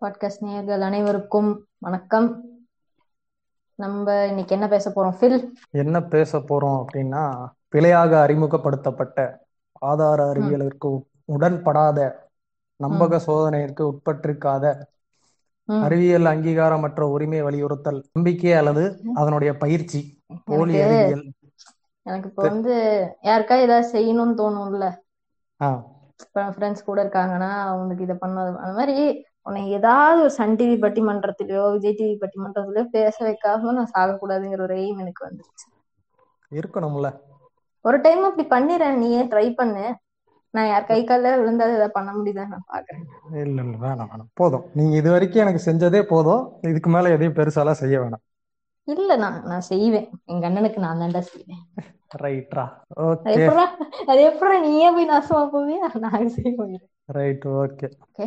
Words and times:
Podcast 0.00 0.40
நேயர்கள் 0.40 0.80
அனைவருக்கும் 0.80 1.66
வணக்கம். 1.78 2.44
நம்ம 3.74 4.26
இன்னைக்கு 4.26 4.54
என்ன 4.54 4.68
பேச 4.68 4.90
போறோம்? 4.90 5.14
ஃபில். 5.20 5.48
என்ன 5.70 6.00
பேச 6.00 6.38
போறோம் 6.38 6.84
அப்படின்னா 6.84 7.46
பிழையாக 7.68 8.26
அறிமுகப்படுத்தப்பட்ட 8.26 9.38
ஆதார 9.72 10.32
அறிவியலுக்கு 10.32 10.88
உட்- 10.88 11.06
உடன்படாத 11.24 12.28
நம்பக 12.82 13.20
சோதனைக்கு 13.26 13.90
உட்பட்டிருக்காத. 13.90 14.74
அறிவியல் 15.64 16.22
அங்கீகாரமற்ற 16.22 17.00
உரிமை 17.00 17.42
வலியுறுத்தல் 17.42 18.04
நம்பிக்கை 18.12 18.52
அல்லது 18.52 19.00
அதனுடைய 19.14 19.56
பயிற்சி 19.56 20.22
போலி 20.44 20.80
அறிவியல். 20.80 21.32
எனக்கு 22.02 22.28
இப்போ 22.28 22.42
வந்து 22.42 22.74
யாருக்கா 23.22 23.58
ஏதாவது 23.58 23.90
செய்யணும்னு 23.92 24.34
தோணும்ல? 24.34 24.94
ஃப்ரெண்ட்ஸ் 26.34 26.84
கூட 26.84 27.04
இருக்காங்கன்னா 27.04 27.50
அவங்களுக்கு 27.50 28.04
இதை 28.04 28.16
பண்ணது 28.16 28.56
அந்த 28.56 28.72
மாதிரி 28.72 29.26
உன்னை 29.48 29.70
ஏதாவது 29.70 30.18
ஒரு 30.20 30.30
சன் 30.30 30.56
டிவி 30.58 30.76
பட்டிமன்றத்திலயோ 30.84 31.64
விஜய் 31.74 31.98
டிவி 31.98 32.16
பட்டிமன்றத்திலயோ 32.22 32.84
பேச 32.90 33.16
வைக்காம 33.26 33.72
நான் 33.72 33.92
சாகக்கூடாதுங்கிற 33.94 34.62
ஒரு 34.62 34.76
எய்ம் 34.82 35.00
எனக்கு 35.00 35.22
வந்துருச்சு 35.28 35.66
இருக்கணும்ல. 36.52 37.08
ஒரு 37.84 38.00
டைம் 38.00 38.22
அப்படி 38.24 38.44
பண்ணிடுறேன் 38.48 38.98
நீயே 38.98 39.22
ட்ரை 39.32 39.54
பண்ணு. 39.54 39.86
நான் 40.54 40.68
யார் 40.68 40.86
கை 40.86 40.98
காலில் 41.04 41.40
விழுந்தாலும் 41.40 41.74
இதை 41.74 41.88
பண்ண 41.88 42.10
முடியுதான்னு 42.12 42.54
நான் 42.54 42.68
பாக்குறேன். 42.68 43.02
இல்ல 43.42 43.62
இல்ல 43.64 43.76
வேணாம் 43.84 44.10
வேணாம். 44.12 44.30
போதும். 44.34 44.64
நீங்க 44.74 44.96
இது 44.96 45.10
வரைக்கும் 45.10 45.42
எனக்கு 45.42 45.60
செஞ்சதே 45.66 46.02
போதும். 46.06 46.42
இதுக்கு 46.62 46.90
மேல 46.90 47.10
எதையும் 47.10 47.36
பெருசாலாம் 47.36 47.80
செய்ய 47.82 47.96
வேணாம். 48.00 48.24
இல்ல 48.88 49.16
நான் 49.16 49.42
நான் 49.44 49.68
செய்வேன். 49.70 50.08
எங்க 50.24 50.44
அண்ணனுக்கு 50.48 50.78
நான் 50.78 51.00
தான்டா 51.00 51.20
செய்வேன். 51.30 51.62
ரைட்ரா 52.10 52.64
ஓகே 53.06 53.32
அது 54.06 54.20
எப்படா 54.28 54.56
நீயே 54.62 54.88
போய் 54.90 55.10
நாசமா 55.10 55.42
போவியா 55.52 55.88
நான் 56.04 56.28
செய்வேன் 56.36 56.76
ரைட் 57.08 57.46
ஓகே 57.58 57.88
ஓகே 58.04 58.26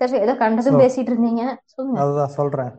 சரி 0.00 0.10
சரி, 0.10 0.22
ஏதோ 0.22 0.34
கண்டதும் 0.36 0.80
பேசிட்டு 0.80 1.10
இருந்தீங்க 1.12 1.42
சொல்லுங்க 1.72 1.98
அதுதான் 2.02 2.34
சொல்றேன் 2.36 2.72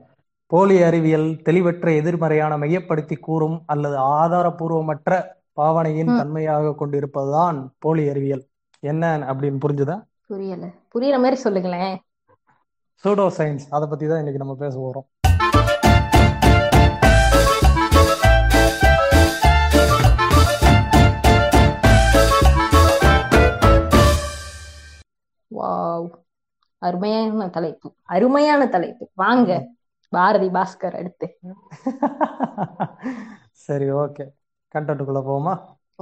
போலி 0.52 0.77
அறிவியல் 0.84 1.27
தெளிவற்ற 1.44 1.90
எதிர்மறையான 2.00 2.54
மையப்படுத்தி 2.58 3.16
கூறும் 3.20 3.58
அல்லது 3.66 3.98
ஆதாரபூர்வமற்ற 4.16 5.12
பாவனையின். 5.54 6.12
தன்மையாக 6.20 6.74
கொண்டிருப்பதுதான் 6.76 7.58
போலி 7.80 8.04
அறிவியல் 8.10 8.43
என்ன 8.84 9.04
அப்படின்னு 9.32 9.62
புரிஞ்சுதா 9.65 9.98
புரியல 10.30 10.65
புரியுற 10.93 11.18
மாதிரி 11.20 11.38
சொல்லுங்களேன் 11.41 11.96
சூடோ 13.04 13.26
சயின்ஸ் 13.38 13.65
அதை 13.71 13.86
பத்தி 13.88 14.05
தான் 14.08 14.21
இன்னைக்கு 14.21 14.41
நம்ம 14.41 14.55
பேச 14.55 14.74
போறோம் 14.77 15.08
வாவ். 25.60 26.10
அருமையான 26.82 27.48
தலைப்பு. 27.57 27.88
அருமையான 28.16 28.62
தலைப்பு. 28.76 29.04
வாங்க. 29.24 29.60
பாரதி 30.13 30.48
பாஸ்கர் 30.58 30.98
அடுத்து. 30.99 31.27
சரி 33.66 33.88
ஓகே. 34.04 34.26
கண்டென்ட்டுக்குள்ள 34.76 35.21
போவோமா? 35.30 35.54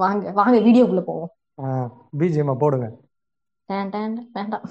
வாங்க. 0.03 0.31
வாங்க 0.39 0.57
வீடியோக்குள்ள 0.67 1.03
போவோம். 1.11 1.31
பிஜிஎம் 2.19 2.61
போடுங்க. 2.63 2.87
வேண்டாம். 3.69 4.63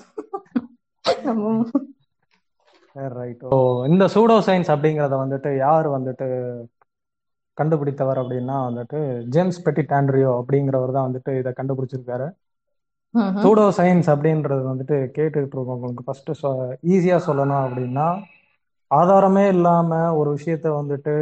ரைட் 3.19 3.42
ஓ 3.55 3.57
இந்த 3.87 4.05
சூடோ 4.15 4.37
சயின்ஸ் 4.47 4.70
அப்படிங்கிறத 4.75 5.15
வந்துட்டு 5.23 5.51
யார் 5.57 5.87
வந்துட்டு 5.89 6.27
கண்டுபிடித்தவர் 7.59 8.20
அப்படின்னா 8.23 8.57
வந்துட்டு 8.69 8.98
ஜேம்ஸ் 9.35 9.61
பெட்டிட் 9.67 9.95
ஆண்ட்ரியோ 9.98 10.33
அப்படிங்கிறவர் 10.41 10.92
தான் 10.97 11.07
வந்துட்டு 11.09 11.31
இதை 11.39 11.53
கண்டுபிடிச்சிருக்காரு. 11.57 12.27
சூடோ 13.42 13.64
சயின்ஸ் 13.77 14.08
அப்படின்றது 14.12 14.62
வந்துட்டு 14.70 14.97
கேட்டுக்கிட்டு 15.16 15.56
இருக்கவங்களுக்கு 15.56 16.06
ஃபர்ஸ்ட் 16.06 16.30
ஈஸியா 16.92 17.19
சொல்லணும் 17.27 17.64
அப்படின்னா 17.64 18.06
ஆதாரமே 18.91 19.44
இல்லாம 19.48 19.91
ஒரு 20.14 20.30
விஷயத்த 20.36 20.69
வந்துட்டு 20.74 21.14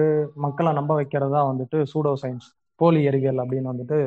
மக்களை 0.45 0.73
நம்ப 0.73 0.93
வைக்கிறதா 0.99 1.41
வந்துட்டு 1.49 1.79
சூடோ 1.93 2.13
சயின்ஸ் 2.23 2.49
போலி 2.81 3.03
அறிவியல் 3.09 3.43
அப்படின்னு 3.43 3.73
வந்துட்டு 3.73 3.99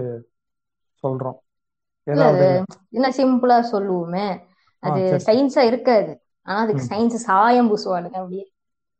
சொல்றோம். 1.03 1.39
என்ன 2.94 3.07
சிம்பிளா 3.17 3.57
சொல்லுவோமே. 3.72 4.25
அது 4.83 5.01
சயின்ஸா 5.25 5.63
இருக்காது. 5.69 6.11
ஆனா 6.47 6.59
அதுக்கு 6.61 6.83
சயின்ஸ் 6.89 7.17
சாயம் 7.25 7.69
பூசுவானுங்க 7.72 8.17
அப்படியே. 8.22 8.45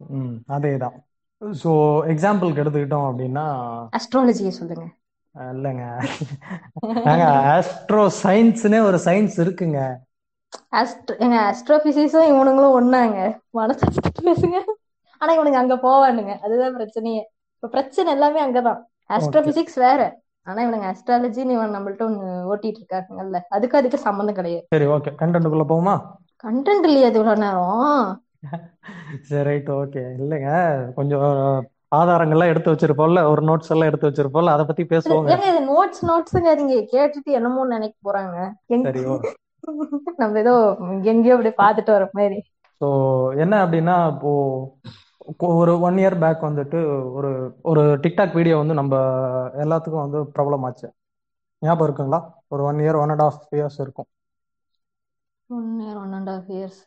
ம் 0.01 0.38
அதே 0.47 0.72
தான் 0.79 0.95
ஸோ 1.57 1.72
எக்ஸாம்பிளுக்கு 2.13 2.63
எடுத்துக்கிட்டோம் 2.63 3.07
அப்படின்னா 3.09 3.45
அஸ்ட்ராலஜியை 3.97 4.53
சொல்லுங்க. 4.53 4.85
இல்லைங்க. 5.39 5.83
நாங்க 7.03 7.25
ஆஸ்ட்ரோ 7.53 8.09
சயின்ஸ்னே 8.23 8.81
ஒரு 8.81 8.97
சயின்ஸ் 8.97 9.38
இருக்குங்க. 9.38 9.95
எங்க 11.17 11.38
அஸ்ட்ரோபிசிக்ஸும் 11.51 12.29
இவனுங்களும் 12.31 12.75
ஒண்ணாங்க 12.79 13.39
மனசு 13.49 13.85
பேசுங்க. 14.22 14.57
ஆனா 15.17 15.31
இவனுங்க 15.38 15.59
அங்க 15.61 15.75
போவானுங்க. 15.75 16.39
அதுதான் 16.39 16.78
பிரச்சனையே. 16.78 17.22
இப்ப 17.55 17.67
பிரச்சனை 17.67 18.11
எல்லாமே 18.11 18.39
அங்கதான். 18.47 18.79
ஓகே 19.09 19.17
அஸ்ட்ரோபிசிக்ஸ் 19.17 19.75
வேற. 19.75 20.22
ஆனா 20.44 20.63
இவனுங்க 20.63 20.94
அஸ்ட்ராலஜின்னு 20.94 21.49
இவன் 21.49 21.75
நம்மள்ட்ட 21.75 22.03
ஒண்ணு 22.07 22.45
ஓட்டிட்டு 22.53 22.79
இருக்காங்கல்ல. 22.83 23.39
அதுக்கு 23.49 23.78
அதுக்கு 23.78 23.97
சம்மந்தம் 23.97 24.35
கிடையாது. 24.35 24.66
சரி 24.69 24.85
ஓகே 24.85 25.13
கண்டென்ட்டுக்குள்ள 25.19 25.66
போவோமா? 25.69 25.95
கண்டென்ட் 26.44 26.88
இல்லையா 26.89 27.07
அது 27.07 27.19
இவ்வளவு 27.19 27.44
நேரம். 27.45 28.23
சரி 29.22 29.44
ரைட் 29.44 29.69
ஓகே 29.69 30.03
இல்லைங்க. 30.19 30.49
கொஞ்சம் 30.94 31.69
ஆதாரங்கள்லாம் 31.91 32.51
எடுத்து 32.51 32.72
வச்சிருப்போம்ல 32.73 33.22
ஒரு 33.31 33.41
நோட்ஸ் 33.41 33.72
எல்லாம் 33.73 33.89
எடுத்து 33.89 34.09
வச்சிருப்போம்ல 34.09 34.53
அதை 34.55 34.63
பத்தி 34.66 34.83
இது 35.35 35.61
நோட்ஸ் 35.69 36.01
நோட்ஸுங்க 36.09 36.51
நீங்க 36.55 36.75
கேட்டுட்டு 36.94 37.31
என்னமோ 37.31 37.66
நினைக்க 37.67 37.95
போறாங்க. 38.07 38.38
நம்ம 40.22 40.39
ஏதோ 40.39 40.53
எங்கேயோ 41.11 41.35
அப்படி 41.35 41.51
பாத்துட்டு 41.61 41.91
வர 41.95 42.05
மாதிரி. 42.13 42.38
ஸோ 42.81 42.88
என்ன 43.44 43.53
அப்படின்னா 43.63 43.95
இப்போ 44.11 44.31
ஒரு 45.55 45.73
ஒன் 45.88 45.97
இயர் 45.97 46.17
பேக் 46.19 46.47
வந்துட்டு 46.47 46.79
ஒரு 47.17 47.31
ஒரு 47.63 47.81
டிக்டாக் 48.03 48.38
வீடியோ 48.38 48.55
வந்து 48.57 48.73
நம்ம 48.73 48.94
எல்லாத்துக்கும் 49.63 50.05
வந்து 50.05 50.22
பிரபலமாச்சு 50.35 50.88
ஞாபகம் 51.61 51.88
இருக்குங்களா? 51.88 52.19
ஒரு 52.47 52.61
one 52.63 52.79
year 52.83 52.99
one 53.01 53.11
and 53.11 53.25
half 53.28 53.41
years 53.57 53.79
இருக்கும். 53.83 54.09
One 55.49 55.69
year 55.79 55.97
one 55.97 56.13
and 56.13 56.29
half 56.29 56.49
years 56.49 56.79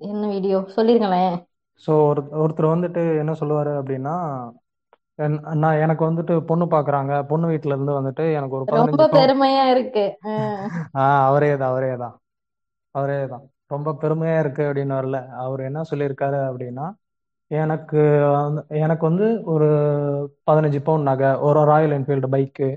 என்ன 0.00 0.22
வீடியோ 0.28 0.58
சொல்லிருங்களேன். 0.76 1.36
ஸோ 1.84 1.92
ஒரு 2.06 2.20
ஒருத்தர் 2.38 2.72
வந்துட்டு 2.72 3.02
என்ன 3.20 3.32
சொல்லுவாரு 3.40 3.72
அப்படின்னா 3.80 4.14
நான் 5.58 5.80
எனக்கு 5.82 6.02
வந்துட்டு 6.04 6.34
பொண்ணு 6.44 6.64
பார்க்குறாங்க 6.66 7.12
பொண்ணு 7.28 7.46
வீட்ல 7.48 7.74
இருந்து 7.74 7.92
வந்துட்டு 7.96 8.24
எனக்கு 8.34 8.56
ஒரு 8.56 8.66
ரொம்ப 8.82 9.06
பெருமையா 9.16 9.64
இருக்கு. 9.68 10.04
அஹ் 10.28 10.66
ஆ 10.98 11.06
அவரே 11.28 11.50
தான் 11.56 11.70
அவரே 11.70 11.92
தான். 12.02 12.14
அவரே 12.94 13.18
தான். 13.32 13.44
ரொம்ப 13.70 13.94
பெருமையா 14.00 14.36
இருக்கு 14.40 14.62
அப்படின்னு 14.68 14.94
வரல 14.94 15.16
அவர் 15.40 15.60
என்ன 15.62 15.80
சொல்லியிருக்காரு 15.90 16.38
அப்படின்னா 16.48 16.86
எனக்கு 17.50 18.00
எனக்கு 18.78 19.04
வந்து 19.06 19.26
ஒரு 19.52 19.68
பதினஞ்சு 20.48 20.80
பவுன் 20.82 21.08
நகை 21.08 21.30
ஒரு 21.46 21.60
ராயல் 21.70 21.94
என்ஃபீல்டு 21.96 22.28
பைக்கு 22.34 22.68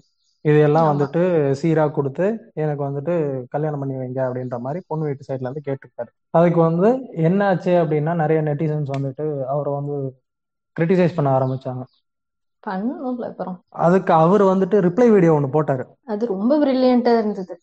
இது 0.45 0.59
எல்லாம் 0.61 0.85
ஆமா. 0.85 0.91
வந்துட்டு 0.91 1.21
சீரா 1.59 1.83
கொடுத்து 1.91 2.25
எனக்கு 2.55 2.83
வந்துட்டு 2.83 3.13
கல்யாணம் 3.49 3.79
பண்ணி 3.79 3.95
வைங்க 3.97 4.19
அப்படின்ற 4.27 4.57
மாதிரி 4.59 4.79
பொண்ணு 4.87 5.07
வீட்டு 5.07 5.27
சைட்ல 5.27 5.47
இருந்து 5.47 5.65
கேட்டிருக்காரு 5.67 6.11
அதுக்கு 6.33 6.59
வந்து 6.61 6.89
என்ன 7.23 7.47
ஆச்சு 7.47 7.73
அப்படின்னா 7.81 8.13
நிறைய 8.15 8.41
நெட்டிசன்ஸ் 8.47 8.89
வந்துட்டு 8.95 9.25
அவரை 9.47 9.71
வந்து 9.73 9.95
கிரிட்டிசைஸ் 10.77 11.15
பண்ண 11.15 11.29
ஆரம்பிச்சாங்க. 11.31 11.83
அப்புறம். 13.27 13.55
அதுக்கு 13.77 14.13
அவர் 14.13 14.43
வந்துட்டு 14.43 14.77
ரிப்ளை 14.81 15.11
வீடியோ 15.11 15.33
ஒன்று 15.33 15.49
போட்டாரு. 15.53 15.83
அது 16.05 16.27
ரொம்ப 16.27 16.57
பிரில்லியண்டா 16.57 17.11
இருந்தது. 17.17 17.53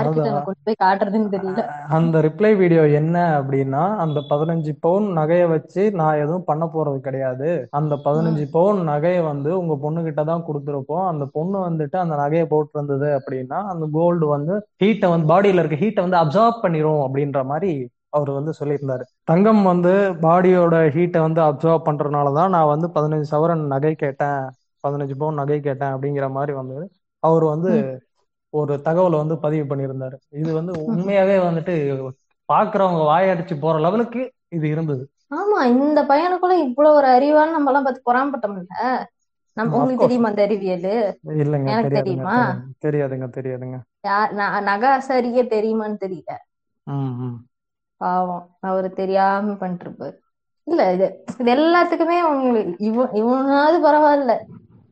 அதான். 0.00 0.26
நான் 0.26 0.44
கொண்டு 0.44 0.60
போய் 0.64 0.82
காட்டுறதுன்னு 0.84 1.32
தெரியல. 1.34 1.62
அந்த 1.88 2.20
ரிப்ளை 2.20 2.56
வீடியோ 2.56 2.86
என்ன 2.92 3.16
அப்படின்னா 3.38 3.82
அந்த 3.96 4.20
பதினஞ்சு 4.30 4.72
பவுன் 4.80 5.18
நகையை 5.18 5.48
வச்சு 5.48 5.90
நான் 5.92 6.16
எதுவும் 6.16 6.44
பண்ண 6.44 6.64
போறது 6.66 7.00
கிடையாது. 7.00 7.50
அந்த 7.70 7.94
பதினஞ்சு 8.04 8.46
பவுன் 8.50 8.80
நகையை 8.88 9.22
வந்து 9.22 9.58
உங்க 9.58 9.76
பொண்ணு 9.76 10.02
கிட்ட 10.02 10.24
தான் 10.24 10.46
கொடுத்துருப்போம் 10.48 11.06
அந்த 11.06 11.24
பொண்ணு 11.32 11.58
வந்துட்டு 11.60 11.96
அந்த 11.96 12.16
நகையை 12.16 12.46
போட்டு 12.46 12.74
இருந்தது 12.74 13.10
அப்படின்னா 13.18 13.60
அந்த 13.72 13.86
கோல்டு 13.92 14.26
வந்து 14.26 14.54
ஹீட்டை 14.82 15.08
வந்து 15.08 15.30
பாடியில 15.32 15.58
இருக்க 15.58 15.76
ஹீட்டை 15.76 16.00
வந்து 16.00 16.22
அப்சார்ப் 16.22 16.62
பண்ணிரும் 16.62 17.02
அப்படின்ற 17.06 17.44
மாதிரி 17.44 17.72
அவர் 18.08 18.30
வந்து 18.30 18.52
சொல்லியிருந்தாரு. 18.60 19.02
தங்கம் 19.24 19.62
வந்து 19.62 19.90
பாடியோட 20.22 20.88
ஹீட்டை 20.88 21.20
வந்து 21.20 21.42
அப்சார்ப் 21.42 21.82
பண்றதுனால 21.84 22.34
தான் 22.34 22.50
நான் 22.50 22.78
வந்து 22.78 22.88
பதினஞ்சு 22.88 23.24
சவரன் 23.30 23.66
நகை 23.66 23.94
கேட்டேன் 23.94 24.50
பதினஞ்சு 24.88 25.14
பவுன் 25.18 25.34
நகை 25.34 25.60
கேட்டேன் 25.60 25.88
அப்படிங்கிற 25.88 26.30
மாதிரி 26.30 26.52
வந்து 26.52 26.90
அவர் 27.18 27.44
வந்து 27.44 28.02
ஒரு 28.50 28.80
தகவலை 28.84 29.16
வந்து 29.16 29.38
பதிவு 29.38 29.76
பண்ணியிருந்தாரு. 29.76 30.14
இது 30.28 30.54
வந்து 30.54 30.72
உண்மையாவே 30.72 31.36
வந்துட்டு 31.48 32.08
பாக்குறவங்க 32.52 33.02
வாயடிச்சு 33.02 33.60
போற 33.60 33.78
லெவலுக்கு 33.78 34.32
இது 34.48 34.68
இருந்தது. 34.68 35.10
ஆமா 35.34 35.64
இந்த 35.64 36.02
பையனுக்குள்ள 36.02 36.52
இவ்வளவு 36.52 36.94
ஒரு 36.94 37.06
அறிவான்னு 37.06 37.50
நம்ம 37.50 37.70
எல்லாம் 37.70 37.84
பார்த்து 37.84 38.12
பொறாமப்பட்டோம்ல. 38.12 39.04
நம்ம 39.52 39.72
உங்களுக்கு 39.72 40.00
தெரியுமா 40.00 40.28
அந்த 40.28 40.42
அறிவியல்? 40.42 41.18
இல்லைங்க 41.26 41.66
எனக்கு 41.66 41.88
தெரியுமா? 41.88 42.56
தெரியாது 42.78 43.14
தெரியாதுங்க 43.14 43.28
தெரியாதுங்க. 43.36 43.78
யார் 44.00 44.34
ந- 44.34 44.66
நகாசாரியே 44.66 45.44
தெரியுமான்னு 45.46 45.96
தெரியல. 46.00 46.32
பாவம் 48.00 48.44
அவரு 48.68 48.88
தெரியாம 48.94 49.56
பண்ணிட்டு 49.60 49.86
இருப்பாரு 49.86 50.16
இல்ல 50.66 50.82
இது 50.92 51.06
இது 51.40 51.50
எல்லாத்துக்குமே 51.52 52.18
உங்களுக்கு 52.28 52.72
இவன் 52.86 53.12
இவனாவது 53.20 53.78
பரவாயில்ல. 53.82 54.32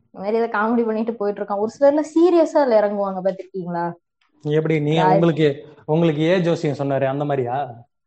இந்த 0.05 0.19
மாதிரி 0.19 0.37
ஏதோ 0.37 0.49
காமெடி 0.53 0.83
பண்ணிட்டு 0.85 1.13
போயிட்டு 1.13 1.41
இருக்கான் 1.41 1.63
ஒரு 1.63 1.71
சிலர்ல 1.73 2.03
சீரியஸா 2.11 2.59
அதுல 2.61 2.79
இறங்குவாங்க 2.81 3.21
பாத்திருக்கீங்களா 3.25 3.85
எப்படி 4.43 4.75
நீ 4.79 4.93
உங்களுக்கு 5.05 5.47
உங்களுக்கு 5.87 6.21
ஏ 6.25 6.35
ஜோசியம் 6.45 6.79
சொன்னாரு 6.79 7.05
அந்த 7.09 7.23
மாதிரியா? 7.25 7.55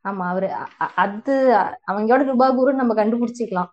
ஆமா 0.04 0.24
அவரு 0.28 0.48
அது 1.04 1.34
அவங்களோட 1.88 2.22
ருபாகுரு 2.28 2.72
நம்ம 2.74 2.92
கண்டுபிடிச்சிக்கலாம். 2.94 3.70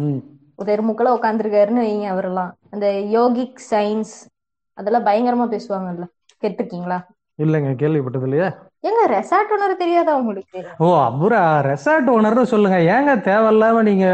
ம். 0.00 0.20
தெருமுக்கில் 0.66 1.14
உட்காந்துருக்காருன்னு 1.14 1.84
வைங்க 1.84 2.06
அவரெல்லாம். 2.08 2.52
அந்த 2.72 2.86
யோகிக் 3.12 3.60
சயின்ஸ் 3.70 4.14
அதெல்லாம் 4.78 5.06
பயங்கரமா 5.06 5.46
பேசுவாங்கல்ல. 5.52 6.06
கேட்டிருக்கீங்களா? 6.42 6.98
இல்லைங்க 7.38 7.70
கேள்விப்பட்டது 7.76 8.26
இல்லையா 8.28 8.48
ஏங்க 8.84 9.02
ரெசார்ட் 9.08 9.52
ஓனர் 9.54 9.72
தெரியாதா 9.76 10.12
உங்களுக்கு? 10.16 10.60
ஓ 10.78 10.88
அப்புறம் 11.00 11.46
ரெசார்ட் 11.66 12.08
ஓனர்னு 12.14 12.42
சொல்லுங்க. 12.42 12.78
ஏங்க 12.94 13.12
தேவையில்லாம 13.28 13.82
நீங்க 13.82 14.06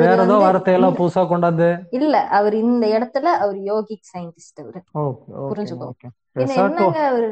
வேற 0.00 0.16
ஏதோ 0.22 0.36
வார்த்தையெல்லாம் 0.36 0.98
புதுசா 0.98 1.22
கொண்டாந்து? 1.30 1.68
இல்ல 1.90 2.20
அவர் 2.28 2.54
இந்த 2.54 2.86
இடத்துல 2.86 3.32
அவர் 3.44 3.58
யோகிக் 3.70 4.08
சயின்டிஸ்ட் 4.12 4.60
அவரு. 4.60 4.80
Okay 5.02 5.30
okay. 5.36 5.48
புரிஞ்சுக்கோ. 5.50 5.88
ஓகே 5.92 6.08
பின்ன 6.36 6.44
ரெசார்ட் 6.44 6.70
என்னங்க 6.70 7.00
அவரு? 7.06 7.30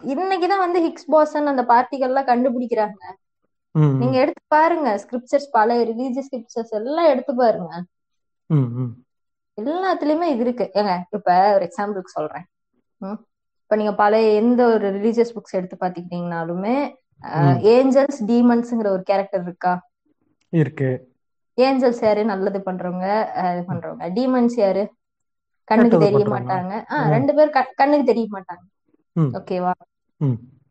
இன்னைக்குதான் 0.00 0.64
வந்து 0.64 0.80
ஹிக்ஸ் 0.86 1.08
போசன் 1.14 1.52
அந்த 1.52 1.62
பார்ட்டிகள்லாம் 1.68 2.30
கண்டுபிடிக்கிறாங்க. 2.30 3.00
ம் 3.74 3.96
நீங்க 4.00 4.16
எடுத்து 4.18 4.42
பாருங்க 4.48 4.88
ஸ்கிரிப்சர்ஸ் 5.02 5.48
பல 5.50 5.76
ரிலீஜியஸ் 5.84 6.28
ஸ்கிரிப்சர்ஸ் 6.28 6.74
எல்லாம் 6.80 7.08
எடுத்து 7.08 7.34
பாருங்க. 7.34 7.72
எல்லாத்துலயுமே 9.58 10.26
இது 10.34 10.44
இருக்கு. 10.46 10.66
ஏங்க 10.74 10.92
இப்ப 11.10 11.28
ஒரு 11.54 11.64
எக்ஸாம்பிளுக்கு 11.68 12.16
சொல்றேன். 12.16 12.46
இப்ப 13.70 13.80
நீங்க 13.80 13.94
பழைய 13.94 14.30
எந்த 14.32 14.66
ஒரு 14.66 14.90
ரிலீஜியஸ் 14.90 15.32
புக்ஸ் 15.34 15.56
எடுத்து 15.58 15.76
பாத்துக்கிட்டீங்கனாலுமே. 15.80 16.76
ஏஞ்சல்ஸ் 17.72 18.20
டீமன்ஸ்ங்கிற 18.26 18.86
ஒரு 18.88 19.02
கேரக்டர் 19.02 19.42
இருக்கா? 19.42 19.72
இருக்கு. 20.52 20.90
ஏஞ்சல்ஸ் 21.58 22.04
யாரு? 22.04 22.24
நல்லது 22.24 22.62
பண்றவங்க 22.66 23.06
இது 23.52 23.64
பண்றவங்க. 23.68 24.04
டீமன்ஸ் 24.18 24.56
யாரு? 24.56 24.82
கண்ணுக்கு 25.64 25.98
தெரிய. 25.98 26.24
மாட்டாங்க. 26.34 26.72
ஆஹ். 26.94 27.08
ரெண்டு 27.08 27.34
பேர் 27.34 27.50
கண்ணுக்கு 27.74 28.04
தெரிய 28.04 28.26
மாட்டாங்க. 28.30 28.64
ஓகேவா. 29.16 29.72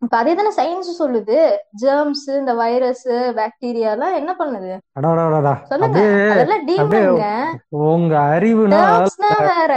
இப்ப 0.01 0.17
அதே 0.17 0.35
தானே 0.35 0.51
சயின்ஸ் 0.57 0.91
சொல்லுது. 0.99 1.37
ஜெர்ம்ஸ் 1.81 2.27
இந்த 2.27 2.53
வைரஸ் 2.53 3.07
பாக்டீரியா 3.09 3.89
எல்லாம் 3.93 4.13
என்ன 4.13 4.35
பண்ணுது? 4.39 4.73
சொல்லுங்க. 5.61 5.99
அதெல்லாம் 6.33 6.67
டீமன்ங்க 6.67 7.25
உங்க 7.69 8.15
ஜெர்ம்ஸ்னா 8.75 9.31
வேற. 9.57 9.73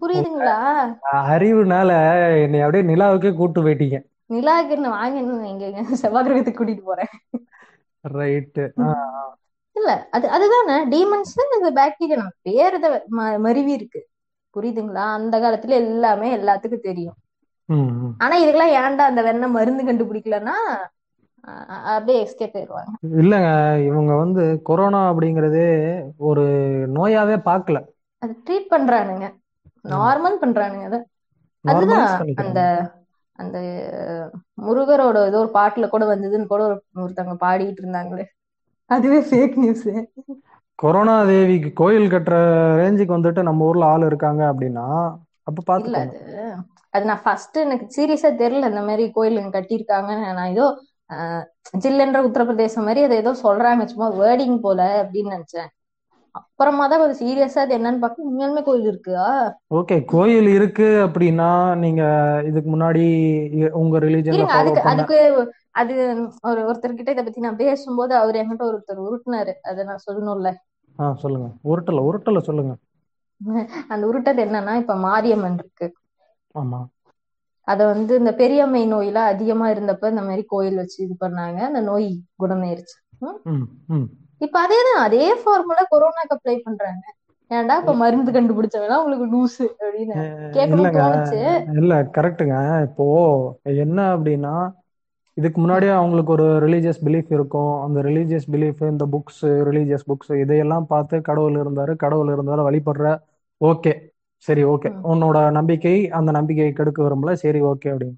புரியுதுங்களா? 0.00 0.58
அறிவுனால 1.32 1.90
என்னை 2.42 2.60
அப்படியே 2.64 2.84
நிலாவுக்கே 2.90 3.30
கூட்டு 3.34 3.62
போயிட்டீங்க. 3.64 3.98
நிலாவுக்கு 4.34 4.74
என்ன 4.76 4.88
வாங்க 4.88 5.18
எங்க 5.52 5.94
செவ்வாய் 6.02 6.26
கிரகத்துக்கு 6.26 6.60
கூட்டிட்டு 6.60 6.84
போறேன். 6.90 7.12
ரைட்டு. 8.04 8.64
இல்ல 9.76 9.90
அது 10.16 10.26
அதுதானே 10.36 10.76
டீமன்ஸ் 10.94 11.34
இந்த 11.56 11.70
பாக்டீரியா 11.80 12.20
நம்ம 12.20 12.36
பேர் 12.42 12.76
இதை 12.78 12.90
மருவி 13.38 13.72
இருக்கு. 13.72 14.00
புரியுதுங்களா? 14.56 15.04
அந்த 15.18 15.34
காலத்துல 15.38 15.74
எல்லாமே 15.84 16.28
எல்லாத்துக்கும் 16.36 16.86
தெரியும். 16.90 17.18
ஆனா 18.18 18.34
இதுக்கெல்லாம் 18.42 18.76
ஏன்டா 18.82 19.04
அந்த 19.10 19.22
வெண்ணெய் 19.22 19.56
மருந்து 19.56 19.82
கண்டுபிடிக்கலன்னா 19.84 20.56
அப்படியே 21.90 22.18
எஸ்கேப் 22.24 22.56
ஆயிடுவாங்க. 22.58 22.92
இல்லைங்க 23.22 23.50
இவங்க 23.86 24.12
வந்து 24.14 24.44
கொரோனா 24.62 25.00
அப்படிங்கறதே 25.12 25.68
ஒரு 26.28 26.44
நோயாவே 26.96 27.36
பார்க்கல. 27.50 27.78
அது 28.22 28.32
ட்ரீட் 28.46 28.72
பண்றானுங்க. 28.74 29.26
நார்மல் 29.84 30.40
பண்றானுங்க 30.42 30.88
அதை. 30.90 31.00
அதுதான் 31.64 32.08
அந்த 32.42 32.60
அந்த 33.38 33.58
முருகரோட 34.66 35.18
ஏதோ 35.28 35.40
ஒரு 35.44 35.50
பாட்டுல 35.56 35.86
கூட 35.92 36.04
வந்ததுன்னு 36.12 36.50
கூட 36.52 36.62
ஒரு 36.68 36.76
ஒருத்தவங்க 37.02 37.36
பாடிட்டு 37.44 37.82
இருந்தாங்களே. 37.82 38.24
அதுவே 38.90 39.20
ஃபேக் 39.28 39.56
நியூஸ் 39.62 39.86
கொரோனா 40.78 41.14
தேவிக்கு 41.30 41.70
கோயில் 41.80 42.12
கட்டுற 42.12 42.36
ரேஞ்சுக்கு 42.80 43.16
வந்துட்டு 43.16 43.42
நம்ம 43.48 43.68
ஊர்ல 43.68 43.86
ஆள் 43.92 44.08
இருக்காங்க 44.08 44.42
அப்படின்னா 44.52 44.86
அப்ப 45.48 45.58
பாத்துக்கோங்க. 45.68 46.16
அது 46.24 46.44
அது 46.94 47.04
நான் 47.10 47.24
ஃபர்ஸ்ட் 47.24 47.56
எனக்கு 47.64 47.86
சீரியஸா 47.96 48.30
தெரியல 48.42 48.70
இந்த 48.72 48.82
மாதிரி 48.88 49.04
கோயில் 49.16 49.40
இங்க 49.40 49.52
கட்டியிருக்காங்க. 49.56 50.10
நான் 50.38 50.52
ஏதோ 50.54 50.66
ஜில்லென்ற 51.84 52.20
உத்தரப்பிரதேசம் 52.28 52.86
மாதிரி 52.88 53.02
அதை 53.06 53.16
ஏதோ 53.22 53.32
சொல்றாங்க. 53.44 53.84
சும்மா 53.92 54.08
வேர்டிங் 54.22 54.58
போல 54.66 54.80
அப்படின்னு 55.02 55.34
நினைச்சேன். 55.36 55.70
அப்புறமா 56.38 56.84
தான் 56.86 57.00
கொஞ்சம் 57.00 57.20
சீரியஸா 57.20 57.60
அது 57.64 57.76
என்னன்னு 57.76 58.02
பார்க்க 58.02 58.26
உண்மையாலுமே 58.26 58.62
கோயில் 58.64 58.88
இருக்குதா? 58.90 59.28
ஓகே 59.76 59.96
கோயில் 60.12 60.48
இருக்கு 60.54 60.88
அப்படின்னா 61.06 61.48
நீங்க 61.82 62.02
இதுக்கு 62.48 62.68
முன்னாடி 62.68 63.04
உங்க 63.78 63.96
ஃபாலோ 64.46 64.72
அதுக்கு 64.82 64.82
அதுக்கு 64.90 65.18
அது 65.80 65.94
ஒரு 66.44 66.60
ஒருத்தர்கிட்ட 66.68 67.14
இதை 67.14 67.22
பத்தி 67.22 67.40
நான் 67.40 67.60
பேசும்போது 67.60 68.12
அவர் 68.20 68.38
என்கிட்ட 68.40 68.64
ஒருத்தர் 68.64 69.04
உருட்டுனாரு. 69.06 69.52
அதை 69.70 69.84
நான் 69.84 70.04
சொல்லணும்ல. 70.06 70.50
ஆ 70.98 71.12
சொல்லுங்க. 71.22 71.48
உருட்டல 71.70 72.02
உருட்டல 72.08 72.40
சொல்லுங்க. 72.46 72.72
அந்த 73.92 74.04
உருட்டது 74.06 74.40
என்னன்னா 74.46 74.72
இப்ப 74.82 74.94
மாரியம்மன் 75.04 75.58
இருக்கு. 75.58 75.86
ஆமா. 76.54 76.80
அத 77.68 77.80
வந்து 77.86 78.12
இந்த 78.16 78.32
பெரியம்மை 78.34 78.82
நோயெல்லாம் 78.86 79.30
அதிகமா 79.32 79.66
இருந்தப்ப 79.70 80.10
இந்த 80.10 80.22
மாதிரி 80.22 80.44
கோயில் 80.46 80.80
வச்சு 80.80 80.98
இது 81.06 81.14
பண்ணாங்க. 81.20 81.58
அந்த 81.70 81.80
நோய் 81.82 82.08
குணமாயிருச்சு 82.36 82.96
இப்ப 84.40 84.56
அதேதான் 84.64 85.00
அதே 85.04 85.26
ஃபார்முலா 85.40 85.84
கொரோனாக்கு 85.90 86.34
அப்ளை 86.36 86.56
பண்றாங்க. 86.60 87.04
ஏன்டா 87.50 87.74
இப்ப 87.78 87.94
மருந்து 87.96 88.30
கண்டுபிடிச்சவனா 88.32 88.98
உங்களுக்கு 88.98 89.26
லூசு 89.30 89.66
அப்படின்னு 89.76 90.18
கேட்கணும் 90.56 90.92
இல்ல 91.78 91.94
கரெக்ட்டுங்க 92.16 92.56
இப்போ 92.88 93.06
என்ன 93.82 93.98
அப்படின்னா 94.14 94.54
இதுக்கு 95.36 95.58
முன்னாடியே 95.60 95.92
அவங்களுக்கு 95.92 96.32
ஒரு 96.32 96.46
ரிலீஜியஸ் 96.64 97.00
பிலீஃப் 97.04 97.30
இருக்கும். 97.30 97.72
அந்த 97.84 97.98
ரிலீஜியஸ் 98.02 98.48
பிலீஃப் 98.50 98.80
இந்த 98.88 99.04
புக்ஸ் 99.14 99.40
ரிலீஜியஸ் 99.68 100.06
புக்ஸ் 100.06 100.32
இதையெல்லாம் 100.42 100.86
பார்த்து 100.86 101.16
கடவுள் 101.22 101.58
இருந்தாரு 101.62 101.92
கடவுள் 101.96 102.32
இருந்தாரு 102.34 102.62
வழிபடுற 102.68 103.06
ஓகே 103.60 103.92
சரி 104.48 104.62
ஓகே. 104.72 104.90
உன்னோட 105.10 105.38
நம்பிக்கை 105.50 105.94
அந்த 106.18 106.30
நம்பிக்கையை 106.32 106.72
கெடுக்க 106.74 107.00
விரும்பல 107.02 107.32
சரி 107.42 107.60
ஓகே 107.70 107.88
அப்படின்னு. 107.92 108.16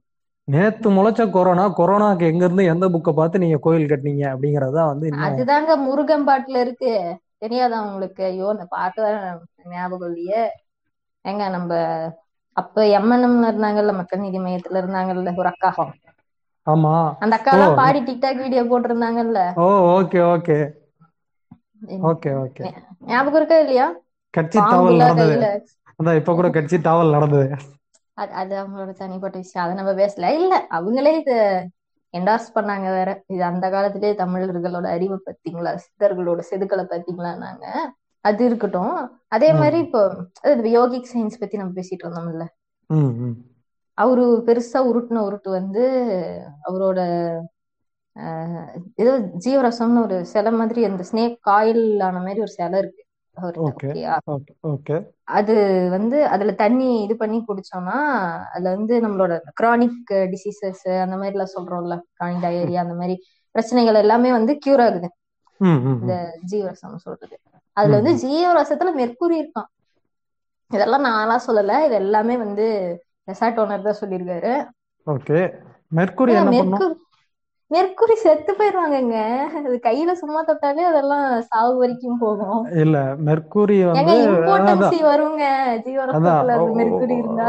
நேத்து 0.49 0.89
முளைச்ச 0.91 1.23
கொரோனா 1.31 1.65
கொரோனாக்கு 1.77 2.25
எங்க 2.27 2.45
இருந்து 2.45 2.65
எந்த 2.67 2.87
புக்கை 2.89 3.13
பார்த்து 3.15 3.39
நீங்க 3.39 3.59
கோயில் 3.61 3.91
கட்டினீங்க 3.91 4.25
அப்படிங்கறதுதான் 4.33 4.73
வந்து 4.89 5.01
அதுதாங்க 5.25 5.71
முருகன் 5.83 6.27
பாட்டுல 6.27 6.61
இருக்கு. 6.61 6.93
தெரியாதா 7.39 7.79
உங்களுக்கு? 7.85 8.23
ஐயோ 8.25 8.47
அந்த 8.51 8.67
பாட்டு 8.71 9.01
வேற 9.03 9.17
ஞாபகம் 9.71 10.09
இல்லையே. 10.11 10.43
ஏங்க 11.25 11.45
நம்ம 11.51 11.71
அப்ப 12.57 12.85
எம்என்எம் 12.93 13.39
இருந்தாங்கல்ல 13.45 13.93
மக்கள் 13.99 14.21
நீதி 14.21 14.41
மையத்துல 14.41 14.81
இருந்தாங்கல்ல 14.83 15.35
ஒரு 15.37 15.51
அக்கா. 15.53 15.71
ஆமா. 16.67 16.95
அந்த 17.23 17.35
அக்கா 17.39 17.53
எல்லாம் 17.53 17.77
பாடி 17.77 18.01
டிக்டாக் 18.03 18.43
வீடியோ 18.43 18.63
போட்டிருந்தாங்கல்ல. 18.65 19.39
Oh 19.61 19.67
okay 19.93 20.21
okay. 20.31 20.59
Okay 22.11 22.31
okay. 22.41 22.67
ஞாபகம் 23.09 23.39
இருக்கா 23.41 23.59
இல்லையா? 23.59 23.87
கட்சி 24.35 24.59
தாவல் 24.65 25.01
நடந்தது. 25.03 25.37
அதான் 25.99 26.19
இப்ப 26.21 26.35
கூட 26.35 26.49
கட்சி 26.51 26.77
தாவல் 26.81 27.11
நடந்தது. 27.11 27.49
அது 28.21 28.33
அது 28.35 28.55
அவங்களோட 28.57 28.93
தனிப்பட்ட 28.95 29.37
விஷயம். 29.39 29.65
அதை 29.65 29.75
நம்ம 29.77 29.93
பேசல. 29.95 30.31
இல்ல 30.39 30.55
அவங்களே 30.71 31.13
இது 31.21 31.37
என்டார்ஸ் 32.15 32.49
பண்ணாங்க 32.55 32.89
வேற. 32.91 33.11
இது 33.27 33.43
அந்த 33.45 33.71
காலத்திலே 33.71 34.13
தமிழர்களோட 34.15 34.87
அறிவை 34.89 35.19
பத்தீங்களா 35.27 35.73
சித்தர்களோட 35.85 36.41
செதுக்களை 36.51 36.85
பத்தீங்களா 36.87 37.33
நாங்க? 37.39 37.67
அது 38.25 38.45
இருக்கட்டும். 38.45 38.95
அதே. 39.29 39.49
மாதிரி 39.55 39.79
இப்போ 39.87 40.01
யோகிக் 40.71 41.11
சயின்ஸ் 41.13 41.41
பத்தி 41.41 41.57
நம்ம 41.57 41.75
பேசிட்டு 41.75 42.05
இருந்தோம்ல. 42.05 42.47
அவரு 43.99 44.25
பெருசா 44.47 44.81
உருட்டுன 44.89 45.23
உருட்டு 45.29 45.51
வந்து 45.51 45.83
அவரோட 46.65 47.01
ஆஹ், 48.17 48.71
ஏதோ 48.95 49.13
ஜீவரசம்னு 49.45 50.03
ஒரு 50.03 50.25
சிலை 50.25 50.53
மாதிரி 50.53 50.81
அந்த 50.85 51.03
ஸ்னேக் 51.11 51.37
காயில் 51.41 52.01
ஆன 52.01 52.19
மாதிரி 52.19 52.41
ஒரு 52.41 52.51
சிலை 52.51 52.79
இருக்கு. 52.79 53.00
ஓகேயா 53.37 54.15
அது 55.35 55.55
வந்து 55.91 56.17
அதுல 56.29 56.53
தண்ணி 56.55 56.89
இது 57.03 57.15
பண்ணி 57.17 57.39
குடிச்சோம்னா 57.41 57.99
அதுல 58.53 58.73
வந்து 58.75 58.95
நம்மளோட 59.01 59.33
கிரானிக் 59.61 60.01
டிசீசஸ் 60.33 60.85
அந்த 61.05 61.17
மாதிரி 61.17 61.37
எல்லாம் 61.37 61.55
சொல்றோம்ல 61.57 61.97
கிரானிக் 62.15 62.45
டயரியா 62.45 62.81
அந்த 62.85 62.95
மாதிரி 62.95 63.17
பிரச்சனைகள் 63.55 64.03
எல்லாமே 64.03 64.31
வந்து 64.33 64.53
கியூர் 64.65 64.83
ஆகுது. 64.87 65.09
இந்த 65.97 66.15
ஜீவரசம் 66.51 67.05
சொல்றது. 67.05 67.37
அதுல 67.77 67.97
வந்து. 67.99 68.13
ஜீவரசத்துல 68.25 68.91
மெர்க்குரி 69.01 69.37
இருக்கான் 69.43 69.71
இதெல்லாம் 70.71 71.07
நான்லாம் 71.07 71.47
சொல்லல 71.47 71.77
இது 71.87 71.95
எல்லாமே 72.03 72.35
வந்து 72.37 72.67
ரெசார்ட் 73.29 73.61
ஓனர் 73.63 73.87
தான் 73.89 74.01
சொல்லியிருக்காரு. 74.01 74.53
ஓகே. 75.07 75.41
மெர்க்குரி 75.93 76.33
மெர்க்குரி 77.71 78.15
மெர்க்குரி 78.15 78.15
செத்து 78.23 78.53
போயிருவாங்கங்க. 78.55 79.17
அது 79.61 79.77
கையில 79.85 80.13
சும்மா 80.21 80.41
தொட்டாலே 80.47 80.85
அதெல்லாம் 80.89 81.27
சாவு 81.49 81.75
வரைக்கும் 81.79 82.21
போகும். 82.21 82.63
இல்ல 82.83 82.97
மெர்க்குரி 83.27 83.77
வந்து 83.91 84.13
இம்பார்ட்டன்சி 84.29 84.99
வருங்க. 85.11 85.45
அது 86.15 86.31
மெர்க்குரி 86.77 87.15
இருந்தா. 87.21 87.49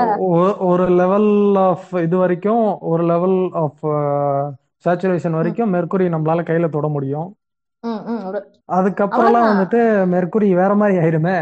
ஒரு 0.69 0.85
லெவல் 0.99 1.29
ஆஃப் 1.63 1.89
இது 2.03 2.15
வரைக்கும் 2.17 2.63
ஒரு 2.91 3.03
லெவல் 3.05 3.37
ஆஃப் 3.61 3.83
சேச்சுரேஷன் 4.85 5.37
வரைக்கும் 5.37 5.73
மெர்க்குரி 5.75 6.05
நம்மளால 6.13 6.43
கையில 6.47 6.69
தொட 6.71 6.87
முடியும். 6.89 7.29
அதுக்கப்புறம்லாம் 8.75 9.49
வந்துட்டு 9.49 9.79
மெர்க்குரி 10.13 10.49
வேற 10.55 10.73
மாதிரி 10.75 10.99
ஆயிடுமே 11.01 11.37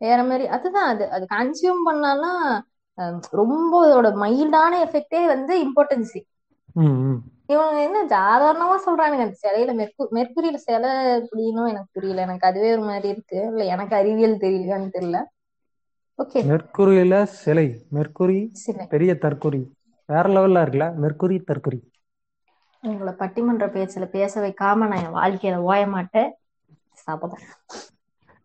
வேற 0.00 0.18
மாதிரி 0.24 0.44
அதுதான் 0.56 0.88
அது 0.92 1.04
அது 1.10 1.24
கன்சியூம் 1.32 1.82
பண்ணாலாம் 1.88 2.42
ரொம்ப 3.32 3.72
அதோட 3.84 4.08
மைல்டான 4.22 4.72
எஃபெக்டே 4.86 5.22
வந்து 5.28 5.54
இம்பார்ட்டன்சி 5.66 6.20
இவங்க 7.48 7.78
என்ன 7.82 7.98
சாதாரணமா 8.08 8.76
சொல்றானுங்க. 8.84 9.24
அந்த 9.24 9.38
சிலையில 9.40 9.72
மெர்கு 9.74 10.04
மெர்க்குரியில 10.16 10.58
சிலை 10.62 10.90
அப்படின்னும் 11.16 11.70
எனக்கு 11.70 11.90
புரியல. 11.92 12.22
எனக்கு 12.22 12.46
அதுவே 12.46 12.70
ஒரு 12.72 12.84
மாதிரி 12.84 13.08
இருக்கு. 13.08 13.40
இல்ல 13.50 13.64
எனக்கு 13.74 13.96
அறிவியல் 13.96 14.42
தெரியலையான்னு 14.42 14.94
தெரியல. 14.96 15.20
ஓகே 16.18 16.42
மெர்க்குரியில 16.46 17.14
சிலை. 17.34 17.66
மெர்க்குரி 17.92 18.38
சிலை. 18.58 18.86
பெரிய 18.92 19.12
தற்குறி 19.18 19.62
வேற 20.08 20.24
லெவல்ல 20.30 20.62
இருக்குல்ல? 20.62 20.88
மெர்க்குரி 21.02 21.38
தற்குறி 21.44 21.80
உங்களை 22.82 23.12
பட்டிமன்ற 23.14 23.66
பேச்சுல 23.68 24.06
பேச 24.10 24.32
வைக்காம 24.40 24.86
நான் 24.86 25.00
என் 25.00 25.16
வாழ்க்கையில 25.16 25.60
ஓய 25.66 25.82
மாட்டேன் 25.90 26.30
சாப்பிடுறேன் 26.98 27.48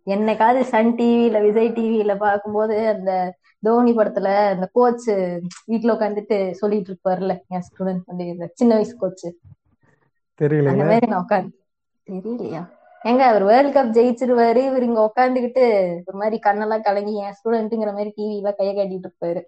என்னைக்காவது 0.08 0.62
சன் 0.72 0.94
டிவில 0.96 1.42
விஜய் 1.42 1.70
டிவில 1.78 2.14
பார்க்கும்போது 2.18 2.76
அந்த 2.88 3.12
தோனி 3.64 3.92
படத்துல 3.96 4.30
அந்த 4.54 4.66
கோச் 4.74 5.10
வீட்டுல 5.72 5.94
உட்காந்துட்டு 5.96 6.38
சொல்லிட்டு 6.52 6.92
இருப்பாருல்ல 6.92 7.36
என் 7.48 7.66
ஸ்டூடெண்ட் 7.68 8.04
வந்து 8.06 8.26
இந்த 8.26 8.48
சின்ன 8.54 8.72
வயசு 8.74 8.96
கோச் 8.96 9.26
அந்த 9.26 9.36
தெரியலையே 10.40 10.86
மாதிரி 10.90 11.08
நான் 11.12 11.26
உட்காந்து 11.26 11.54
தெரியலையா? 12.08 12.62
எங்க 13.02 13.22
அவர் 13.26 13.44
வேர்ல்ட் 13.44 13.76
கப் 13.76 13.94
ஜெயிச்சிருவாரு. 13.98 14.62
இவர் 14.70 14.88
இங்க 14.88 15.02
உட்காந்துக்கிட்டு 15.10 15.64
ஒரு 16.06 16.18
மாதிரி 16.18 16.38
கண்ணெல்லாம் 16.46 16.86
கலங்கி 16.88 17.14
என் 17.24 17.38
ஸ்டூடெண்ட்டுங்கிற 17.40 17.92
மாதிரி 17.98 18.12
டிவில 18.18 18.52
கைய 18.60 18.72
காட்டிட்டு 18.78 19.08
இருப்பாரு. 19.08 19.42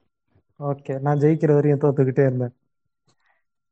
ஓகே 0.60 0.94
நான் 1.00 1.20
ஜெயிக்கிற 1.20 1.54
வரையும் 1.54 1.84
தோத்துக்கிட்டே 1.84 2.26
இருந்தேன். 2.28 2.54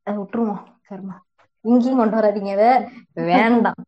விட்டுருவோம் 0.06 0.62
கர்மா. 0.88 1.16
இங்கேயும் 1.64 2.00
கொண்டு 2.00 2.16
வராதீங்க 2.16 2.54
வேண்டாம். 3.30 3.82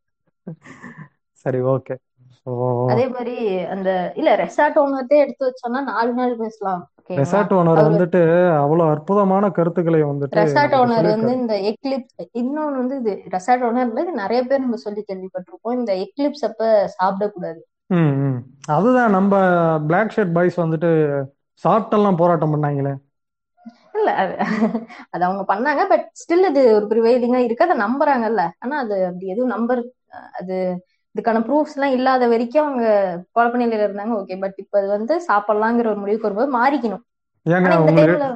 சரி 1.44 1.58
ஓகே. 1.74 1.94
அதே 2.92 3.04
மாதிரி 3.08 3.34
அந்த 3.74 3.88
இல்ல 4.16 4.30
ரெசார்ட் 4.42 4.78
ஓனர்ட்டே 4.82 5.16
எடுத்து 5.22 5.48
வச்சோம்னா 5.48 5.80
நாலு 5.88 6.12
நாள் 6.18 6.34
பேசலாம் 6.38 6.82
ரெசார்ட் 7.12 7.52
ஓனர் 7.56 7.80
வந்துட்டு 7.82 8.20
அவ்வளவு 8.60 8.92
அற்புதமான 8.94 9.50
கருத்துக்களை 9.56 10.00
வந்துட்டு 10.04 10.38
ரெசார்ட் 10.40 10.74
ஓனர் 10.78 11.08
வந்து 11.12 11.32
இந்த 11.40 11.54
எக்லிப்ஸ் 11.70 12.16
இன்னொன்னு 12.40 12.80
வந்து 12.80 12.96
இது 13.02 13.12
ரெசார்ட் 13.34 13.64
ஓனர்ல 13.68 14.04
நிறைய 14.22 14.40
பேர் 14.48 14.64
நம்ம 14.64 14.78
சொல்லி 14.84 15.02
கேள்விப்பட்டிருப்போம் 15.04 15.78
இந்த 15.78 15.92
எக்லிப்ஸ் 16.04 16.46
அப்ப 16.48 16.62
சாப்பிடக்கூடாது. 16.96 17.60
ம் 17.90 18.14
ம். 18.22 18.38
அதுதான் 18.74 19.14
நம்ம 19.16 19.32
பிளாக் 19.86 20.14
ஷர்ட் 20.14 20.34
பாய்ஸ் 20.34 20.62
வந்துட்டு 20.62 20.90
சாப்பிட்டெல்லாம் 21.64 22.20
போராட்டம் 22.20 22.54
பண்ணாங்களே. 22.54 22.94
இல்ல 23.96 24.10
அது 24.22 24.34
அது 25.14 25.22
அவங்க 25.26 25.42
பண்ணாங்க 25.48 25.82
பட் 25.88 26.04
ஸ்டில் 26.20 26.48
இது 26.50 26.62
ஒரு 26.76 26.86
ப்ரிவைலிங்கா 26.90 27.40
இருக்கு 27.44 27.66
அதை 27.66 27.76
நம்புறாங்கல்ல. 27.84 28.42
ஆனா 28.58 28.74
அது 28.84 28.96
அப்படி 29.08 29.26
எதுவும் 29.26 29.54
நம்பர் 29.54 29.82
அது 30.40 30.56
இதுக்கான 31.16 31.42
ப்ரூஃப்ஸ் 31.48 31.76
எல்லாம் 31.76 31.96
இல்லாத 31.98 32.28
வரைக்கும் 32.34 32.64
அவங்க 32.64 32.86
குழப்ப 33.34 33.60
நிலையில 33.62 33.86
இருந்தாங்க 33.86 34.14
ஓகே 34.20 34.40
பட் 34.44 34.56
இப்ப 34.64 34.80
அது 34.82 34.88
வந்து 34.96 35.16
சாப்பிடலாங்கிற 35.28 35.92
ஒரு 35.92 36.02
முடிவுக்கு 36.04 36.28
வரும்போது 36.28 36.56
மாறிக்கணும். 36.60 37.04
ஏங்க 37.46 37.72
உங்களுக்கு 37.80 38.28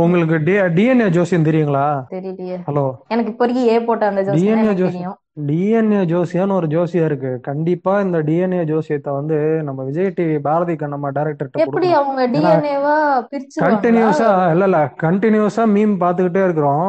உங்களுக்கு 0.00 0.36
டிஎன்ஏ 0.76 1.06
ஜோசியம் 1.14 1.46
தெரியுங்களா? 1.46 1.84
தெரியலையே 2.14 2.56
ஹலோ. 2.66 2.82
எனக்கு 3.12 3.30
இப்போ 3.32 3.44
வரைக்கும் 3.44 3.68
ஏ 3.72 3.76
போட்ட 3.86 4.04
அந்த 4.10 4.22
ஜோசியம் 4.26 4.40
டிஎன்ஏ 4.40 4.64
எனக்கு 4.64 4.80
ஜோசி 4.80 4.96
தெரியும். 4.96 5.16
டிஎன்ஏ 5.48 6.00
ஜோசியம்னு 6.10 6.56
ஒரு 6.58 6.68
ஜோசியம் 6.74 7.06
இருக்கு. 7.08 7.30
கண்டிப்பா 7.46 7.92
இந்த 8.06 8.18
டிஎன்ஏ 8.28 8.62
ஜோசியத்தை 8.70 9.12
வந்து 9.18 9.36
நம்ம 9.68 9.86
விஜய் 9.88 10.10
டிவி 10.18 10.36
பாரதி 10.48 10.74
கண்ணம்மா 10.82 11.10
டைரக்டர்கிட்ட 11.18 11.64
எப்படி 11.66 11.88
அவங்க 12.00 12.26
டிஎன்ஏவா 12.34 12.96
பிரிச்சிருவாங்களா 13.30 13.68
கண்டினியூஸா 13.68 14.28
இல்ல 14.54 14.66
இல்ல. 14.70 14.80
கண்டினியூஸா 15.04 15.64
மீம் 15.76 15.96
பார்த்துக்கிட்டே 16.04 16.44
இருக்கிறோம். 16.48 16.84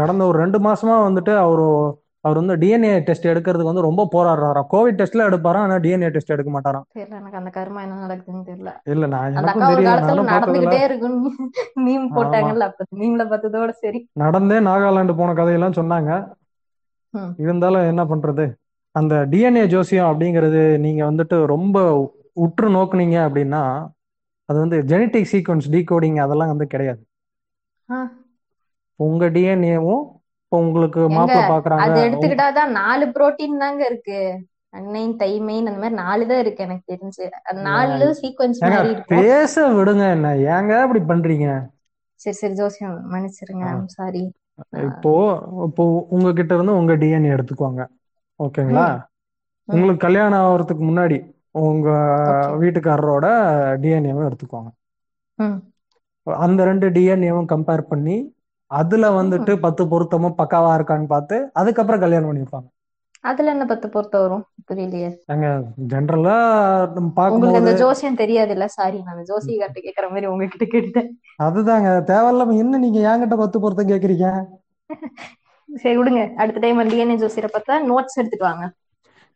கடந்த 0.00 0.24
ஒரு 0.30 0.38
ரெண்டு 0.44 0.60
மாசமா 0.68 0.96
வந்துட்டு 1.08 1.34
அவரு 1.46 1.66
அவர் 2.24 2.38
வந்து 2.40 2.54
டிஎன்ஏ 2.56 2.90
டெஸ்ட் 3.00 3.26
எடுக்கிறதுக்கு 3.26 3.70
வந்து 3.70 3.86
ரொம்ப 3.86 4.02
போராடுறாராம் 4.12 4.66
கோவிட் 4.72 4.98
டெஸ்ட்ல 4.98 5.26
எடுப்பாராம் 5.28 5.64
ஆனா 5.66 5.76
டிஎன்ஏ 5.76 6.08
டெஸ்ட் 6.08 6.32
எடுக்க 6.32 6.50
மாட்டாராம் 6.50 6.84
எனக்கு 7.16 7.38
அந்த 7.38 7.50
கருமா 7.50 7.80
என்ன 7.82 8.00
நடக்குதுன்னு 8.04 8.44
தெரியல. 8.48 8.72
இல்ல 8.84 9.06
நான் 9.06 9.36
எனக்கும் 9.36 9.64
தெரியல. 9.64 10.26
நடந்துகிட்டே 10.32 10.80
இருக்குன்னு 10.82 11.30
மீம் 11.86 12.06
போட்டாங்கல்ல 12.16 12.66
அப்ப 12.70 12.86
மீம்ல 12.98 13.24
பார்த்ததோட 13.24 13.70
சரி. 13.78 14.00
நடந்தே 14.16 14.58
நாகாலாந்து 14.60 15.16
போன 15.16 15.34
கதையெல்லாம் 15.34 15.78
சொன்னாங்க. 15.80 16.10
இருந்தாலும் 17.38 17.88
என்ன 17.88 18.02
பண்றது? 18.04 18.44
அந்த 18.94 19.14
டிஎன்ஏ 19.32 19.64
ஜோசியம் 19.66 20.10
அப்படிங்கிறது 20.10 20.62
நீங்க 20.78 21.02
வந்துட்டு 21.10 21.36
ரொம்ப 21.46 21.76
உற்று 22.36 22.68
நோக்குனீங்க 22.68 23.16
அப்படின்னா 23.26 23.62
அது 24.48 24.58
வந்து 24.58 24.78
ஜெனட்டிக் 24.82 25.30
சீக்வன்ஸ் 25.32 25.68
டீகோடிங் 25.70 26.18
அதெல்லாம் 26.18 26.48
வந்து 26.48 26.66
கிடையாது. 26.66 27.02
உங்க 29.00 29.24
டிஎன்ஏவும் 29.30 30.02
இப்போ 30.52 30.60
உங்களுக்கு 30.62 31.00
மாப்பிள்ளை 31.08 31.42
பாக்குறாங்க. 31.50 31.82
அது 31.84 31.98
எடுத்துக்கிட்டாதான் 32.06 32.72
நாலு 32.78 33.04
புரோட்டீன் 33.06 33.60
தாங்க 33.62 33.82
இருக்கு. 33.86 34.16
அன்னைன் 34.72 35.12
தைமைன் 35.20 35.68
அந்த 35.68 35.80
மாதிரி 35.82 35.96
நாலு 36.00 36.22
தான் 36.26 36.38
இருக்கு 36.38 36.64
எனக்கு 36.64 36.90
தெரிஞ்சு. 36.92 37.24
நாலு 37.66 38.06
சீக்வன்ஸ் 38.20 38.58
மாதிரி 38.64 38.90
பேச 39.12 39.66
விடுங்க 39.76 40.04
என்ன. 40.16 40.28
ஏங்க 40.54 40.72
அப்படி 40.80 41.00
பண்றீங்க? 41.10 41.46
சரி 42.20 42.36
சரி 42.40 42.54
ஜோசியம் 42.54 42.96
மன்னிச்சிருங்க. 43.12 43.66
சாரி 43.96 44.22
இப்போ 44.88 45.12
இப்போ 45.66 45.84
உங்ககிட்ட 46.14 46.52
இருந்து 46.54 46.78
உங்க 46.80 46.96
டிஎன்ஏ 47.04 47.30
எடுத்துக்குவாங்க. 47.36 47.82
ஓகேங்களா? 48.40 48.88
உங்களுக்கு 49.68 50.04
கல்யாணம் 50.06 50.42
ஆகிறதுக்கு 50.42 50.84
முன்னாடி 50.90 51.18
உங்க 51.62 51.88
வீட்டுக்காரரோட 52.62 53.26
டிஎன்ஏவும் 53.84 54.28
எடுத்துக்குவாங்க. 54.28 54.70
ம். 55.38 55.58
அந்த 56.26 56.64
ரெண்டு 56.64 56.88
டிஎன்ஏவும் 56.90 57.50
கம்பேர் 57.54 57.90
பண்ணி 57.92 58.18
அதுல 58.70 59.06
வந்துட்டு 59.16 59.52
பத்து 59.64 59.82
பொருத்தமும் 59.86 60.38
பக்காவா 60.40 60.72
இருக்கான்னு 60.78 61.08
பார்த்து 61.08 61.36
அதுக்கப்புறம் 61.60 62.02
கல்யாணம் 62.04 62.30
பண்ணிருப்பாங்க 62.30 62.68
அதுல 63.24 63.52
என்ன 63.52 63.64
பத்து 63.66 63.86
பொறுத்த 63.90 64.16
வரும்? 64.20 64.44
புரியலையே. 64.68 65.08
ஏங்க 65.32 65.48
ஜென்ரலா 65.90 66.36
உங்களுக்கு 67.32 67.60
அந்த 67.60 67.72
ஜோசியம் 67.80 68.20
தெரியாது 68.20 68.52
இல்ல 68.56 68.66
சாரி 68.76 68.98
நான் 69.08 69.26
ஜோசியக்கார்ட்ட 69.30 69.80
கேக்குற 69.86 70.06
மாதிரி 70.12 70.30
உங்ககிட்ட 70.30 70.66
கேட்டுட்டேன். 70.66 71.10
அதுதாங்க 71.46 71.90
தேவையில்லாம 72.10 72.56
என்ன 72.62 72.80
நீங்க 72.84 73.00
என்கிட்ட 73.10 73.36
பத்து 73.42 73.60
பொருத்தம் 73.60 73.90
கேக்குறீங்க 73.92 74.28
சரி 75.68 75.96
விடுங்க. 75.98 76.22
அடுத்த 76.42 76.60
டைம் 76.62 76.80
டிஎன்ஏ 76.92 77.16
ஜோசியரை 77.22 77.50
பார்த்தா 77.52 77.74
நோட்ஸ் 77.90 78.18
எடுத்துட்டு 78.20 78.48
வாங்க. 78.48 78.64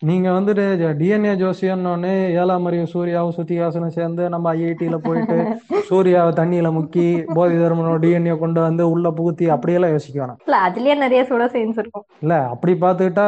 நீங்க 0.02 0.28
வந்துட்டு 0.36 0.64
டிஎன்ஏ 1.00 1.32
ஜோசியம்னு 1.40 2.10
ஏழாம் 2.40 2.66
அறிவு 2.68 2.86
சூர்யாவும் 2.92 3.36
சுத்திகாசனும் 3.36 3.94
சேர்ந்து 3.96 4.22
நம்ம 4.34 4.52
ஐஐடியில 4.56 4.96
போயிட்டு 5.06 5.36
சூர்யாவை 5.88 6.32
தண்ணியில 6.38 6.68
முக்கி 6.76 7.06
போதி 7.36 7.56
தர்மனோட 7.62 7.98
டிஎன்ஏ 8.04 8.34
கொண்டு 8.42 8.60
வந்து 8.60 8.84
உள்ள 8.94 9.10
புகுத்தி 9.18 9.46
அப்படியெல்லாம் 9.54 9.94
யோசிக்க 9.94 10.18
வேணாம். 10.22 10.40
இல்ல 10.46 10.56
அதுலயே 10.66 10.96
நிறைய 11.04 11.22
சுட 11.30 11.46
சயின்ஸ் 11.54 11.80
இருக்கும். 11.82 12.04
இல்ல 12.22 12.34
அப்படி 12.54 12.74
பார்த்துக்கிட்டா 12.84 13.26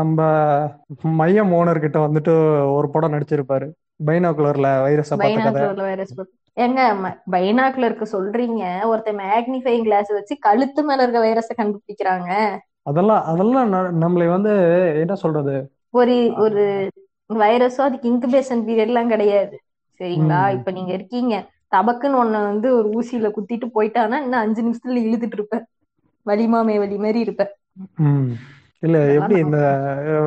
நம்ம 0.00 0.18
மையம் 1.20 1.54
ஓனர் 1.58 1.84
கிட்ட 1.84 2.00
வந்துட்டு 2.06 2.34
ஒரு 2.78 2.90
படம் 2.94 3.14
நடிச்சிருப்பாரு. 3.16 3.68
பைனாகுலர்ல 4.08 4.70
வைரஸ 4.86 5.20
வைரஸ் 5.82 6.14
ஏங்க 6.56 6.82
பைனாக்குலருக்கு 7.32 8.06
சொல்றீங்க. 8.12 8.62
ஒருத்தன் 8.90 9.20
மேக்னிஃபைங் 9.24 9.86
கிளாஸ் 9.88 10.10
வச்சு 10.18 10.34
கழுத்து 10.46 10.82
மேல 10.88 11.02
இருக்க 11.04 11.20
வைரஸ 11.24 11.50
கண்டுபிடிக்கிறாங்க. 11.58 12.30
அதெல்லாம் 12.90 13.22
அதெல்லாம் 13.30 13.70
நம்மளை 14.02 14.26
வந்து 14.34 14.52
என்ன 15.02 15.14
சொல்றது? 15.24 15.56
ஒரு 15.94 16.14
ஒரு 16.36 16.62
வைரஸோ 17.30 17.80
அதுக்கு 17.80 18.10
இன்குபேஷன் 18.10 18.64
பீரியட் 18.66 18.86
எல்லாம் 18.86 19.08
கிடையாது. 19.08 19.56
சரிங்களா? 20.00 20.40
இப்ப 20.56 20.70
நீங்க 20.70 20.92
இருக்கீங்க. 20.92 21.34
தபக்குன்னு 21.72 22.18
ஒண்ணு 22.18 22.40
வந்து 22.44 22.68
ஒரு 22.74 22.88
ஊசியில 22.92 23.28
குத்திட்டு 23.32 23.66
போயிட்டான்னா 23.74 24.18
இன்னும் 24.20 24.42
அஞ்சு 24.42 24.60
நிமிஷத்துல 24.62 25.00
இழுத்துட்டு 25.04 25.36
இருப்ப 25.36 25.56
வலிமாமே 26.26 26.74
வலி 26.78 26.96
மாதிரி 26.98 27.20
இருப்ப 27.20 27.42
ம். 28.02 28.30
இல்ல 28.82 28.96
எப்படி 29.16 29.36
இந்த 29.40 29.58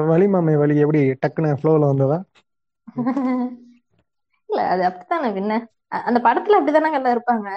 வலிமாமை 0.10 0.54
வலி 0.58 0.76
எப்படி 0.78 1.02
டக்குன்னு 1.24 1.58
ஃப்ளோல 1.60 1.90
வந்ததா? 1.90 2.18
இல்ல 4.50 4.62
அது 4.70 4.84
அப்படித்தானே 4.86 5.30
பின்ன? 5.32 5.54
அ- 5.92 6.04
அந்த 6.06 6.20
படத்துல 6.20 6.58
அப்படித்தானே 6.58 6.90
கண்டா 6.92 7.12
இருப்பாங்க. 7.16 7.48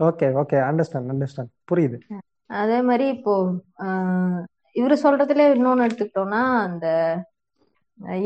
ஓகே 0.00 0.26
ஓகே 0.40 0.56
அண்டர்ஸ்டாண்ட் 0.66 1.12
அண்டர்ஸ்டாண்ட் 1.12 1.52
புரியுது. 1.70 1.98
அதே 2.50 2.78
மாதிரி 2.82 3.06
இப்போ 3.08 3.34
இவரு 4.76 4.96
சொல்றதுல 5.02 5.46
இன்னொன்னு 5.54 5.86
எடுத்துக்கிட்டோம்னா 5.86 6.42
அந்த 6.64 6.86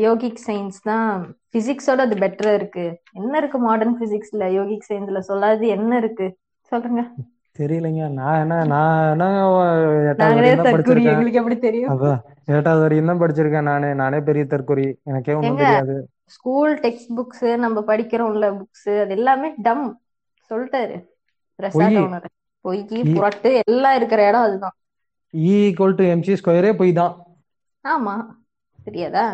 யோகிக் 0.03 0.43
சயின்ஸ் 0.47 0.79
தான். 0.83 1.11
பிசிக்ஸோட 1.53 1.99
அது 2.07 2.15
பெட்டரா 2.15 2.53
இருக்கு. 2.53 2.85
என்ன 3.13 3.33
இருக்கு 3.37 3.57
மாடர்ன் 3.59 3.97
பிசிக்ஸ்ல 4.01 4.45
யோகிக் 4.57 4.87
சயின்ஸ்ல 4.89 5.21
சொல்லாது 5.29 5.65
என்ன 5.67 5.97
இருக்கு? 5.97 6.27
சொல்லுங்க. 6.71 7.01
தெரியலைங்க. 7.59 8.03
நான் 8.19 8.39
என்ன 8.41 8.55
நான் 8.71 10.33
எங்களுக்கு 11.11 11.41
எப்படி 11.41 11.57
தெரியும்? 11.59 11.91
எட்டாவது 12.55 12.81
வரையும் 12.83 13.09
தான் 13.11 13.21
படிச்சிருக்கேன் 13.21 13.69
நானே. 13.71 13.89
நானே 13.93 14.19
பெரிய 14.29 14.43
தற்குறி 14.45 14.85
எனக்கே 15.09 15.35
எங்க 15.35 15.53
தெரியாது. 15.63 15.95
ஸ்கூல் 16.35 16.73
டெக்ஸ்ட் 16.85 17.11
புக்ஸ் 17.17 17.47
நம்ம 17.65 17.83
படிக்கிறோம்ல 17.89 18.47
புக்ஸ் 18.59 18.89
அது 19.03 19.13
எல்லாமே 19.17 19.49
டம் 19.67 19.85
சொல்லிட்டாரு. 20.51 20.97
பொய். 20.97 21.63
ரெசார்ட் 21.65 21.99
ஓனர் 22.01 22.27
பொய் 22.65 22.81
இ 22.97 23.01
புரட்டு 23.15 23.49
எல்லாம் 23.63 23.95
இருக்கிற 23.95 24.21
இடம் 24.29 24.45
அதுதான். 24.47 24.75
ஈக்குவல் 25.33 25.97
டு 25.99 26.03
எம்சி 26.13 26.33
ஸ்கொயரே 26.41 26.71
பொய் 26.75 26.91
தான். 26.93 27.13
ஆமா. 27.85 28.15
தெரியாதா? 28.87 29.25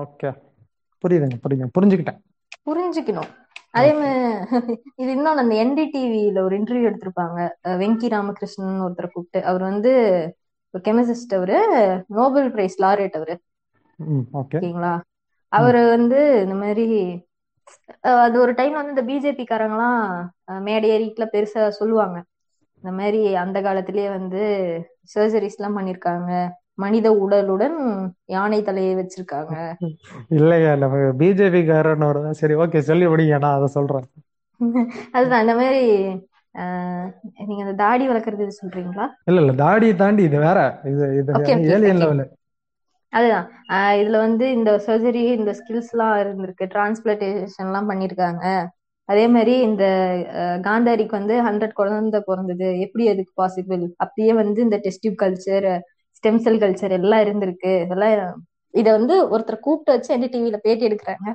ஓகே. 0.00 0.30
புரியுதுங்க 1.02 1.36
புரியுதுங்க. 1.44 1.68
புரிஞ்சுக்கிட்டேன். 1.78 2.20
புரிஞ்சுக்கணும். 2.68 3.30
அதே 3.78 3.90
மாதிரி 3.98 4.74
இது 5.02 5.10
இன்னொன்னு 5.14 5.42
அந்த 5.42 5.54
என்டிடிவில 5.62 6.42
ஒரு 6.46 6.54
இன்டர்வியூ 6.58 6.88
எடுத்திருப்பாங்க. 6.90 7.40
வெங்கி 7.82 8.08
ராமகிருஷ்ணன் 8.14 8.84
ஒருத்தரை 8.86 9.08
கூப்பிட்டு. 9.12 9.40
அவர் 9.50 9.64
வந்து 9.70 9.92
ஒரு 10.72 10.82
கெமிசிஸ்ட் 10.88 11.34
அவரு 11.38 11.58
நோபல் 12.18 12.48
பிரைஸ் 12.54 12.76
லாரேட் 12.84 13.18
அவரு. 13.20 13.36
ஓகேங்களா? 14.40 14.94
அவரு 15.52 15.82
வந்து 15.94 16.20
இந்த 16.44 16.56
மாதிரி 16.62 16.88
அது 18.16 18.36
ஒரு 18.44 18.52
டைம்ல 18.58 18.80
வந்து 18.80 18.94
இந்த 18.94 19.04
பிஜேபி 19.10 19.44
காரங்களாம் 19.50 20.60
மேடை 20.66 20.88
ஏறிட்டுல 20.96 21.24
பெருசா 21.32 21.62
சொல்லுவாங்க. 21.80 22.18
இந்த 22.78 22.90
மாதிரி 22.98 23.20
அந்த 23.44 23.58
காலத்திலேயே 23.66 24.08
வந்து 24.18 24.42
சர்ஜரிஸ் 25.14 25.58
எல்லாம் 25.58 25.76
பண்ணிருக்காங்க. 25.78 26.32
மனித 26.82 27.08
உடலுடன் 27.24 27.76
யானை 28.34 28.60
தலையை 28.68 28.92
வச்சிருக்காங்க. 29.00 29.54
இல்லைங்க 30.38 30.70
நம்ம 30.82 30.96
பிஜேபி 31.20 31.62
காரனோட 31.70 32.32
சரி 32.40 32.54
ஓகே 32.62 32.80
சொல்லி 32.88 33.06
முடிங்க 33.12 33.38
நான் 33.44 33.58
அதை 33.58 33.68
சொல்றேன். 33.76 34.08
அதுதான் 35.16 35.44
இந்த 35.44 35.54
மாதிரி 35.60 35.82
நீங்க 37.48 37.62
அந்த 37.64 37.76
தாடி 37.82 38.04
வளர்க்கறது 38.10 38.44
இது 38.46 38.60
சொல்றீங்களா? 38.60 39.06
இல்ல 39.28 39.40
இல்ல 39.42 39.54
தாடியை 39.64 39.94
தாண்டி 40.02 40.22
இது 40.28 40.38
வேற. 40.46 40.60
இது 40.90 41.04
இது 41.20 41.32
ஏலியன் 41.74 42.02
லெவலு 42.02 42.26
அதுதான். 43.12 43.46
இதுல 44.00 44.16
வந்து 44.26 44.46
இந்த 44.58 44.70
சர்ஜரி 44.86 45.24
இந்த 45.38 45.50
ஸ்கில்ஸ் 45.58 45.92
எல்லாம் 45.92 46.14
இருந்திருக்கு. 46.22 46.64
டிரான்ஸ்பிளான்டேஷன் 46.72 47.68
எல்லாம் 47.70 47.90
பண்ணிருக்காங்க. 47.90 48.44
அதே 49.08 49.24
மாதிரி 49.34 49.54
இந்த 49.66 49.84
காந்தாரிக்கு 50.66 51.14
வந்து 51.20 51.34
ஹண்ட்ரட் 51.48 51.78
குழந்தை 51.80 52.20
பிறந்தது. 52.28 52.68
எப்படி 52.84 53.04
அதுக்கு 53.12 53.32
பாசிபிள் 53.40 53.84
அப்படியே 54.04 54.32
வந்து 54.40 54.58
இந்த 54.66 54.78
டெஸ்டிவ் 54.86 55.14
கல்ச்சர் 55.22 55.68
ஸ்டெம் 56.16 56.40
செல் 56.44 56.60
கல்ச்சர் 56.62 56.94
எல்லாம் 56.98 57.22
இருந்திருக்கு. 57.24 57.72
இதெல்லாம் 57.84 58.14
இதை 58.74 58.90
வந்து 58.98 59.14
ஒருத்தர் 59.34 59.64
கூப்பிட்டு 59.66 59.94
வச்சு 59.94 60.10
என்டி 60.14 60.28
டிவியில 60.32 60.58
பேட்டி 60.64 60.84
எடுக்கிறாங்க. 60.88 61.26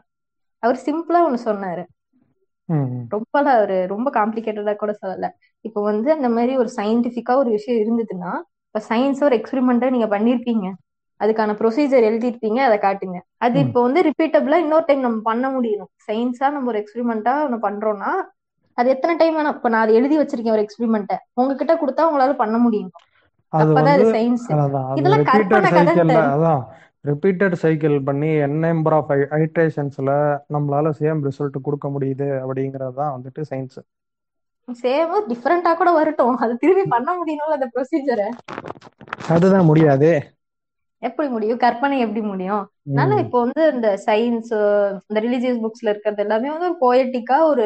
அவர் 0.64 0.78
சிம்பிளா 0.88 1.20
ஒண்ணு 1.28 1.40
சொன்னாரு. 1.50 1.84
ரொம்பலாம் 3.14 3.58
அவரு 3.58 3.78
ரொம்ப 3.94 4.10
காம்ப்ளிகேட்டடா 4.18 4.74
கூட 4.76 4.92
சொல்லல. 5.02 5.28
இப்போ 5.66 5.80
வந்து 5.90 6.10
அந்த 6.18 6.28
மாதிரி 6.30 6.54
ஒரு 6.58 6.70
சயின்டிபிக்கா 6.78 7.34
ஒரு 7.42 7.50
விஷயம் 7.58 7.82
இருந்ததுன்னா 7.84 8.32
இப்ப 8.68 8.82
சயின்ஸ் 8.90 9.22
ஒரு 9.28 9.36
எக்ஸ்பெரிமெண்ட்டை 9.40 9.90
நீங்க 9.90 10.08
பண்ணிருப்பீங்க 10.16 10.68
அதுக்கான 11.22 11.56
ப்ரொசீஜர் 11.60 12.08
எழுதிருப்பீங்க 12.10 12.60
அதை 12.68 12.78
காட்டுங்க. 12.80 13.18
அது. 13.46 13.58
இப்போ 13.66 13.80
வந்து 13.88 14.02
ரிப்பீட்டபிளா 14.08 14.58
இன்னொரு 14.64 14.86
டைம் 14.88 15.06
நம்ம 15.08 15.20
பண்ண 15.30 15.46
முடியும் 15.50 15.90
சயின்ஸா 16.08 16.48
நம்ம 16.56 16.70
ஒரு 16.72 16.80
எக்ஸ்பெரிமெண்டா 16.82 17.34
ஒன்று 17.46 17.60
பண்றோம்னா 17.68 18.12
அது 18.78 18.88
எத்தனை 18.90 19.14
டைம் 19.18 19.36
வேணா 19.38 19.52
இப்ப 19.56 19.70
நான் 19.70 19.84
அதை 19.86 19.94
எழுதி 19.96 20.16
வச்சிருக்கேன் 20.20 20.56
ஒரு 20.58 20.64
எக்ஸ்பெரிமெண்ட்டை 20.66 21.18
உங்ககிட்ட 21.40 21.74
கொடுத்தா 21.82 22.04
உங்களால 22.10 22.36
பண்ண 22.44 22.58
முடியும்? 22.58 22.92
அது 23.54 23.72
வந்து 23.78 24.04
அதான் 24.66 24.90
ரிப்பீட்டட் 25.22 25.68
கதை 25.78 26.18
அதான் 26.34 26.62
ரிப்பீட்டட் 27.06 27.56
சைக்கிள் 27.64 27.96
பண்ணி 28.08 28.30
என் 28.46 28.60
நம்பர் 28.66 28.96
ஆஃப் 28.98 29.12
ஐட்ரேஷன்ஸ்ல 29.40 30.12
நம்மளால 30.56 30.92
சேம் 31.00 31.22
ரிசல்ட் 31.28 31.66
கொடுக்க 31.68 31.88
முடியுது 31.96 32.28
அப்படிங்கிறது 32.44 32.96
தான் 33.00 33.14
வந்துட்டு 33.16 33.44
சயின்ஸ் 33.52 33.80
சேம் 34.84 35.14
டிஃப்ரெண்டா 35.30 35.72
கூட 35.80 35.90
வரட்டும். 35.98 36.36
அது 36.44 36.54
திரும்பி 36.62 36.84
பண்ண 36.94 37.10
முடியணும்ல 37.20 37.58
அந்த 37.58 37.68
ப்ரொசீஜரை 37.74 38.28
அதுதான் 39.34 39.68
முடியாதே. 39.70 40.14
எப்படி 41.04 41.28
முடியும்? 41.36 41.60
கற்பனை 41.66 41.96
எப்படி 42.06 42.22
முடியும்? 42.32 42.64
அதனால 42.88 43.20
இப்போ 43.26 43.38
வந்து 43.46 43.64
இந்த 43.76 43.88
சயின்ஸ் 44.08 44.52
இந்த 45.10 45.20
ரிலீஜியஸ் 45.26 45.62
புக்ஸ்ல 45.64 45.92
இருக்கிறது 45.94 46.24
எல்லாமே 46.26 46.52
வந்து 46.54 46.70
ஒரு 46.70 46.78
போயட்டிக்கா 46.86 47.38
ஒரு 47.52 47.66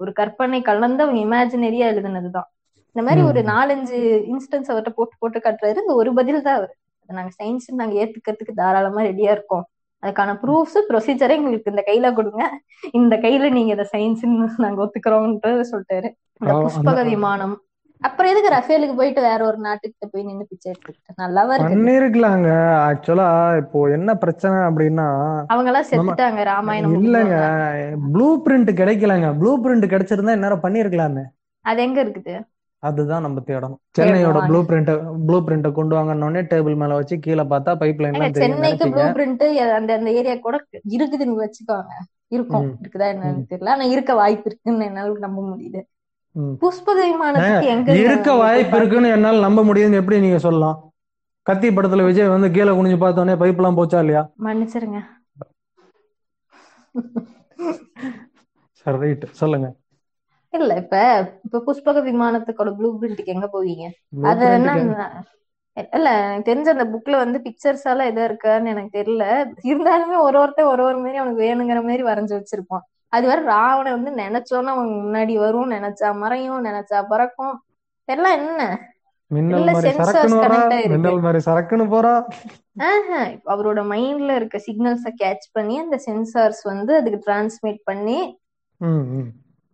ஒரு 0.00 0.12
கற்பனை 0.20 0.60
கலந்த 0.62 1.04
இமேஜினரியா 1.24 1.86
எழுதுனதுதான். 1.92 2.48
இந்த 2.94 3.02
மாதிரி 3.06 3.22
ஒரு 3.28 3.40
நாலஞ்சு 3.52 3.98
இன்ஸ்டன்ஸ் 4.32 4.68
அவர்கிட்ட 4.70 4.92
போட்டு 4.98 5.14
போட்டு 5.20 5.38
காட்டுறாரு. 5.44 5.78
இந்த 5.84 5.94
ஒரு 6.00 6.10
பதில் 6.18 6.44
தான் 6.48 6.58
அவர். 6.58 6.74
நாங்க 7.08 7.30
சயின்ஸ் 7.40 7.66
நாங்க 7.80 7.94
ஏத்துக்கிறதுக்கு 8.02 8.60
தாராளமா 8.60 9.00
ரெடியா 9.08 9.30
இருக்கோம். 9.36 9.64
அதுக்கான 10.02 10.36
ப்ரூஃப்ஸ் 10.42 10.78
ப்ரொசீஜரை 10.88 11.34
எங்களுக்கு 11.38 11.72
இந்த 11.72 11.82
கையில 11.86 12.06
கொடுங்க. 12.14 12.42
இந்த 13.00 13.14
கையில 13.24 13.50
நீங்க 13.56 13.72
இதை 13.76 13.86
சயின்ஸ்னு 13.92 14.48
நாங்க 14.64 14.80
ஒத்துக்கிறோம்ன்றது 14.84 15.64
சொல்லிட்டாரு. 15.72 16.08
இந்த 16.40 16.54
புஷ்பக 16.64 17.02
விமானம். 17.12 17.54
அப்புறம் 18.02 18.30
எதுக்கு 18.30 18.54
ரஃபேலுக்கு 18.54 18.96
போயிட்டு 19.00 19.20
வேற 19.26 19.40
ஒரு 19.50 19.58
நாட்டுக்கு 19.66 20.08
போய் 20.12 20.26
நின்னு 20.28 20.48
பிச்சை 20.48 20.66
எடுத்துக்கிட்டு? 20.70 21.20
நல்லாவா 21.22 21.54
பண்ணிருக்கலாங்க. 21.60 22.48
ஆக்சுவலா 22.88 23.28
இப்போ 23.62 23.78
என்ன 23.96 24.10
பிரச்சனை 24.24 24.56
அப்படின்னா 24.68 25.06
அவங்க 25.52 25.70
எல்லாம் 25.72 25.88
செத்துட்டாங்க 25.90 26.42
ராமாயணம் 26.52 26.96
இல்லைங்க. 27.02 27.38
ப்ளூ 28.14 28.28
பிரிண்ட் 28.46 28.72
கிடைக்கலங்க. 28.80 29.30
ப்ளூ 29.40 29.52
பிரிண்ட் 29.64 29.92
கிடைச்சிருந்தா 29.94 30.36
இந்நேரம் 30.38 30.64
பண்ணிருக்கலாமே. 30.66 31.24
அது 31.70 31.80
எங்க 31.82 31.98
இருக்குது? 32.04 32.34
அதுதான் 32.84 33.22
நம்ம 33.22 33.42
தேடணும். 33.46 33.80
சென்னையோட 33.98 34.38
ப்ளூ 34.46 34.58
பிரிண்ட் 34.62 34.90
ப்ளூ 35.26 35.38
பிரிண்ட 35.40 35.68
கொண்டு 35.72 35.94
வாங்கன்னொடனே 35.96 36.42
டேபிள் 36.50 36.76
மேல 36.76 36.94
வச்சு 36.94 37.16
கீழே 37.18 37.44
பார்த்தா 37.44 37.72
பைப் 37.74 37.98
தெரியும். 37.98 38.36
சென்னைக்கு 38.36 38.86
ப்ளூ 38.90 39.04
பிரிண்ட் 39.14 39.44
அந்த 39.78 39.90
அந்த 39.94 40.10
ஏரியா 40.10 40.34
கூட 40.38 40.56
இருக்குதுன்னு 40.94 41.42
வச்சுக்கோங்க. 41.42 41.94
இருக்கும். 42.28 42.66
இருக்குதா 42.82 43.08
என்னன்னு 43.14 43.48
தெரியல. 43.50 43.68
ஆனா 43.68 43.86
இருக்க 43.88 44.14
வாய்ப்பு 44.14 44.48
இருக்குன்னு 44.50 44.84
என்னால 44.84 45.18
நம்ப 45.18 45.42
முடியுது. 45.50 45.82
ஏங்க, 46.96 47.04
விமானத்துக்கு 47.10 47.64
எங்க 47.66 47.90
இருக்க? 48.00 48.28
வாய்ப்பு 48.36 48.76
இருக்குன்னு 48.78 49.08
என்னால 49.08 49.40
நம்ப 49.40 49.64
முடியுதுன்னு 49.64 50.00
எப்படி 50.00 50.18
நீங்க 50.20 50.38
சொல்லலாம்? 50.38 50.78
கத்தி 51.46 51.68
படத்துல 51.68 52.04
விஜய் 52.04 52.28
வந்து 52.28 52.50
கீழே 52.50 52.72
குனிஞ்சு 52.72 52.98
பார்த்தோன்னே 52.98 53.34
பைப் 53.36 53.56
எல்லாம் 53.56 53.78
போச்சா 53.78 53.98
இல்லையா? 53.98 54.22
மன்னிச்சிருங்க. 54.44 55.00
சரி 58.80 58.98
ரைட் 58.98 59.24
சொல்லுங்க. 59.32 59.68
இல்ல 60.54 60.72
இப்ப 60.82 60.96
இப்ப 61.46 61.60
புஷ்பக 61.66 62.00
விமானத்துக்கோட 62.06 62.70
ப்ளூ 62.76 62.88
பிரிண்ட்டுக்கு 62.96 63.34
எங்க 63.36 63.46
போவீங்க? 63.52 63.84
அது 64.28 64.44
என்ன 64.52 64.70
இல்ல 65.92 66.08
எனக்கு 66.24 66.46
தெரிஞ்ச 66.46 66.68
அந்த 66.72 66.84
புக்ல 66.92 67.14
வந்து 67.16 67.38
பிக்சர்ஸ் 67.46 67.84
எல்லாம் 67.84 68.10
எதா 68.10 68.24
இருக்கான்னு 68.28 68.72
எனக்கு 68.72 68.92
தெரியல. 68.94 69.24
இருந்தாலுமே 69.70 70.16
ஒரு 70.26 70.36
ஒருத்தன் 70.42 70.70
ஒரு 70.72 70.82
ஒரு 70.84 70.98
மாதிரி 70.98 71.20
அவனுக்கு 71.20 71.44
வேணுங்கிற 71.44 71.80
மாதிரி 71.82 72.04
வரைஞ்சு 72.04 72.34
வச்சிருப்பான். 72.36 72.84
அது 73.12 73.24
வேற 73.26 73.40
ராவண 73.48 73.86
வந்து 73.96 74.10
நினைச்சோன்னா 74.22 74.72
அவன் 74.74 74.92
முன்னாடி 74.98 75.34
வரும் 75.38 75.74
நினைச்சா 75.74 76.08
மறையும் 76.22 76.66
நினைச்சா 76.66 76.98
பறக்கும். 77.10 77.54
இதெல்லாம் 78.08 78.36
என்ன? 78.38 78.62
அவரோட 83.52 83.80
மைண்ட்ல 83.90 84.36
இருக்க 84.38 84.58
சிக்னல்ஸ 84.66 85.10
கேட்ச் 85.20 85.46
பண்ணி 85.52 85.76
அந்த 85.80 85.98
சென்சார்ஸ் 86.06 86.62
வந்து 86.64 86.92
அதுக்கு 86.96 87.20
டிரான்ஸ்மிட் 87.26 87.82
பண்ணி 87.84 88.18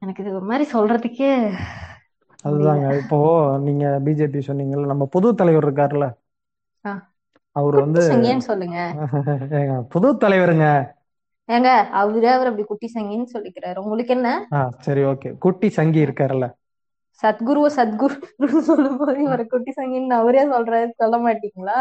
எனக்கு 0.02 0.22
இது 0.22 0.34
ஒரு 0.34 0.44
மாதிரி 0.44 0.64
சொல்றதுக்கே 0.72 1.30
அதுதாங்க. 2.44 2.86
இப்போ 3.00 3.18
நீங்க 3.58 3.86
பிஜேபி 4.04 4.40
சொன்னீங்கல்ல 4.46 4.86
நம்ம 4.86 5.06
புது 5.06 5.34
தலைவர் 5.34 5.66
இருக்காருல்ல? 5.66 6.06
அவர் 7.56 7.76
வந்து 7.76 8.02
சங்கின்னு 8.02 8.48
சொல்லுங்க. 8.48 8.78
புது 9.92 10.08
தலைவருங்க. 10.14 10.66
ஏங்க 11.48 11.70
அவரே 11.92 12.28
அவர் 12.28 12.46
அப்படி 12.46 12.64
குட்டி 12.64 12.88
சங்கின்னு 12.94 13.28
சொல்லிக்கிறாரு. 13.32 13.78
உங்களுக்கு 13.78 14.14
என்ன? 14.14 14.30
சரி 14.78 15.02
ஓகே. 15.04 15.30
குட்டி 15.38 15.68
சங்கி 15.68 16.04
இருக்காருல்ல. 16.06 16.46
சத்குருவ 17.22 17.66
சத்குரு 17.78 18.16
சொல்லும் 18.60 18.96
போது 18.96 19.22
இவரை 19.22 19.44
குட்டி 19.46 19.72
சங்கின்னு 19.76 20.14
அவரே 20.14 20.44
சொல்றாரு. 20.46 20.88
சொல்ல 20.96 21.16
மாட்டீங்களா. 21.18 21.80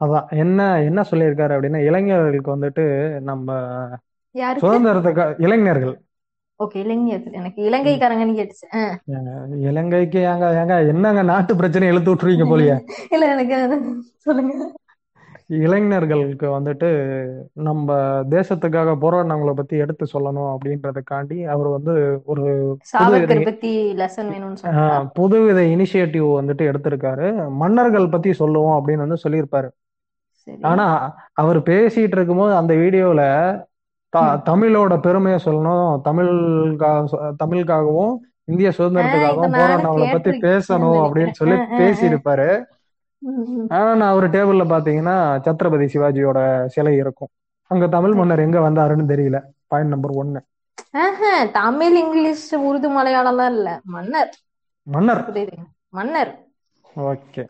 அதான். 0.00 0.26
என்ன 0.36 0.60
என்ன 0.82 1.00
சொல்லியிருக்காரு 1.10 1.54
அப்படின்னா 1.56 1.80
இளைஞர்களுக்கு 1.82 2.50
வந்துட்டு 2.56 2.84
நம்ம 3.20 3.48
சுதந்திரத்துக்கு 4.62 5.24
இளைஞர்கள். 5.38 5.96
ஓகே 6.60 6.78
இலங்கையர் 6.82 7.26
எனக்கு 7.32 7.60
இலங்கைக்காரங்கன்னு 7.68 8.38
கேட்டுச்சு 8.38 8.66
இலங்கைக்கு 9.68 10.20
ஏங்க 10.30 10.46
ஏங்க 10.60 10.74
என்னங்க 10.88 11.22
நாட்டு 11.22 11.52
பிரச்சனை 11.56 11.88
இழுத்து 11.88 12.12
விட்டுருவீங்க 12.12 12.46
போலியே? 12.48 12.76
இல்ல 13.14 13.24
எனக்கு 13.34 13.56
சொல்லுங்க. 14.26 14.54
இளைஞர்களுக்கு 15.60 16.46
வந்துட்டு 16.54 16.88
நம்ம 17.62 17.94
தேசத்துக்காக 18.30 18.94
போராடினவங்கள 19.04 19.52
பத்தி 19.52 19.76
எடுத்து 19.76 20.04
சொல்லணும் 20.12 20.50
அப்படின்றதுக்காண்டி 20.54 21.38
அவர் 21.46 21.68
வந்து 21.68 21.92
ஒரு 22.24 22.44
புது 25.14 25.38
விதை 25.40 25.66
இனிஷியேட்டிவ் 25.76 26.26
வந்துட்டு 26.40 26.64
எடுத்திருக்காரு. 26.70 27.28
மன்னர்கள் 27.62 28.08
பத்தி 28.08 28.32
சொல்லுவோம் 28.32 28.76
அப்படின்னு 28.78 29.06
வந்து 29.06 29.22
சொல்லியிருப்பாரு. 29.24 29.70
ஆனா 30.64 30.86
அவர் 31.34 31.58
பேசிட்டு 31.62 32.16
இருக்கும்போது 32.16 32.54
அந்த 32.54 32.74
வீடியோல. 32.74 33.22
தமிழோட 34.16 35.00
பெருமையை 35.00 35.40
சொல்லணும். 35.44 36.00
தமிழ்கா 36.04 36.90
தமிழுக்காகவும் 37.44 38.14
இந்திய 38.44 38.68
சுதந்திரத்துக்காகவும் 38.68 39.54
போராடினவங்கள 39.58 40.12
பத்தி 40.12 40.30
பேசணும் 40.30 41.00
அப்படின்னு 41.02 41.30
சொல்லி. 41.30 41.54
பேசியிருப்பாரு. 41.54 42.64
ஆனா 43.68 43.94
நான் 43.94 44.10
அவர் 44.10 44.30
டேபிள்ல 44.30 44.64
பாத்தீங்கன்னா 44.74 45.16
சத்ரபதி 45.44 45.88
சிவாஜியோட 45.94 46.64
சிலை 46.66 46.96
இருக்கும். 46.96 47.28
அங்க 47.70 47.88
தமிழ் 47.88 48.14
மன்னர் 48.14 48.38
எங்க 48.38 48.58
வந்தாருன்னு 48.60 49.10
தெரியல. 49.12 49.42
பாயிண்ட் 49.66 49.88
நம்பர் 49.88 50.10
ஒன்னு 50.10 50.40
தமிழ் 51.52 51.96
இங்கிலீஷ் 51.96 52.54
உருது 52.54 52.88
மலையாளம்லாம் 52.90 53.50
இல்ல. 53.50 53.80
மன்னர். 53.84 54.34
மன்னர். 54.82 55.24
மன்னர். 55.88 56.32
ஓகே. 56.96 57.48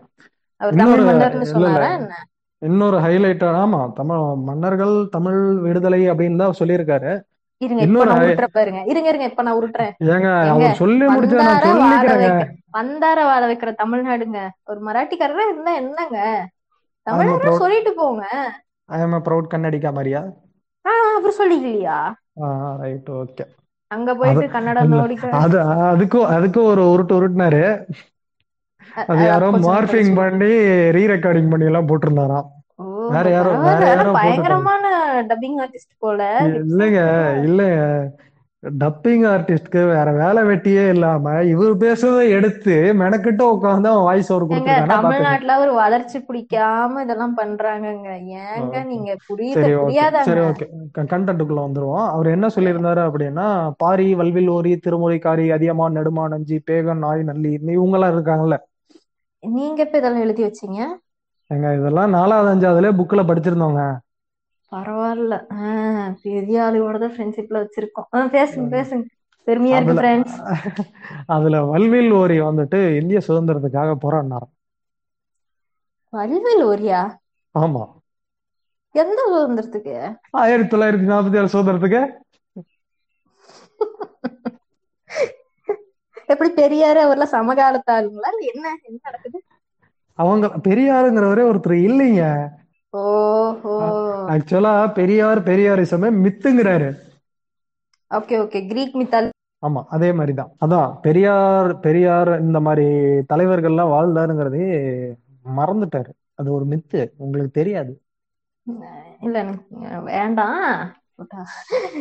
அவர் 0.57 0.75
தமிழ் 0.75 1.01
மன்னர்னு 1.01 1.43
சொன்னாரா 1.43 1.89
என்ன? 1.95 2.15
இன்னொரு 2.63 2.99
ஹைலைட் 2.99 3.45
ஆமா 3.55 3.81
தமிழ் 3.95 4.23
மன்னர்கள் 4.49 4.95
தமிழ் 5.11 5.41
விடுதலை 5.65 6.01
அப்படின்னு 6.13 6.43
தான் 6.43 6.59
சொல்லியிருக்காரு. 6.61 7.13
இருங்க 7.61 7.83
இப்ப 7.87 8.05
நான் 8.05 8.21
உருட்டுற 8.21 8.47
பாருங்க. 8.57 8.81
இருங்க 8.91 9.09
இருங்க 9.09 9.27
இப்ப 9.31 9.43
நான் 9.43 9.59
உருட்டுறேன். 9.59 9.95
ஏங்க 10.13 10.29
அவர் 10.53 10.79
சொல்லி 10.81 11.05
நான் 11.05 11.19
வாழ 11.85 12.03
சொல்லிக்கிறேங்க. 12.03 12.29
வைக்க 12.29 12.45
வந்தார 12.79 13.19
வாழ 13.25 13.43
வைக்கிற 13.47 13.71
தமிழ்நாடுங்க? 13.83 14.41
ஒரு 14.65 14.81
மராட்டிக்காரரா 14.89 15.45
இருந்தா 15.49 15.75
என்னங்க? 15.83 16.19
ப்ரௌட் 17.07 17.63
சொல்லிட்டு 17.63 17.93
போங்க. 17.95 18.25
ஐ 18.89 18.99
எம் 19.01 19.17
ப்ரௌட் 19.27 19.53
கன்னடிக்கா 19.53 19.91
மாதிரியா? 19.93 20.23
அப்புறம் 20.85 21.39
சொல்லிக்கலையா? 21.39 21.97
ரைட் 22.83 23.09
ஓகே 23.17 23.45
அங்க 23.91 24.11
போயிட்டு 24.21 24.47
கன்னடம் 24.55 24.87
இல்ல 24.87 24.97
நோடிக்க 24.97 25.27
அது 25.43 25.57
அதுக்கும் 25.91 26.31
அதுக்கும் 26.35 26.71
ஒரு 26.73 26.83
உருட்டு 26.93 27.17
உருட்டுனாரு. 27.19 27.63
அது 29.07 29.23
யாரோ 29.25 29.49
மார்பிங் 29.65 30.13
பண்ணி 30.15 30.53
ரீ 30.97 31.03
ரெக்கார்டிங் 31.15 31.51
பண்ணி 31.51 31.69
எல்லாம் 31.71 31.89
போட்டிருந்தாராம். 31.89 32.47
வேற 33.09 33.27
யாரோ 33.31 33.51
வேற 33.63 33.83
யாரோ 33.91 34.11
பயங்கரமான 34.17 34.85
டப்பிங் 35.31 35.59
ஆர்டிஸ்ட் 35.65 35.95
போல 35.99 36.23
இல்லைங்க 36.63 37.03
இல்லைங்க. 37.45 37.83
டப்பிங் 38.63 39.25
ஆர்டிஸ்ட்க்கு 39.31 39.81
வேற 39.87 40.13
வேலை 40.13 40.43
வெட்டியே 40.43 40.85
இல்லாம 40.89 41.35
இவர் 41.51 41.75
பேசுறதை 41.83 42.25
எடுத்து 42.29 42.75
மெனக்கிட்டு 43.01 43.45
உட்காந்து 43.55 43.89
அவன் 43.89 44.07
வாய்ஸ் 44.09 44.31
ஓவர் 44.33 44.47
பாத்துங்க 44.49 44.87
தமிழ்நாட்டுல 44.93 45.59
ஒரு 45.59 45.73
வளர்ச்சி 45.75 46.19
பிடிக்காம 46.21 47.03
இதெல்லாம் 47.05 47.37
பண்றாங்கங்க. 47.37 48.09
ஏங்க 48.47 48.83
நீங்க 48.85 49.11
புரியுத 49.29 49.57
சரி 49.59 49.75
ஓகே. 49.75 49.85
புரியாதாங்க. 49.85 50.27
சரி 50.31 50.43
ஓகே. 50.49 50.67
கண்டென்ட்டுக்குள்ள 51.13 51.63
வந்துருவோம். 51.67 52.07
அவர் 52.15 52.29
என்ன 52.29 52.47
சொல்லியிருந்தாரு 52.57 53.03
அப்படின்னா 53.09 53.47
பாரி 53.77 54.15
வல்வில் 54.15 54.49
ஓரி 54.49 54.75
திருமுறைக்காரி 54.87 55.47
அதியமான் 55.57 55.97
நெடுமான் 55.99 56.35
நஞ்சி 56.37 56.59
பேகன் 56.71 57.05
நாய் 57.07 57.23
நல்லி 57.23 57.53
இவங்க 57.71 57.97
எல்லாம் 58.01 58.15
இருக்காங்கல்ல. 58.17 58.59
நீங்க 59.43 59.79
எப்ப 59.85 59.99
இதெல்லாம் 59.99 60.23
எழுதி 60.23 60.43
வச்சீங்க? 60.45 60.79
ஏங்க 61.51 61.67
இதெல்லாம் 61.77 62.11
நாலாவது 62.11 62.49
அஞ்சாவதுல 62.53 62.89
புக்ல 62.99 63.21
படிச்சிருந்தோங்க. 63.29 63.81
பரவாயில்ல. 64.73 65.35
பெரிய 66.23 66.57
தான் 66.97 67.15
ஃப்ரெண்ட்ஷிப்ல 67.15 67.63
வச்சிருக்கோம். 67.63 68.09
பேசுங்க 68.35 68.67
பேசுங்க. 68.75 69.05
பெருமையா 69.47 69.79
இருக்கு 69.79 69.97
ஃப்ரெண்ட்ஸ் 69.97 70.35
அதுல 71.35 71.61
வல்வில் 71.71 72.11
ஓரி 72.15 72.35
வந்துட்டு 72.43 72.99
இந்திய 72.99 73.19
சுதந்திரத்துக்காக 73.29 73.95
போராடினாராம் 74.03 74.53
வல்வில் 76.13 76.65
ஓரியா? 76.65 77.01
ஆமா. 77.55 77.83
எந்த 78.95 79.19
சுதந்திரத்துக்கு? 79.29 79.95
ஆயிரத்தி 80.39 80.71
தொள்ளாயிரத்தி 80.71 81.07
நாற்பத்தி 81.11 81.35
ஏழு 81.35 81.47
சுதந்திரத்துக்கு. 81.55 82.01
எப்படி 86.29 86.51
பெரியாரு 86.57 87.01
அவர்லாம் 87.05 87.35
சமகாலத்து 87.37 87.93
ஆளுங்களா 87.97 88.29
இல்ல 88.33 88.51
என்ன 88.53 88.67
என்ன 88.83 88.99
நடக்குது? 89.03 89.39
அவங்க 90.19 90.47
பெரியாருங்கிறவரே 90.69 91.45
ஒருத்தர் 91.51 91.77
இல்லைங்க. 91.89 92.23
ஓஹோ 92.95 93.75
ஆக்சுவலா 94.35 94.73
பெரியார் 94.93 95.41
பெரியாரிசமே 95.43 96.09
மித்துங்கிறாரு. 96.25 96.89
Okay 98.11 98.37
okay. 98.43 98.61
கிரீக் 98.69 98.95
மித்தால். 98.95 99.29
ஆமா 99.63 99.81
அதே 99.89 100.11
மாதிரிதான். 100.13 100.51
அதான் 100.67 100.91
பெரியார் 101.01 101.71
பெரியார் 101.81 102.31
இந்த 102.41 102.61
மாதிரி 102.61 102.87
தலைவர்கள்லாம் 103.33 103.93
வாழ்ந்தாருங்கிறதே 103.95 104.67
மறந்துட்டாரு. 105.57 106.13
அது 106.35 106.49
ஒரு 106.53 106.67
மித்து 106.67 107.01
உங்களுக்கு 107.17 107.57
தெரியாது. 107.61 107.93
இல்ல 109.21 109.39
எனக்கு 109.39 110.03
வேண்டாம். 110.03 110.93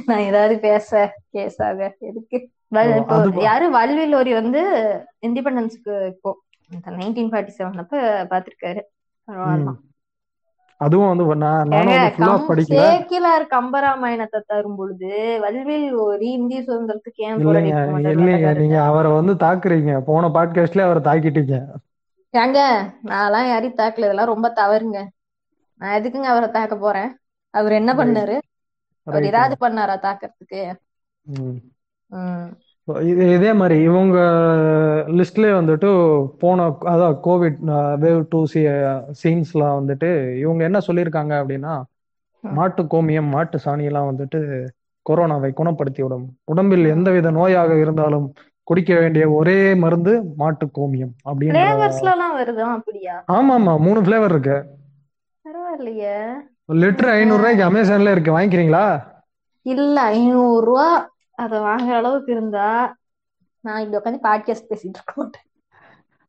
நான் 0.06 0.28
ஏதாவது 0.30 0.56
பேச 0.60 0.90
கேஸாக 1.34 1.90
எதுக்கு? 2.00 2.40
இப்போ 2.72 3.18
யாரு 3.48 3.66
வல்வில் 3.78 4.16
ஓரி 4.20 4.32
வந்து 4.40 4.62
இண்டிபெண்டன்ஸ்க்கு 5.28 5.94
இப்போ 6.14 6.30
நைன்டீன் 7.02 7.32
ஃபார்ட்டி 7.32 7.54
செவன் 7.58 7.84
அப்ப 7.84 8.00
பாத்திருக்காரு. 8.32 8.82
அதுவும் 10.82 11.12
வந்து 11.12 11.26
சேக்கிலார் 12.74 13.44
கம்பராமாயணத்தை 13.54 14.40
தரும் 14.52 14.76
பொழுது 14.80 15.12
வல்வில் 15.44 15.88
ஓரி 16.06 16.28
இந்திய 16.40 16.60
சுதந்திரத்துக்கு 16.68 17.24
ஏன் 17.28 17.40
இல்லைங்க 17.44 18.52
நீங்க 18.62 18.78
அவரை 18.90 19.12
வந்து 19.20 19.36
தாக்குறீங்க. 19.46 19.94
போன 20.10 20.30
பாட்காஸ்ட்லயே 20.36 20.88
அவரை 20.88 21.02
தாக்கிட்டீங்க. 21.08 21.58
ஏங்க 22.34 22.60
நான்லாம் 23.12 23.50
யாரையும் 23.52 23.80
தாக்கல. 23.82 24.08
இதெல்லாம் 24.08 24.32
ரொம்ப 24.34 24.48
தவறுங்க. 24.60 25.00
நான் 25.82 25.96
எதுக்குங்க 26.00 26.30
அவரை 26.34 26.50
தாக்க 26.58 26.76
போறேன்? 26.76 27.10
அவர் 27.54 27.80
என்ன 27.80 27.92
பண்ணாரு? 28.02 28.38
அவர் 29.08 29.28
ஏதாவது 29.32 29.56
பண்ணாரா 29.66 29.96
தாக்கறதுக்கு? 30.06 30.62
இது 33.06 33.24
இதே 33.36 33.52
மாதிரி 33.54 33.78
இவங்க 33.82 34.18
லிஸ்ட்லயே 35.18 35.54
வந்துட்டு 35.54 35.90
போன 36.40 36.60
அதான் 36.92 37.16
கோவிட் 37.24 37.58
வேவ் 38.04 38.22
டூ 38.30 38.40
சி 38.46 38.62
சீன்ஸ்லாம் 39.22 39.78
வந்துட்டு 39.80 40.10
இவங்க 40.38 40.62
என்ன 40.64 40.80
சொல்லியிருக்காங்க 40.88 41.34
அப்படின்னா. 41.42 41.74
மாட்டு 42.44 42.84
கோமியம் 42.84 43.30
மாட்டு 43.30 43.58
சாணியெல்லாம் 43.66 44.10
வந்துட்டு 44.10 44.40
கொரோனாவை 45.06 45.50
குணப்படுத்தி 45.54 46.02
விடும் 46.02 46.24
உடம்பில் 46.46 46.86
எந்தவித 46.88 47.32
நோயாக 47.32 47.80
இருந்தாலும் 47.80 48.28
குடிக்க 48.68 48.94
வேண்டிய 49.00 49.26
ஒரே 49.32 49.60
மருந்து 49.76 50.14
மாட்டு 50.36 50.66
கோமியம் 50.78 51.14
அப்படியா? 51.24 51.52
ஆமா 53.36 53.54
ஆமா 53.58 53.74
மூணு 53.80 54.00
ஃபிளேவர் 54.02 54.34
இருக்கு. 54.34 54.58
லிட்டர். 56.76 57.12
ஐநூறு 57.14 57.40
ரூபாய்க்கு 57.40 57.64
அமேசான்ல 57.64 58.12
இருக்கு. 58.12 58.36
வாங்கிக்கிறீங்களா? 58.38 58.86
இல்ல 59.66 59.98
ஐநூறு 60.12 60.66
ரூபா 60.66 60.88
அதை 61.38 61.60
வாங்குற 61.60 61.94
அளவுக்கு 61.94 62.32
இருந்தா 62.32 62.96
நான் 63.60 63.82
இப்படி 63.82 64.04
உட்காந்து 64.04 64.28
பாட்காஸ்ட் 64.28 64.70
பேசிட்டு 64.70 64.98
இருக்க 64.98 65.14
மாட்டேன். 65.16 65.42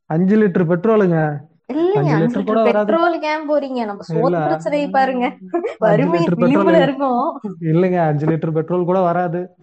அஞ்சு 0.06 0.36
லிட்டர் 0.36 0.68
பெட்ரோலுங்க. 0.70 1.36
இல்லைங்க 1.72 2.14
அஞ்சு 2.14 2.40
லிட்டர் 2.40 2.68
பெட்ரோலுக்கு 2.68 3.22
ஏன் 3.22 3.50
போறீங்க? 3.50 3.84
நம்ம 3.84 4.04
சோத்து 4.08 4.44
பிரச்சனையை 4.44 4.90
பாருங்க. 4.90 5.36
வறுமை 5.78 6.24
பெட்ரோல் 6.24 6.50
விளிம்புல 6.50 6.82
இருக்கும். 6.82 7.40
இல்லைங்க 7.60 7.98
அஞ்சு 7.98 8.26
லிட்டர் 8.26 8.52
பெட்ரோல் 8.52 8.84
கூட 8.84 9.00
வராது. 9.00 9.54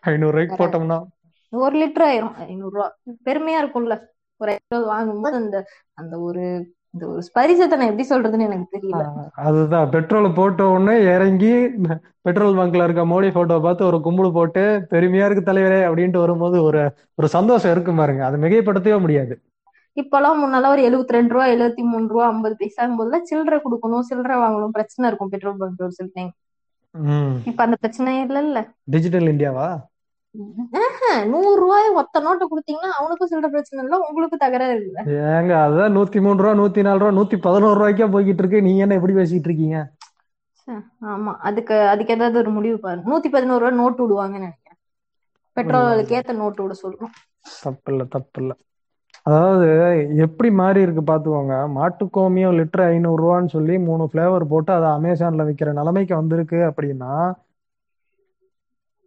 ஐநூறு 0.00 0.36
ரூபாய்க்கு 0.38 0.66
போட்டோம்னா. 0.66 0.98
ஒரு 1.50 1.76
லிட்டர் 1.78 2.08
ஆயிரும். 2.08 2.34
ஐநூறு 2.34 2.70
ரூபா. 2.70 2.96
பெருமையா 3.24 3.60
இருக்கும்ல. 3.64 3.94
ஒரு 4.36 4.50
பெட்ரோல் 4.52 4.86
வாங்கும்போது 4.86 5.36
அந்த 5.36 5.66
அந்த 5.94 6.20
ஒரு 6.20 6.74
இந்த 6.96 7.08
ஒரு 7.08 7.22
ஸ்பரிசத்தை 7.22 7.76
நான் 7.76 7.88
எப்படி 7.88 8.04
சொல்றதுன்னு 8.08 8.46
எனக்கு 8.48 8.76
தெரியல. 8.76 9.02
அதுதான். 9.34 9.90
பெட்ரோல் 9.90 10.32
போட்ட 10.32 10.66
உடனே 10.66 11.02
இறங்கி 11.14 11.50
பெட்ரோல் 12.20 12.54
பங்க்ல 12.54 12.84
இருக்க 12.84 13.06
மோடி 13.06 13.32
போட்டோ 13.32 13.58
பார்த்து 13.58 13.84
ஒரு 13.84 14.00
கும்பிடு 14.00 14.32
போட்டு 14.32 14.62
பெருமையா 14.90 15.24
இருக்கு 15.24 15.52
தலைவரே 15.52 15.80
அப்படின்ட்டு 15.88 16.18
வரும்போது 16.18 16.62
ஒரு 16.62 16.82
ஒரு 17.14 17.28
சந்தோஷம் 17.28 17.72
இருக்கும் 17.72 17.96
பாருங்க. 17.96 18.24
அதை 18.24 18.40
மிகைப்படுத்தவே 18.40 19.00
முடியாது. 19.00 19.34
இப்பெல்லாம் 19.96 20.40
முன்னெல்லாம் 20.40 20.68
ஒரு 20.68 20.82
எழுபத்தி 20.82 21.08
ரெண்டு 21.08 21.34
ரூபா 21.34 21.46
எழுபத்தி 21.46 21.82
மூணு 21.82 22.08
ரூபா 22.08 22.26
ஐம்பது 22.26 22.56
பைசாங்கும் 22.60 22.98
போதுலாம் 22.98 23.22
சில்லறை 23.22 23.58
கொடுக்கணும் 23.58 24.00
சில்லறை 24.00 24.36
வாங்கணும். 24.36 24.68
பிரச்சனை 24.68 25.08
இருக்கும் 25.08 25.28
பெட்ரோல் 25.28 25.56
பங்க் 25.58 25.82
ஒரு 25.82 25.92
சில 25.92 26.08
டைம் 26.14 26.32
ம். 26.94 27.36
இப்ப 27.44 27.62
அந்த 27.62 27.76
பிரச்சனையே 27.82 28.20
இல்லைல்ல. 28.26 28.60
டிஜிட்டல் 28.84 29.28
இந்தியாவா? 29.28 29.68
நூறு 31.32 31.54
ரூபாய் 31.62 31.88
ஒத்த 32.00 32.22
நோட்டை 32.26 32.46
கொடுத்தீங்கன்னா 32.46 32.90
அவனுக்கும் 32.98 33.30
சில்லறை 33.30 33.50
பிரச்சனை 33.50 33.82
இல்லை 33.84 33.98
உங்களுக்கும் 34.06 34.44
தகராறு 34.44 34.82
இல்லை. 34.82 35.04
ஏங்க 35.28 35.52
அதுதான் 35.62 35.94
நூத்தி 35.96 36.18
மூணு 36.20 36.38
ரூபா 36.38 36.52
நூத்தி 36.60 36.84
நாலு 36.86 37.00
ரூபா 37.00 37.12
நூத்தி 37.18 37.36
பதினோரு 37.46 37.78
ரூபாய்க்கா 37.78 38.08
போய்கிட்டு 38.14 38.42
இருக்கு 38.44 38.66
நீங்க 38.66 38.84
என்ன 38.84 38.98
எப்படி 38.98 39.16
பேசிட்டு 39.18 39.50
இருக்கீங்க? 39.50 39.78
ஆமா. 41.12 41.32
அதுக்கு 41.48 41.76
அதுக்கு 41.92 42.14
ஏதாவது 42.16 42.40
ஒரு 42.42 42.50
முடிவு 42.56 42.78
பாரு 42.78 43.00
நூத்தி 43.08 43.30
பதினோரு 43.30 43.62
ரூபாய் 43.62 43.80
நோட்டு 43.80 44.02
விடுவாங்கன்னு 44.04 44.46
நினைக்கிறேன். 44.46 44.78
பெட்ரோலுக்கு 45.56 46.16
ஏத்த 46.18 46.38
நோட்டு 46.40 46.62
விட 46.64 46.76
சொல்றோம். 46.82 47.14
தப்பு 47.62 47.90
இல்ல 47.92 48.02
தப்பு 48.14 48.40
இல்ல 48.42 48.52
அதாவது 49.26 49.68
எப்படி 50.24 50.48
மாறி 50.60 50.80
இருக்கு 50.84 51.02
பாத்துக்கோங்க. 51.04 51.54
மாட்டுக்கோமியம் 51.76 52.56
லிட்டர் 52.58 52.84
ஐநூறு 52.86 53.20
ரூபான்னு 53.22 53.54
சொல்லி 53.56 53.76
மூணு 53.88 54.04
ஃபிளேவர் 54.10 54.50
போட்டு 54.52 54.72
அதை 54.76 54.88
அமேசான்ல 54.98 55.46
விக்கிற 55.48 55.72
நிலைமைக்கு 55.80 56.14
வந்திருக்கு 56.20 56.60
அப்படின்னா 56.70 57.12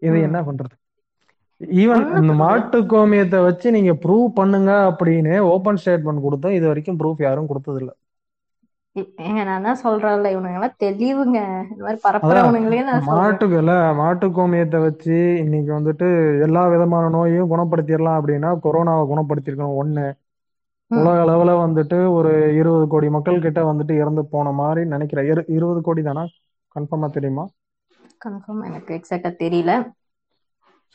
இது. 0.01 0.17
என்ன 0.27 0.39
பண்றது? 0.47 0.75
ஈவன் 1.83 2.03
இந்த 2.19 2.33
மாட்டு 2.41 2.77
கோமியத்தை 2.91 3.39
வச்சு 3.47 3.67
நீங்க 3.77 3.93
ப்ரூவ் 4.03 4.27
பண்ணுங்க 4.37 4.71
அப்படின்னு 4.91 5.33
ஓபன் 5.53 5.79
ஸ்டேட்மெண்ட் 5.81 6.25
கொடுத்தோம். 6.25 6.55
இது 6.57 6.65
வரைக்கும் 6.71 6.99
ப்ரூஃப் 7.01 7.25
யாரும் 7.27 7.49
கொடுத்தது 7.49 7.79
இல்ல 7.81 7.91
நான் 9.47 9.65
தான் 9.67 9.81
சொல்றேன்ல 9.83 10.29
இவனுங்க 10.33 10.57
எல்லாம் 10.59 10.79
தெளிவுங்க. 10.83 11.39
இந்த 11.71 11.81
மாதிரி 11.83 11.97
அதான் 11.97 12.05
பரப்புறவனுங்களே 12.05 12.79
நான் 12.87 13.03
சொல்றேன். 13.03 13.19
மாட்டுக்குல 13.19 13.73
மாட்டு 13.99 14.27
கோமியத்தை 14.37 14.79
வச்சு 14.85 15.17
இன்னைக்கு 15.43 15.71
வந்துட்டு 15.77 16.07
எல்லா 16.45 16.63
விதமான 16.73 17.11
நோயையும் 17.15 17.51
குணப்படுத்திடலாம் 17.53 18.17
அப்படின்னா 18.19 18.49
கொரோனாவை 18.65 19.03
குணப்படுத்திருக்கணும் 19.11 19.77
ஒண்ணு. 19.83 20.07
உலக 20.91 21.17
அளவுல 21.25 21.51
வந்துட்டு 21.65 21.97
ஒரு 22.17 22.31
இருபது 22.59 22.85
கோடி 22.93 23.09
மக்கள் 23.15 23.43
கிட்ட 23.45 23.61
வந்துட்டு 23.71 23.95
இறந்து 24.01 24.21
போன 24.33 24.51
மாதிரி 24.61 24.83
நினைக்கிறேன். 24.93 25.27
இரு 25.31 25.41
இருபது 25.57 25.81
கோடி 25.87 26.03
தானா? 26.07 26.23
கன்ஃபார்மா 26.75 27.09
தெரியுமா? 27.17 27.45
கன்ஃபார்ம் 28.25 28.63
எனக்கு 28.69 28.91
எக்ஸாக்டா 28.97 29.31
தெரியல. 29.43 29.73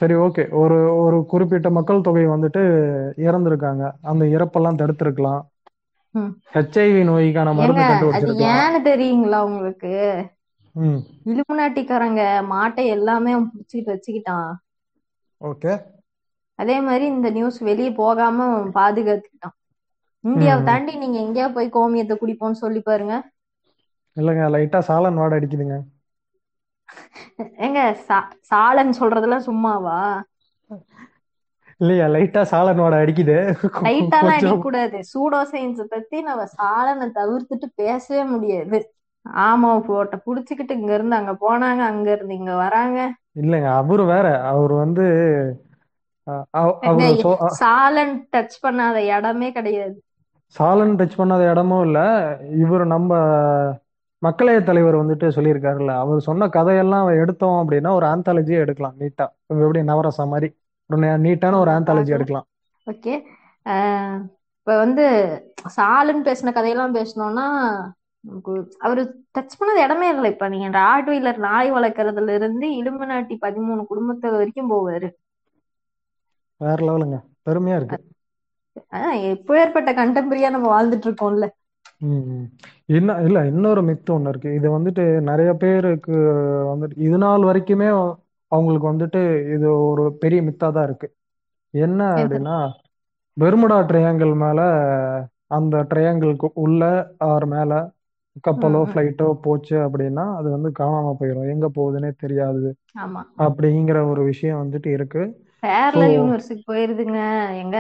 சரி 0.01 0.15
ஓகே 0.15 0.51
ஒரு 0.53 0.97
ஒரு 0.97 1.27
குறிப்பிட்ட 1.27 1.71
மக்கள் 1.71 2.01
தொகை 2.01 2.27
வந்துட்டு 2.27 2.63
இறந்திருக்காங்க. 3.19 3.93
அந்த 4.03 4.25
இறப்பெல்லாம் 4.27 4.81
தடுத்திருக்கலாம். 4.81 5.43
ஹெச்ஐவி 6.55 7.03
நோய்க்கான 7.05 7.53
மருந்து 7.55 7.83
அது 7.83 7.91
கண்டுபிடிச்சிருக்கலாம். 7.91 8.57
ஏன்னு 8.57 8.81
தெரியுங்களா 8.85 9.41
உங்களுக்கு? 9.43 9.93
ம். 10.75 11.01
இலுமினாட்டிக்காரங்க 11.27 12.23
மாட்டை 12.51 12.85
எல்லாமே 12.87 13.33
அவன் 13.33 13.51
புடிச்சுக்கிட்டு 13.51 13.95
வச்சுக்கிட்டான். 13.95 14.51
ஓகே 15.41 15.73
அதே 16.59 16.81
மாதிரி 16.81 17.05
இந்த 17.07 17.31
நியூஸ் 17.31 17.59
வெளியே 17.61 17.91
போகாம 17.93 18.47
பாதுகாத்துக்கிட்டான். 18.75 19.57
இந்தியாவை 20.25 20.63
தாண்டி 20.65 20.93
நீங்க 20.97 21.19
எங்கேயா 21.19 21.53
போய் 21.53 21.69
கோமியத்தை 21.69 22.17
குடிப்போம்னு 22.17 22.63
சொல்லி 22.65 22.81
பாருங்க. 22.81 23.15
இல்லைங்க 24.17 24.45
லைட்டா 24.55 24.79
சாலன் 24.79 25.15
வாடை 25.15 25.39
அடிக்குதுங்க. 25.39 25.77
ஏங்க 27.65 27.81
சாலன் 28.49 28.93
சொல்றதெல்லாம் 28.99 29.47
சும்மாவா? 29.47 29.99
இல்லையா 31.81 32.07
லைட்டா 32.15 32.43
சாலன் 32.51 32.83
வாடை 32.83 32.99
அடிக்குது. 33.03 33.37
லைட்டாலாம் 33.79 34.39
கொஞ்சம் 34.39 34.39
அடிக்கக்கூடாது. 34.39 34.99
சூடோ 35.11 35.41
சயின்ஸ் 35.51 35.83
பத்தி 35.91 36.19
நம்ம 36.23 36.45
சாலனை 36.55 37.07
தவிர்த்துட்டு 37.17 37.69
பேசவே 37.77 38.23
முடியாது. 38.31 38.79
ஆமா 39.45 39.71
போட்ட 39.87 40.17
புடிச்சுக்கிட்டு 40.25 40.79
இங்க 40.79 40.93
இருந்து 40.95 41.19
அங்க 41.21 41.35
போனாங்க 41.41 41.83
அங்க 41.91 42.09
இருந்து 42.13 42.37
இங்க 42.37 42.55
வராங்க. 42.61 42.99
இல்லைங்க 43.41 43.69
அவரு 43.81 44.05
வேற. 44.11 44.25
அவர் 44.51 44.73
வந்து 44.79 45.05
சாலன் 47.57 48.15
டச் 48.31 48.57
பண்ணாத 48.63 48.97
இடமே 49.11 49.49
கிடையாது. 49.53 49.97
சாலன் 50.57 50.95
டச் 50.99 51.17
பண்ணாத 51.17 51.43
இடமும் 51.51 51.85
இல்ல. 51.87 51.99
இவர் 52.59 52.85
நம்ம 52.87 53.11
மக்களைய 54.27 54.59
தலைவர் 54.61 54.97
வந்துட்டு 54.97 55.27
சொல்லியிருக்காருல்ல 55.37 55.93
அவர் 56.03 56.21
சொன்ன 56.21 56.49
கதையெல்லாம் 56.57 57.09
எடுத்தோம் 57.23 57.59
அப்படின்னா 57.61 57.91
ஒரு 57.99 58.07
ஆந்தாலஜியே 58.07 58.61
எடுக்கலாம் 58.65 58.97
நீட்டா 59.01 59.27
எப்படி 59.47 59.81
நவரசா 59.91 60.25
மாதிரி. 60.33 60.49
ஒரு 60.91 61.01
நீட்டான 61.27 61.59
ஒரு 61.59 61.71
ஆந்தாலஜி 61.71 62.15
எடுக்கலாம். 62.17 62.47
ஓகே. 62.87 63.15
இப்ப 64.59 64.77
வந்து 64.77 65.05
சாலுன்னு 65.77 66.23
பேசின 66.29 66.53
கதையெல்லாம் 66.53 66.95
பேசணும்னா 66.95 67.47
அவரு 68.79 69.03
டச் 69.39 69.59
பண்ணது 69.59 69.83
இடமே 69.85 70.09
இல்லை. 70.09 70.31
இப்ப 70.31 70.49
நீங்க 70.49 70.69
ராட் 70.79 71.09
வீலர் 71.11 71.41
நாய் 71.47 71.73
வளர்க்கறதுல 71.73 72.35
இருந்து 72.35 72.69
இலுமினாட்டி 72.79 73.37
பதிமூணு 73.43 73.83
குடும்பத்து 73.85 74.31
வரைக்கும் 74.31 74.71
போவாரு. 74.71 75.09
வேற 76.61 76.79
லெவலுங்க. 76.87 77.19
பெருமையா 77.47 77.77
இருக்கு. 77.77 77.99
எப்பேற்பட்ட 79.31 79.91
கண்டெம்பரியா 80.01 80.51
நம்ம 80.51 80.69
வாழ்ந்துட்டு 80.75 81.09
இருக்கோம்ல. 81.09 81.47
ம் 82.01 82.45
இன்னும் 82.93 83.21
இல்ல 83.27 83.39
இன்னொரு 83.51 83.81
மித்து 83.89 84.11
ஒண்ணு 84.13 84.29
இருக்கு. 84.29 84.51
இது 84.59 84.69
வந்துட்டு 84.77 85.03
நிறைய 85.29 85.51
பேருக்கு 85.57 86.17
வந்துட்டு 86.71 86.97
இது 87.07 87.19
நாள் 87.19 87.49
வரைக்குமே 87.49 87.89
அவங்களுக்கு 88.53 88.87
வந்துட்டு 88.91 89.21
இது 89.55 89.67
ஒரு 89.89 90.05
பெரிய 90.23 90.41
மித்தா 90.49 90.69
தான் 90.73 90.87
இருக்கு. 90.87 91.09
என்ன 91.75 92.01
அப்படின்னா 92.17 92.57
பெர்முடா 93.37 93.79
ட்ரையாங்கிள் 93.89 94.33
மேல 94.39 94.61
அந்த 95.51 95.77
ட்ரையாங்கிளுக்கு 95.91 96.49
உள்ள 96.63 96.83
ஆர் 97.29 97.47
மேல 97.49 97.73
கப்பலோ 98.45 98.81
ம். 98.87 98.91
ஃப்ளைட்டோ 98.91 99.29
போச்சு 99.45 99.77
அப்படின்னா 99.85 100.25
அது 100.39 100.49
வந்து 100.51 100.71
காணாம 100.79 101.15
போயிடும் 101.19 101.53
எங்க 101.55 101.69
போகுதுன்னே 101.75 102.11
தெரியாது. 102.19 102.69
ஆமா. 103.03 103.23
அப்படிங்கிற 103.45 103.99
ஒரு 104.11 104.23
விஷயம் 104.31 104.61
வந்துட்டு 104.63 104.91
இருக்கு. 104.97 105.23
ஸோ 105.89 105.99
பேரலல் 105.99 106.15
யூனிவர்ஸுக்கு 106.15 106.63
போயிருதுங்க. 106.67 107.19
எங்க? 107.63 107.77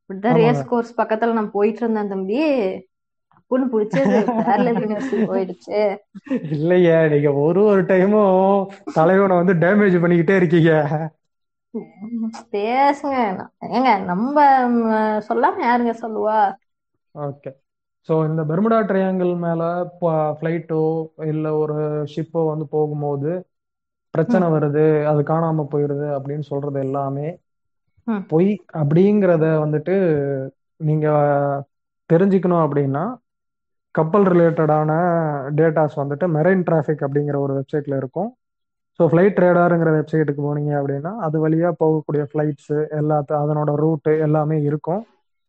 இப்படிதான் 0.00 0.36
ஆமாங்க. 0.36 0.40
ரேஸ் 0.40 0.62
கோர்ஸ் 0.66 0.92
பக்கத்துல 0.96 1.36
நான் 1.38 1.54
போயிட்டு 1.54 1.82
இருந்தேன் 1.82 2.12
தம்பி. 2.12 2.40
பொண்ணு 3.54 3.66
பிடிச்சது 3.74 4.18
போயிடுச்சு. 5.28 5.80
இல்லையே 6.54 6.96
நீங்க 7.12 7.30
ஒரு 7.42 7.60
ஒரு 7.64 7.82
டைமும் 7.90 8.38
தலைவனை 8.94 9.34
வந்து 9.40 9.54
டேமேஜ் 9.62 10.02
பண்ணிக்கிட்டே 10.02 10.36
இருக்கீங்க. 10.38 10.72
பேசுங்க 12.52 13.16
ஏங்க 13.70 13.90
நம்ம 14.10 14.36
சொல்லாம 15.26 15.62
யாருங்க 15.64 15.94
சொல்லுவா? 16.02 16.40
ஓகே 17.14 17.50
ஸோ 18.08 18.14
இந்த 18.28 18.42
பெர்முடா 18.48 18.78
ட்ரையாங்கிள் 18.88 19.32
மேல 19.44 19.62
ஃப்ளைட்டோ 20.38 20.80
இல்ல 21.28 21.46
ஒரு 21.60 21.76
ஷிப்போ 22.12 22.40
வந்து 22.50 22.66
போகும்போது 22.70 23.30
பிரச்சனை 24.14 24.46
வருது 24.52 24.82
அது 25.10 25.20
காணாம 25.30 25.66
போயிடுது 25.70 26.06
அப்படின்னு 26.16 26.44
சொல்றது 26.50 26.78
எல்லாமே 26.80 27.28
பொய் 28.30 28.50
அப்படிங்கிறத 28.80 29.46
வந்துட்டு 29.62 29.94
நீங்க 30.80 31.06
தெரிஞ்சுக்கணும் 32.10 32.64
அப்படின்னா 32.64 33.04
கப்பல் 33.94 34.26
ரிலேட்டடான 34.30 34.90
டேட்டாஸ் 35.58 36.00
வந்துட்டு 36.00 36.26
மெரைன் 36.36 36.64
டிராஃபிக் 36.68 37.04
அப்படிங்கிற 37.06 37.36
ஒரு 37.40 37.52
வெப்சைட்ல 37.58 37.96
இருக்கும். 37.96 38.30
ஸோ 39.00 39.06
ஃப்ளைட் 39.10 39.40
ரேடாருங்கிற 39.42 39.90
வெப்சைட்டுக்கு 39.96 40.42
போனீங்க 40.42 40.72
அப்படின்னா 40.80 41.12
அது 41.26 41.36
வழியா 41.44 41.70
போகக்கூடிய 41.80 42.22
ஃப்ளைட்ஸு 42.30 42.78
எல்லாத்த 42.98 43.32
அதனோட 43.42 43.70
ரூட்டு 43.76 44.12
எல்லாமே 44.26 44.58
இருக்கும். 44.62 45.02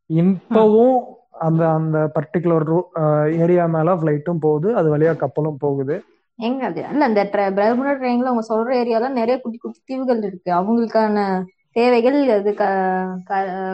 இப்போவும் 0.09 0.97
அந்த 1.45 1.63
அந்த 1.77 1.97
பர்டிகுலர் 2.15 2.65
ரூ 2.65 2.79
ஏரியா 3.43 3.65
மேல 3.69 3.95
ஃப்ளைட்டும் 3.99 4.43
போகுது. 4.45 4.69
அது 4.79 4.87
வழியா 4.95 5.13
கப்பலும் 5.23 5.61
போகுது. 5.61 5.95
எங்க 6.39 6.61
அது? 6.65 6.81
இல்ல 6.91 7.07
இந்த 7.07 7.21
பிரபுணர் 7.53 7.99
ட்ரெயின்ல 7.99 8.31
அவங்க 8.31 8.43
சொல்ற 8.49 8.71
ஏரியால 8.79 9.09
நிறைய 9.13 9.35
குட்டி 9.39 9.57
குட்டி 9.57 9.79
தீவுகள் 9.85 10.21
இருக்கு. 10.21 10.49
அவங்களுக்கான 10.53 11.17
தேவைகள் 11.75 12.17
அது 12.37 12.51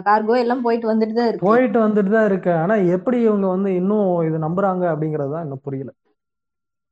கார்கோ 0.08 0.36
எல்லாம் 0.44 0.64
போயிட்டு 0.66 0.88
வந்துட்டு 0.92 1.16
தான் 1.18 1.30
இருக்கு. 1.30 1.48
போயிட்டு 1.50 1.80
வந்துட்டு 1.86 2.12
தான் 2.16 2.28
இருக்கு. 2.30 2.52
ஆனா 2.62 2.76
எப்படி 2.96 3.18
இவங்க 3.28 3.48
வந்து 3.56 3.72
இன்னும் 3.80 4.10
இது 4.28 4.38
நம்புறாங்க 4.46 4.86
அப்படிங்கிறது 4.94 5.34
தான் 5.36 5.46
இன்னும் 5.46 5.66
புரியல. 5.68 5.92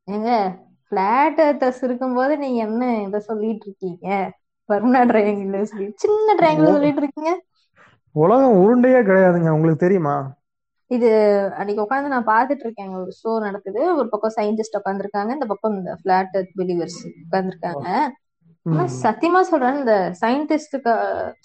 ஏங்க 0.07 0.31
பிளாட் 0.91 1.39
எர்த்தர்ஸ் 1.47 1.81
இருக்கும்போது 1.87 2.35
நீங்க 2.43 2.59
என்ன 2.67 2.83
இதை 3.07 3.19
சொல்லிட்டு 3.29 3.65
இருக்கீங்க? 3.69 4.07
பர்முனா 4.69 5.01
ட்ரையாங்கிள் 5.11 5.69
சொல்லி 5.71 5.87
சின்ன 6.03 6.35
ட்ரையாங்கிள் 6.39 6.75
சொல்லிட்டு 6.77 7.01
இருக்கீங்க? 7.03 7.31
உலகம் 8.15 8.59
உருண்டையே 8.61 9.01
கிடையாதுங்க. 9.09 9.49
உங்களுக்கு 9.57 9.85
தெரியுமா? 9.85 10.15
இது 10.91 11.09
அன்னைக்கு 11.59 11.83
உட்காந்து 11.83 12.13
நான் 12.13 12.31
பார்த்துட்டு 12.31 12.63
இருக்கேங்க 12.65 12.95
ஒரு 13.03 13.11
ஷோ 13.21 13.31
நடக்குது. 13.47 13.81
ஒரு 13.99 14.07
பக்கம் 14.13 14.35
சயின்டிஸ்ட் 14.37 14.79
உட்காந்துருக்காங்க. 14.79 15.31
இந்த 15.37 15.47
பக்கம் 15.51 15.75
இந்த 15.79 15.91
பிளாட் 16.03 16.37
பிலீவர்ஸ் 16.59 17.01
உட்காந்துருக்காங்க. 17.25 17.87
ஆனா 18.65 18.83
சத்தியமா 19.03 19.41
சொல்றேன் 19.49 19.77
இந்த 19.79 19.93
சயின்டிஸ்டுக்கு 20.21 20.91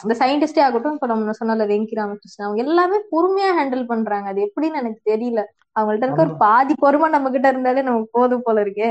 இந்த 0.05 0.15
சயின்டிஸ்டே 0.21 0.63
ஆகட்டும் 0.67 0.97
இப்ப 0.97 1.09
நம்ம 1.13 1.35
சொன்னல 1.41 1.67
வெங்கி 1.73 1.99
ராமகிருஷ்ணன் 1.99 2.47
அவங்க 2.47 2.63
எல்லாமே 2.67 2.99
பொறுமையா 3.13 3.51
ஹேண்டில் 3.59 3.91
பண்றாங்க. 3.93 4.27
அது 4.33 4.41
எப்படின்னு 4.47 4.81
எனக்கு 4.83 5.01
தெரியல. 5.13 5.43
அவங்கள்ட்ட 5.77 6.07
இருக்க 6.07 6.27
ஒரு 6.27 6.35
பாதி 6.45 6.75
பொறுமை 6.83 7.09
நம்ம 7.15 7.31
கிட்ட 7.35 7.47
இருந்தாலே 7.53 7.85
நமக்கு 7.89 8.11
போதும் 8.19 8.47
போல 8.47 8.59
இருக்கே. 8.67 8.91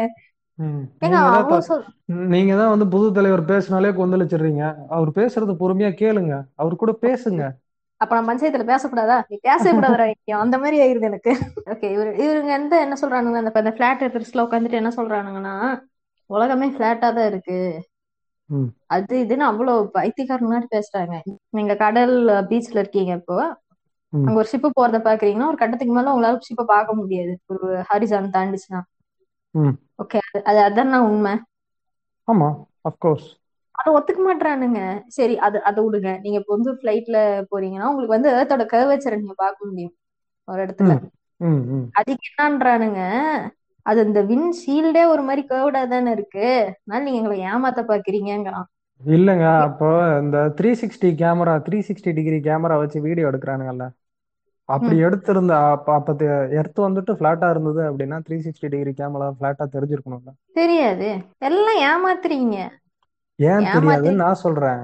நீங்க 2.33 2.53
தான் 2.55 2.71
வந்து 2.73 2.88
புது 2.93 3.05
தலைவர் 3.17 3.43
பேசினாலே 3.51 3.91
கொந்தளிச்சிடுறீங்க. 3.99 4.63
அவர் 4.95 5.12
பேசுறது 5.19 5.53
பொறுமையா 5.62 5.91
கேளுங்க. 6.01 6.33
அவர் 6.62 6.81
கூட 6.83 6.91
பேசுங்க. 7.05 7.43
அப்ப 8.01 8.13
நம்ம 8.15 8.29
பஞ்சாயத்துல 8.29 8.65
பேசக்கூடாதா? 8.69 9.17
நீ 9.29 9.36
பேசவே 9.47 9.71
கூடாதுடா 9.75 10.05
இங்க. 10.13 10.31
அந்த 10.43 10.55
மாதிரி 10.62 10.77
ஆயிருது 10.83 11.09
எனக்கு. 11.12 11.33
ஓகே 11.73 11.88
இவரு 11.95 12.09
இவருங்க 12.23 12.51
வந்து 12.57 12.77
என்ன 12.86 12.95
சொல்றானுங்க? 13.01 13.39
அந்த 13.43 13.63
இந்த 13.63 13.73
பிளாட் 13.79 14.03
எர்த்தர்ஸ்ல 14.05 14.45
உட்காந்துட்டு 14.47 14.81
என்ன 14.81 14.91
சொல்றானுங்கன்னா 14.97 15.55
உலகமே 16.29 16.67
பிளாட்டா 16.77 17.07
தான் 17.17 17.29
இருக்கு. 17.31 17.57
அது 18.89 19.13
இதுன்னு 19.23 19.45
அவ்வளவு 19.49 19.91
பைத்தியக்காரன் 19.93 20.51
மாதிரி 20.51 20.67
பேசுறாங்க. 20.73 21.15
நீங்க 21.49 21.73
கடல் 21.75 22.15
பீச்ல 22.49 22.82
இருக்கீங்க 22.84 23.13
இப்போ. 23.15 23.38
அங்க 24.13 24.36
ஒரு 24.36 24.49
ஷிப்பு 24.51 24.69
போறத 24.75 24.97
பாக்குறீங்கன்னா 25.03 25.47
ஒரு 25.47 25.58
கட்டத்துக்கு 25.58 25.93
மேல 25.93 26.13
உங்களால 26.13 26.41
ஷிப்பை 26.47 26.65
பார்க்க 26.67 26.93
முடியாது. 26.93 27.34
ஒரு 27.47 27.67
ஹரிசான் 27.89 28.34
தாண்டிச்சுன்னா. 28.36 28.82
ஓகே 29.99 30.19
அது 30.45 30.60
அதான் 30.63 30.93
உண்மை? 31.08 31.34
ஆமா 32.27 32.49
அஃப்கோர்ஸ் 32.86 33.29
அதை 33.75 33.89
ஒத்துக்க 33.93 34.21
மாட்டானுங்க 34.23 34.79
சரி 35.08 35.36
அது 35.45 35.58
அதை 35.63 35.79
விடுங்க. 35.86 36.10
நீங்க 36.21 36.38
இப்போ 36.39 36.53
வந்து 36.56 36.71
ஃபிளைட்ல 36.73 37.17
போறீங்கன்னா 37.51 37.89
உங்களுக்கு 37.89 38.15
வந்து 38.17 38.32
ஏர்த்தோட 38.36 38.65
கர்வேச்சரை 38.69 39.17
நீங்க 39.17 39.36
பார்க்க 39.38 39.69
முடியும். 39.69 39.95
ஒரு 40.47 40.62
இடத்துல. 40.65 40.93
அதுக்கு 41.95 42.27
என்னன்றானுங்க? 42.32 43.01
அது 43.86 44.00
இந்த 44.08 44.19
வின் 44.30 44.50
ஷீல்டே 44.60 45.04
ஒரு 45.13 45.24
மாதிரி 45.28 45.43
கேர்வ்டா 45.50 45.82
தானே 45.88 46.12
இருக்கு. 46.17 46.48
அதனால 46.82 47.04
நீங்க 47.06 47.19
எங்களை 47.22 47.38
ஏமாத்த 47.52 47.82
பாக்குறீங்கிறான் 47.89 48.67
இல்லைங்க 49.02 49.48
அப்போ 49.65 49.88
இந்த 50.22 50.38
three 50.58 50.69
sixty 50.82 51.10
camera 51.22 51.54
three 51.65 51.78
sixty 51.88 52.12
degree 52.17 52.38
camera 52.48 52.76
வச்சு 52.82 52.98
வீடியோ 53.08 53.30
எடுக்கிறானுங்கல்ல. 53.32 53.86
அப்படி 54.69 54.96
எடுத்திருந்தா 55.06 55.58
அப்ப 55.74 55.89
அப்ப 55.96 56.13
எர்த் 56.60 56.80
வந்துட்டு 56.86 57.13
ஃபிளாட்டா 57.17 57.48
இருந்தது 57.54 57.82
அப்படின்னா 57.89 58.17
த்ரீ 58.28 58.38
சிக்ஸ்டி 58.46 58.67
டிகிரி 58.74 58.93
கேமரா 59.00 59.28
ஃபிளாட்டா 59.38 59.65
தெரிஞ்சிருக்கணும்ல. 59.76 60.32
தெரியாது. 60.60 61.10
எல்லாம் 61.50 61.80
ஏமாத்துறீங்க. 61.89 62.58
ஏன் 63.39 63.67
தெரியாதுன்னு 63.76 64.22
நான் 64.24 64.41
சொல்றேன். 64.43 64.84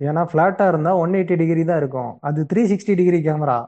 ஏன்னா 0.00 0.22
ஃபிளாட்டா 0.30 0.64
இருந்தா 0.68 0.90
ஒன் 1.02 1.16
எயிட்டி 1.18 1.36
டிகிரி 1.40 1.62
தான் 1.64 1.80
இருக்கும். 1.82 2.12
அது 2.28 2.40
த்ரீ 2.50 2.62
சிக்ஸ்டி 2.72 2.94
டிகிரி 3.00 3.20
கேமரா 3.28 3.58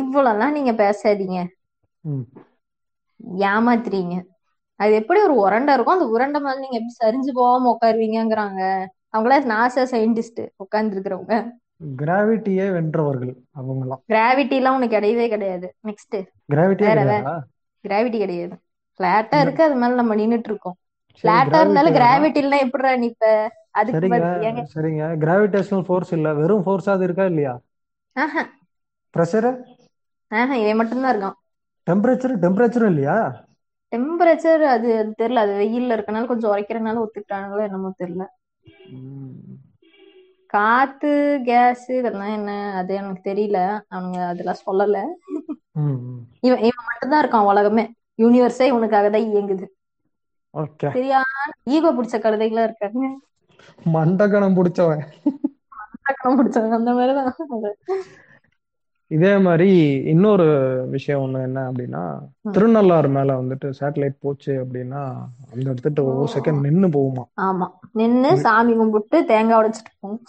இவ்வளவுலாம் 0.00 0.56
நீங்க 0.56 0.72
பேசாதீங்க. 0.82 1.38
ஏமாத்துறீங்க. 3.44 4.14
அது 4.80 4.92
எப்படி 4.94 5.20
ஒரு 5.22 5.34
உரண்டை 5.42 5.72
இருக்கும்? 5.72 5.96
அந்த 5.96 6.08
உரண்டை 6.14 6.40
மேல 6.40 6.60
நீங்க 6.60 6.76
எப்படி 6.78 6.94
சரிஞ்சு 7.02 7.32
போகாம 7.32 7.70
உட்காருவீங்கங்கிறாங்க. 7.74 8.60
அவங்கள 9.12 9.34
நாசா 9.52 9.82
சயின்டிஸ்ட் 9.92 10.42
உட்கார்ந்து 10.56 10.94
இருக்கிறவங்க 10.96 11.36
கிராவிட்டியே 12.00 12.66
வென்றவர்கள் 12.74 13.32
அவங்கலாம். 13.60 14.02
கிராவிட்டி 14.10 14.56
எல்லாம் 14.56 14.76
உனக்கு 14.76 14.96
கிடையவே 14.96 15.26
கிடையாது. 15.28 15.66
நெக்ஸ்ட் 15.88 16.16
கிடையாதா? 16.84 17.34
கிராவிட்டி 17.84 18.18
கிடையாது. 18.18 18.54
பிளாட்டா 19.00 19.38
இருக்கு 19.40 19.62
அது 19.64 19.74
மேல 19.74 19.94
நம்ம 19.94 20.14
நின்னுட்டு 20.14 20.50
இருக்கோம் 20.50 20.76
பிளாட்டா 21.24 21.58
இருந்தாலும் 21.60 21.96
கிராவிட்டி 21.96 22.38
கிராவிட்டி 22.38 22.40
இல்லைன்னா 22.42 22.64
எப்படிடா 22.66 22.92
நிப்ப? 23.04 23.24
அதுக்கு 23.80 24.08
சரிங்க 24.72 25.04
கிராவிடேஷனல் 25.22 25.84
ஃபோர்ஸ் 25.86 26.12
இல்ல. 26.12 26.28
வெறும் 26.40 26.64
ஃபோர்ஸா 26.64 26.92
அது 26.96 27.04
இருக்கா 27.04 27.24
இல்லையா? 27.24 27.54
ஆஹா. 28.16 28.42
ப்ரெஷர் 29.14 29.48
ஆஹா 30.30 30.54
இவன் 30.54 30.78
மட்டும்தான் 30.80 31.12
இருக்கான். 31.12 31.36
டெம்பரேச்சர் 31.86 32.34
டெம்பரேச்சரும் 32.44 32.90
இல்லையா? 32.92 33.18
டெம்பரேச்சர் 33.92 34.62
அது 34.74 34.88
தெரியல. 35.20 35.42
அது 35.44 35.54
வெயில்ல 35.62 35.96
இருக்கனால 35.96 36.26
கொஞ்சம் 36.26 36.52
உரைக்கிறனால 36.52 37.02
ஒத்துக்கிட்டானுங்களோ 37.04 37.62
என்னமோ 37.68 37.90
தெரியல. 38.02 38.24
காத்து 40.54 41.10
கேஸ் 41.44 41.84
இதெல்லாம் 41.90 42.32
என்ன? 42.38 42.50
அது 42.78 42.94
எனக்கு 42.94 43.22
தெரியல. 43.30 43.58
அவனுங்க 43.90 44.20
அதெல்லாம் 44.32 44.64
சொல்லல. 44.66 44.96
இவன் 46.46 46.64
இவன் 46.68 46.88
மட்டும்தான் 46.88 47.22
இருக்கான் 47.24 47.48
உலகமே. 47.52 47.84
யூனிவர்ஸே 48.22 48.66
இவனுக்காக 48.72 49.06
தான் 49.10 49.28
இயங்குது. 49.30 49.66
சரியான 50.94 51.52
ஈகோ 51.74 51.90
பிடிச்ச 51.92 52.16
கழுதைகளா 52.18 52.64
இருக்காங்க. 52.68 53.04
மண்டகணம் 53.94 54.56
பிடிச்சவன். 54.58 55.04
டக்குனு 56.06 56.38
பிடிச்சவங்க 56.38 56.76
அந்த 56.80 56.92
மாதிரிதான். 56.92 57.32
இதே 59.12 59.38
மாதிரி 59.38 59.92
இன்னொரு 60.04 60.78
விஷயம் 60.90 61.20
ஒண்ணு 61.20 61.42
என்ன 61.42 61.70
அப்படின்னா. 61.70 62.18
திருநள்ளாறு 62.52 63.08
மேல 63.08 63.42
வந்துட்டு 63.42 63.72
சேட்டலைட் 63.80 64.16
போச்சு 64.20 64.52
அப்படின்னா 64.52 65.14
அந்த 65.52 65.74
இடத்துட்டு 65.74 66.02
ஒரு 66.02 66.28
செகண்ட் 66.34 66.60
நின்னு 66.60 66.88
போகுமா? 66.88 67.24
ஆமா. 67.40 67.70
நின்னு 67.92 68.38
சாமி 68.38 68.74
கும்பிட்டு 68.74 69.24
தேங்காய் 69.24 69.64
உடைச்சிட்டு 69.64 69.92
போகும். 70.00 70.22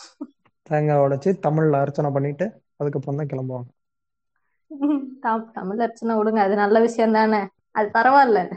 தேங்காய் 0.61 0.97
உடைச்சு 0.97 1.39
தமிழ்ல 1.47 1.71
அர்ச்சனை 1.71 2.11
பண்ணிட்டு 2.11 2.51
அதுக்கப்புறம் 2.75 3.25
தான் 3.25 3.39
கிளம்புவாங்க. 3.39 3.81
தம்- 5.21 5.51
தமிழ் 5.53 5.79
அர்ச்சனை 5.79 6.15
விடுங்க. 6.15 6.37
அது 6.37 6.55
நல்ல 6.55 6.79
விஷயம் 6.79 7.11
தானே. 7.11 7.39
அது 7.71 7.89
பரவாயில்ல. 7.93 8.51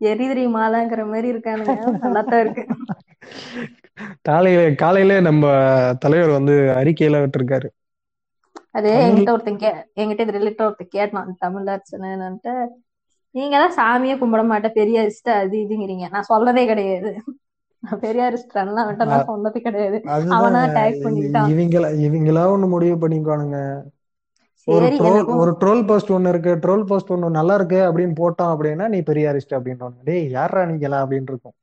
எரிதிரி 0.00 0.46
மாலாங்கிற 0.46 1.06
மாதிரி 1.06 1.32
இருக்கானுங்க. 1.32 1.98
நல்லாத்தான் 1.98 2.40
இருக்கு. 2.40 2.66
காலையில 4.22 4.74
காலையில 4.74 5.20
நம்ம 5.20 5.46
தலைவர் 5.98 6.30
வந்து 6.30 6.52
அறிக்கையில 6.52 7.28
விட்டுருக்காரு. 7.28 7.68
அது 8.74 8.88
என்கிட்ட 9.04 9.30
ஒருத்தன் 9.34 9.60
கே 9.62 9.70
என்கிட்ட 10.00 10.24
இது 10.26 10.36
ரிலேட்டட் 10.38 10.66
ஒருத்தன் 10.66 10.94
கேட்டான் 10.96 11.32
தமிழ் 11.44 11.68
அர்ச்சனைன்னுட்டு 11.74 12.54
நீங்க 13.34 13.54
தான் 13.62 13.76
சாமியே 13.78 14.14
கும்பிட 14.20 14.42
மாட்டேன் 14.50 14.76
பெரியாரிஸ்ட் 14.78 15.30
அது 15.40 15.56
இதுங்கிறீங்க. 15.64 16.06
நான் 16.14 16.30
சொல்லவே 16.32 16.62
கிடையாது. 16.70 17.10
நான் 17.82 18.00
அவன்கிட்ட 18.76 19.04
நான் 19.10 19.28
சொன்னது 19.30 19.58
கிடையாது. 19.66 19.98
அவனா 20.36 20.60
டேக் 20.78 21.02
பண்ணிக்கிட்டான் 21.04 21.50
இவங்கள 21.52 21.90
இவங்களா 22.06 22.44
ஒண்ணு 22.54 22.68
முடிவு 22.74 22.96
பண்ணிக்குவானுங்க. 23.04 23.58
ஒரு 24.68 24.86
ட்ரோல் 24.98 25.28
ஒரு 25.42 25.52
ட்ரோல் 25.60 25.84
போஸ்ட் 25.90 26.14
ஒண்ணு 26.16 26.32
இருக்கு. 26.32 26.52
ட்ரோல் 26.64 26.84
போஸ்ட் 26.90 27.12
ஒண்ணு 27.14 27.28
நல்லா 27.38 27.54
இருக்கு 27.60 27.78
அப்படின்னு 27.88 28.14
போட்டோம் 28.22 28.52
அப்படின்னா 28.54 28.86
நீ 28.94 29.00
பெரியாரிஸ்ட் 29.10 29.56
அப்படின்றாங்க 29.58 29.98
டேய் 30.08 30.26
யாரா 30.38 30.62
நீங்களா 30.72 31.00
அப்படின்னு 31.04 31.30
இருக்கும் 31.32 31.56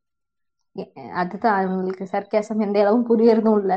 அதுதான் 1.16 1.58
அவங்களுக்கு 1.60 2.06
சர்க்காசம் 2.14 2.64
எந்த 2.66 2.78
அளவும் 2.80 3.08
புரியறதும் 3.10 3.58
இல்ல. 3.62 3.74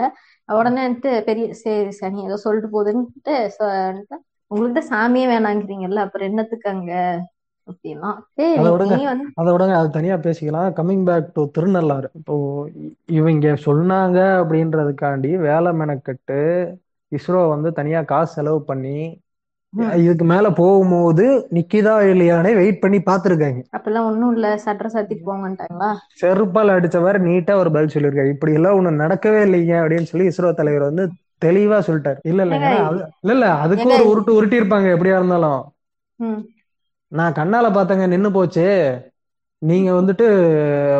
உடனே 0.48 0.80
வந்துட்டு 0.86 1.10
பெரிய 1.24 1.46
சரி 1.56 1.90
சனி 1.98 2.20
ஏதோ 2.24 2.36
சொல்லிட்டு 2.44 2.70
போகுதுன்ட்டு 2.74 3.34
உங்களுக்கு 4.50 4.76
தான் 4.78 4.90
சாமியே 4.92 5.26
வேணாங்கிறீங்கல்ல 5.32 6.02
அப்புறம் 6.06 6.28
என்னத்துக்கு 6.30 6.68
அங்க? 6.68 6.92
அதை 8.58 8.68
விடுங்க. 8.74 8.96
அதை 9.34 9.50
தனியா 9.90 10.16
பேசிக்கலாம். 10.18 10.68
Coming 10.78 11.04
back 11.06 11.32
to 11.34 11.42
Thirunallar. 11.56 12.08
இப்போ 12.18 12.34
இவங்க 13.10 13.48
சொன்னாங்க 13.66 14.18
அப்படின்றதுக்காண்டி 14.40 15.30
வேலை 15.40 15.70
மெனக்கெட்டு 15.80 16.38
இஸ்ரோ 17.12 17.40
வந்து 17.48 17.68
தனியா 17.72 18.00
காசு 18.04 18.32
செலவு 18.34 18.60
பண்ணி 18.62 18.96
இதுக்கு 20.02 20.24
மேல 20.26 20.46
போகும்போது 20.56 21.24
நிக்கிதா 21.56 21.94
இல்லையானே 22.10 22.52
வெயிட் 22.56 22.82
பண்ணி 22.82 23.00
பார்த்துருக்காங்க 23.04 23.60
அப்பெல்லாம் 23.76 24.08
ஒண்ணும் 24.08 24.34
இல்ல 24.34 24.48
சட்டை 24.64 24.88
சாத்திட்டு 24.90 25.28
போங்கன்ட்டாங்களா? 25.28 25.90
செருப்பால் 26.20 26.72
அடிச்சவர் 26.72 27.16
நீட்டா 27.24 27.54
ஒரு 27.58 27.70
பதில் 27.70 27.92
சொல்லியிருக்காரு 27.92 28.34
இப்படி 28.34 28.52
எல்லாம் 28.58 28.76
ஒண்ணு 28.78 28.90
நடக்கவே 29.02 29.40
இல்லைங்க 29.46 29.74
அப்படின்னு 29.80 30.10
சொல்லி 30.10 30.26
இஸ்ரோ 30.30 30.50
தலைவர் 30.54 30.88
வந்து 30.88 31.04
தெளிவா 31.42 31.78
சொல்லிட்டாரு. 31.86 32.20
இல்ல 32.24 32.40
இல்ல 32.46 32.54
ஏங்க 32.54 32.68
ஏன்னா 32.68 32.80
அது 32.84 33.00
இல்ல 33.22 33.34
இல்ல 33.36 33.48
அதுக்கு 33.64 33.88
ஒரு 33.94 34.04
உருட்டு 34.10 34.32
உருட்டி 34.38 34.60
இருப்பாங்க 34.60 34.88
எப்படியா 34.94 35.18
இருந்தாலும். 35.18 35.60
நான் 37.12 37.36
கண்ணால 37.38 37.66
பார்த்தங்க 37.72 38.06
நின்னு 38.08 38.30
போச்சு. 38.32 38.66
நீங்க 39.62 39.88
வந்துட்டு 39.94 40.26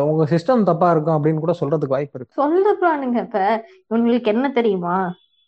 உங்க 0.08 0.22
சிஸ்டம் 0.32 0.68
தப்பா 0.70 0.88
இருக்கும் 0.92 1.16
அப்படின்னு 1.16 1.40
கூட 1.40 1.54
சொல்றதுக்கு 1.60 1.96
வாய்ப்பு 1.96 2.18
இருக்கு. 2.18 2.34
சொல்லுறானுங்க 2.36 3.18
இப்ப 3.24 3.38
இவங்களுக்கு 3.84 4.28
என்ன 4.28 4.46
தெரியுமா? 4.52 4.96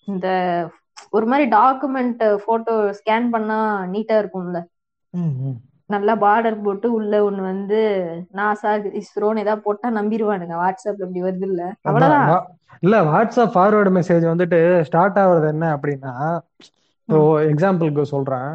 இந்த 0.08 0.26
ஒரு 1.16 1.26
மாதிரி 1.26 1.44
டாக்குமெண்ட் 1.56 2.22
போட்டோ 2.46 2.74
ஸ்கேன் 2.98 3.28
பண்ணா 3.34 3.58
நீட்டா 3.94 4.16
இருக்கும்ல. 4.22 4.60
நல்லா 5.90 6.14
பார்டர் 6.24 6.56
போட்டு 6.64 6.88
உள்ள 6.96 7.14
ஒண்ணு 7.28 7.42
வந்து 7.50 7.78
நாசா 8.38 8.72
இஸ்ரோன்னு 9.00 9.42
ஏதாவது 9.44 9.64
போட்டா 9.66 9.88
நம்பிடுவானுங்க 9.98 10.56
வாட்ஸ்அப்ல 10.62 11.06
இப்படி 11.06 11.22
வருது 11.26 11.46
இல்ல. 11.50 11.62
அவ்வளவுதான். 11.88 12.46
இல்ல 12.82 12.96
வாட்ஸ்அப் 13.08 13.54
ஃபார்வர்டு 13.54 13.90
மெசேஜ் 13.96 14.24
வந்துட்டு 14.32 14.58
ஸ்டார்ட் 14.88 15.18
ஆகுறது 15.22 15.48
என்ன 15.54 15.66
அப்படின்னா 15.76 16.12
இப்போ 17.08 17.18
எக்ஸாம்பிளுக்கு 17.52 18.02
சொல்றேன். 18.14 18.50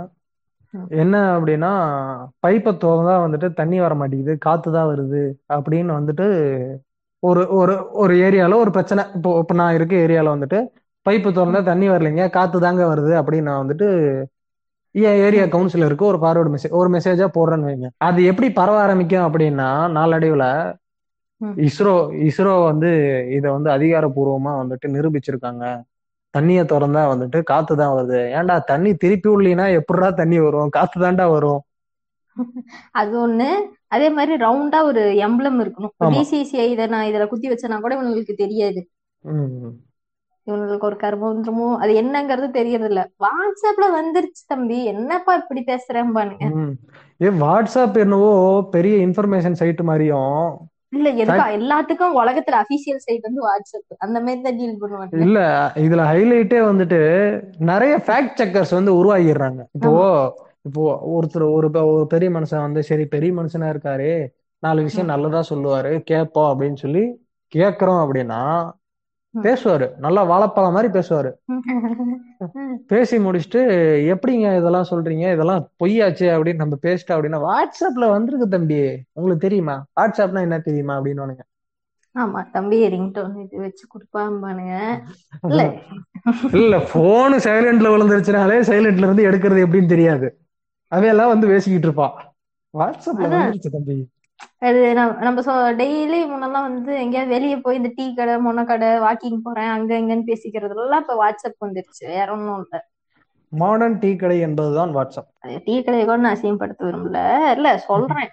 என்ன 1.01 1.15
அப்படின்னா 1.35 1.71
பைப்பை 2.43 2.71
திறந்தா 2.75 3.15
வந்துட்டு 3.25 3.47
தண்ணி 3.59 3.77
வர 3.83 3.93
மாட்டேங்குது 3.99 4.33
காத்து 4.45 4.69
தான் 4.71 4.89
வருது 4.91 5.21
அப்படின்னு 5.55 5.91
வந்துட்டு 5.99 6.27
ஒரு 7.23 7.43
ஒரு 7.59 7.73
ஒரு 8.01 8.13
ஏரியால 8.25 8.57
ஒரு 8.63 8.71
பிரச்சனை. 8.75 9.03
இப்போ 9.17 9.29
இப்போ 9.41 9.55
நான் 9.61 9.75
இருக்க 9.77 9.93
ஏரியால 10.05 10.33
வந்துட்டு 10.35 10.59
பைப்பு 11.05 11.29
திறந்தா 11.31 11.61
தண்ணி 11.63 11.87
வரலைங்க 11.89 12.25
காத்து 12.31 12.57
தாங்க 12.59 12.83
வருது 12.91 13.13
அப்படின்னு 13.19 13.49
நான் 13.49 13.63
வந்துட்டு 13.63 13.87
என் 14.95 15.19
ஏரியா 15.25 15.45
கவுன்சிலருக்கு 15.47 16.05
ஒரு 16.05 16.19
ஃபார்வர்டு 16.21 16.51
மெசேஜ் 16.53 16.75
ஒரு 16.79 16.89
மெசேஜா 16.93 17.27
போடுறேன்னு 17.35 17.69
வைங்க. 17.69 17.87
அது 18.07 18.19
எப்படி 18.31 18.47
பரவ 18.53 18.77
ஆரம்பிக்கும் 18.83 19.27
அப்படின்னா 19.27 19.67
நாளடைவுல. 19.97 20.45
இஸ்ரோ 21.67 21.93
இஸ்ரோ 22.27 22.53
வந்து 22.63 22.89
இதை 23.37 23.47
வந்து 23.55 23.69
அதிகாரப்பூர்வமா 23.75 24.53
வந்துட்டு 24.61 24.87
நிரூபிச்சிருக்காங்க. 24.95 25.63
தண்ணியை 26.33 26.63
திறந்தா 26.65 27.03
வந்துட்டு 27.11 27.39
காத்து 27.51 27.73
தான் 27.75 27.93
வருது. 27.93 28.19
ஏன்டா 28.37 28.55
தண்ணி 28.71 28.91
திருப்பி 29.03 29.29
உள்ளினா 29.35 29.65
எப்படிடா 29.79 30.09
தண்ணி 30.21 30.39
வரும்? 30.45 30.73
காத்து 30.77 30.97
தான்டா 31.03 31.27
வரும். 31.31 31.61
அது 32.93 33.13
ஒண்ணு. 33.21 33.47
அதே 33.95 34.07
மாதிரி 34.09 34.33
ரவுண்டா 34.43 34.79
ஒரு 34.89 35.03
எம்ப்ளம் 35.27 35.59
இருக்கணும். 35.63 35.93
ஆமா. 35.99 36.11
பிசிசிஐ 36.13 36.67
இதை 36.73 36.87
நான் 36.93 37.09
இதுல 37.09 37.27
குத்தி 37.29 37.49
வச்சேன்னா 37.51 37.79
கூட 37.81 37.93
இவங்களுக்கு 37.97 38.35
தெரியாது. 38.43 38.81
இவங்களுக்கு 40.47 40.85
ஒரு 40.85 40.97
கர்மந்திரமோ 41.01 41.67
அது 41.77 41.91
என்னங்கிறது 41.93 42.47
தெரியறது 42.51 42.89
இல்ல 42.89 43.01
வாட்ஸ்அப்ல 43.19 43.85
வந்துருச்சு 43.95 44.43
தம்பி. 44.47 44.77
என்னப்பா 44.85 45.33
இப்படி 45.35 45.61
பேசுறேன்பானுங்க 45.67 46.47
ம். 46.55 46.73
ஏ 47.21 47.29
வாட்ஸ்அப் 47.39 47.97
என்னவோ 47.97 48.31
பெரிய 48.71 48.95
இன்ஃபர்மேஷன் 49.07 49.59
சைட் 49.61 49.81
மாதிரியும் 49.81 50.39
இல்ல 50.93 51.09
எதுக்கா? 51.15 51.45
எல்லாத்துக்கும் 51.57 52.17
உலகத்துல 52.19 52.57
அபிஷியல் 52.63 53.01
சைட் 53.05 53.25
வந்து 53.25 53.41
வாட்ஸ்அப் 53.41 53.95
அந்த 53.97 54.17
மாதிரி 54.19 54.41
தான் 54.41 54.57
டீல் 54.57 54.77
பண்ணுவானுங்க. 54.81 55.21
இல்ல 55.21 55.39
இதுல 55.77 56.03
ஹைலைட்டே 56.05 56.59
வந்துட்டு 56.67 56.99
நிறைய 57.65 57.95
ஃபேக்ட் 58.05 58.39
செக்கர்ஸ் 58.41 58.73
வந்து 58.73 58.91
உருவாகிடுறாங்க. 58.99 59.61
இப்போ 59.77 59.91
இப்போ 60.65 60.83
ஒருத்தர் 61.15 61.45
ஒரு 61.49 61.67
ஒரு 61.89 62.05
பெரிய 62.07 62.29
மனுஷன் 62.29 62.65
வந்து 62.67 62.83
சரி 62.83 63.05
பெரிய 63.07 63.31
மனுஷனா 63.33 63.67
இருக்காரு. 63.73 64.11
நாலு 64.63 64.81
விஷயம் 64.83 65.11
நல்லதா 65.11 65.41
சொல்லுவாரு. 65.49 65.91
கேட்போம் 66.03 66.49
அப்படின்னு 66.51 66.75
சொல்லி 66.75 67.03
கேட்கறோம் 67.53 68.01
அப்படின்னா. 68.03 68.39
பேசுவாரு. 69.41 69.95
நல்லா 69.97 70.23
வாழைப்பழம் 70.23 70.73
மாதிரி 70.73 70.99
பேசுவாரு. 70.99 71.31
பேசி 72.87 73.17
முடிச்சுட்டு 73.17 73.61
எப்படிங்க 74.13 74.57
இதெல்லாம் 74.57 74.85
சொல்றீங்க? 74.89 75.33
இதெல்லாம் 75.33 75.69
பொய்யாச்சு 75.83 76.27
அப்படின்னு 76.35 76.55
நம்ம 76.55 76.77
பேசிட்டோம் 76.81 77.15
அப்படின்னா 77.15 77.41
வாட்ஸ்அப்ல 77.41 78.09
வந்திருக்கு 78.09 78.49
தம்பி. 78.49 78.79
உங்களுக்கு 79.13 79.47
தெரியுமா? 79.47 79.85
வாட்ஸ்அப்னா 80.01 80.41
என்ன 80.41 80.59
தெரியுமா? 80.59 80.97
அப்படின்னு 80.97 81.35
ஆமா 82.15 82.51
தம்பி 82.51 82.87
ரிங்டோன் 82.87 83.41
இது 83.41 83.57
வச்சு 83.57 83.87
கொடுப்பாம்பானுங்க. 83.87 85.03
இல்ல. 85.49 85.73
இல்ல 86.53 86.87
போன் 86.93 87.33
சைலண்ட்ல 87.33 87.89
விழுந்துருச்சுனாலே 87.93 88.59
சைலண்ட்ல 88.61 88.97
இருந்து 88.97 89.29
எடுக்கிறது 89.29 89.65
எப்படின்னு 89.65 89.87
தெரியாது. 89.87 90.39
அவையெல்லாம் 90.87 91.27
வந்து 91.27 91.47
பேசிக்கிட்டு 91.47 91.87
இருப்பா. 91.87 92.07
வாட்ஸ்அப்ல 92.73 93.27
வந்துருச்சு 93.27 93.69
தம்பி. 93.71 94.09
அது 94.57 94.93
நம்ம 94.93 95.71
டெய்லி 95.71 96.27
முன்னெல்லாம் 96.27 96.61
வந்து 96.61 96.95
எங்கேயாவது 96.95 97.33
வெளியே 97.33 97.57
போய் 97.57 97.75
இந்த 97.75 97.91
டீ 97.95 98.13
கடை 98.13 98.35
மொன 98.35 98.65
கடை 98.65 98.87
வாக்கிங் 98.87 99.39
போறேன் 99.43 99.67
அங்க 99.67 99.97
இங்கன்னு 99.97 100.21
பேசிக்கிறது 100.25 100.75
எல்லாம் 100.75 101.01
இப்ப 101.01 101.25
வாட்ஸ்அப் 101.25 101.65
வந்துருச்சு. 101.65 102.05
வேற 102.05 102.31
ஒண்ணும் 102.31 102.67
இல்ல. 102.71 102.87
மாடர்ன் 103.49 103.99
டீ 103.99 104.15
கடை 104.15 104.39
என்பதுதான் 104.39 104.95
வாட்ஸ்அப். 104.95 105.61
டீ 105.63 105.83
கடையை 105.83 106.05
கூட 106.05 106.17
நான் 106.17 106.35
அசிங்கப்படுத்த 106.35 106.79
விரும்பல. 106.79 107.51
இல்ல 107.51 107.77
சொல்றேன். 107.77 108.29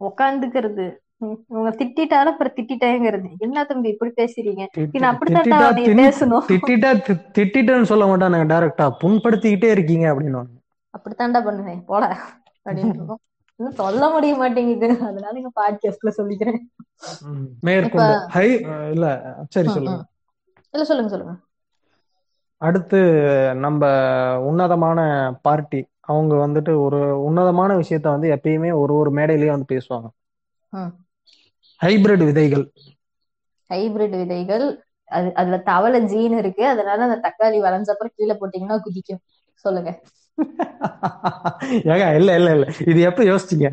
உக்காந்துக்கிறது. 0.00 0.96
ம், 1.16 1.32
உங்க 1.46 1.70
திட்டிட்டாலும் 1.70 2.24
அப்புறம் 2.24 2.52
திட்டிட்டேங்கிறது. 2.54 3.28
என்ன 3.38 3.64
தம்பி 3.64 3.88
இப்படி 3.88 4.12
பேசுறீங்க? 4.16 4.66
பின்ன 4.76 5.02
அப்படித்தான் 5.02 5.74
பேசணும். 5.74 6.42
திட்டிட்டா 6.48 7.00
தி- 7.06 7.24
திட்டிட்டேன்னு 7.38 7.82
சொல்ல 7.82 8.16
மாட்டானுங்க 8.16 8.46
டைரக்டா 8.46 8.90
புண்படுத்திக்கிட்டே 9.00 9.70
இருக்கீங்க 9.70 10.14
அப்படின்னு. 10.14 10.42
அப்படித்தான்டா 10.98 11.44
பண்ணுவேன். 11.44 11.84
போல 11.84 12.16
அப்படின்னு 12.64 13.14
இன்னும் 13.60 13.74
சொல்ல 13.74 14.08
முடிய 14.10 14.32
மாட்டேங்குது. 14.34 14.88
அதனால 15.04 15.34
இங்க 15.40 15.50
பாட்காஸ்ட்ல 15.60 16.10
சொல்லிக்கிறேன். 16.16 16.60
இல்ல 18.92 19.06
சரி 19.48 19.68
சொல்லுங்க. 19.68 20.02
இல்ல 20.74 20.84
சொல்லுங்க 20.84 21.10
சொல்லுங்க. 21.10 21.34
அடுத்து 22.62 22.98
நம்ம 23.54 23.82
உன்னதமான 24.40 25.00
பார்ட்டி. 25.42 25.80
அவங்க 26.00 26.34
வந்துட்டு 26.46 26.72
ஒரு 26.82 27.00
உன்னதமான 27.22 27.70
விஷயத்த 27.76 28.08
வந்து 28.14 28.28
எப்பயுமே 28.34 28.70
ஒரு 28.82 28.92
ஒரு 28.94 29.10
மேடையிலயே 29.12 29.52
வந்து 29.54 29.70
பேசுவாங்க. 29.72 30.08
ஹைபிரிட் 31.80 32.24
விதைகள். 32.24 32.64
ஹைபிரிட் 33.70 34.16
விதைகள். 34.22 34.66
அது 35.08 35.28
அதுல 35.34 35.58
தவளை 35.70 36.00
ஜீன் 36.04 36.36
இருக்கு. 36.38 36.62
அதனால 36.66 37.04
அந்த 37.06 37.18
தக்காளி 37.26 37.58
வளைஞ்சப்பறம் 37.66 38.14
கீழே 38.16 38.34
போட்டீங்கன்னா 38.34 38.78
குதிக்கும். 38.80 39.22
சொல்லுங்க. 39.64 39.90
ஏங்க 41.90 42.06
இல்ல 42.18 42.30
இல்ல 42.38 42.50
இல்ல. 42.56 42.66
இது 42.86 43.00
எப்ப 43.08 43.22
யோசிச்சீங்க? 43.30 43.68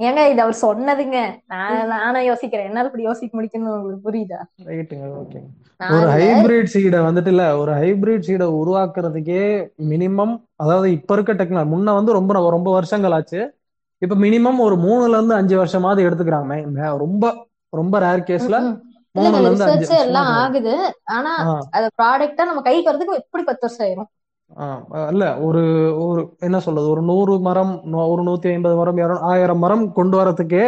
ஏங்க 0.00 0.20
இது 0.32 0.40
அவர் 0.44 0.56
சொன்னதுங்க. 0.64 1.18
நான் 1.52 1.88
நானும் 1.92 2.26
யோசிக்கிறேன். 2.28 2.68
என்னால 2.68 2.88
இப்படி 2.90 3.06
யோசிக்க 3.06 3.32
முடியும்னு 3.38 3.72
உங்களுக்கு 3.76 4.06
புரியுதா? 4.06 4.40
ரைட்டுங்க 4.68 5.06
நான் 5.80 5.94
ஒரு 5.94 6.06
ஹைபிரிட் 6.14 6.72
சீடை 6.74 6.98
வந்துட்டு 7.06 7.30
இல்ல 7.34 7.44
ஒரு 7.62 7.72
ஹைபிரிட் 7.80 8.26
சீடை 8.28 8.46
உருவாக்குறதுக்கே 8.60 9.42
மினிமம் 9.92 10.34
அதாவது 10.56 10.88
இப்ப 10.98 11.14
இருக்க 11.16 11.32
டெக்னாலஜி 11.34 11.72
முன்ன 11.72 11.94
வந்து 11.98 12.12
ரொம்ப 12.18 12.32
ரொம்ப 12.50 12.68
வருஷங்கள் 12.76 13.16
ஆச்சு. 13.18 13.40
இப்ப 14.02 14.14
மினிமம் 14.24 14.58
ஒரு 14.60 14.76
மூணுல 14.78 15.16
இருந்து 15.18 15.34
அஞ்சு 15.34 15.56
வருஷமாவது 15.60 16.06
எடுத்துக்கிறாங்க. 16.06 16.54
ரொம்ப 17.04 17.24
ரொம்ப 17.72 17.94
ரேர் 18.00 18.26
கேஸ்ல 18.28 18.56
மூணுல 19.14 19.48
இருந்து 19.48 19.66
அஞ்சு 19.66 19.84
எல்லாம் 20.00 20.28
ஆகுது. 20.38 20.74
ஆனா 21.16 21.32
அது 21.76 21.86
ப்ராடக்டா 21.98 22.44
நம்ம 22.44 22.62
கைக்கு 22.62 22.90
வரதுக்கு 22.90 23.20
எப்படி 23.22 23.42
பத்து 23.44 23.64
வருஷம் 23.66 23.86
ஆயிரும். 23.86 24.10
ஆ, 24.56 24.64
இல்ல 25.12 25.24
ஒரு 25.46 25.62
ஒரு 26.04 26.20
என்ன 26.40 26.58
சொல்றது 26.60 26.88
ஒரு 26.90 27.02
நூறு 27.02 27.34
மரம் 27.40 27.72
ஒரு 28.06 28.22
நூத்தி 28.22 28.48
ஐம்பது 28.52 28.74
மரம் 28.76 29.00
ஆயிரம் 29.30 29.58
மரம் 29.58 29.84
கொண்டு 29.92 30.16
வரதுக்கே 30.20 30.64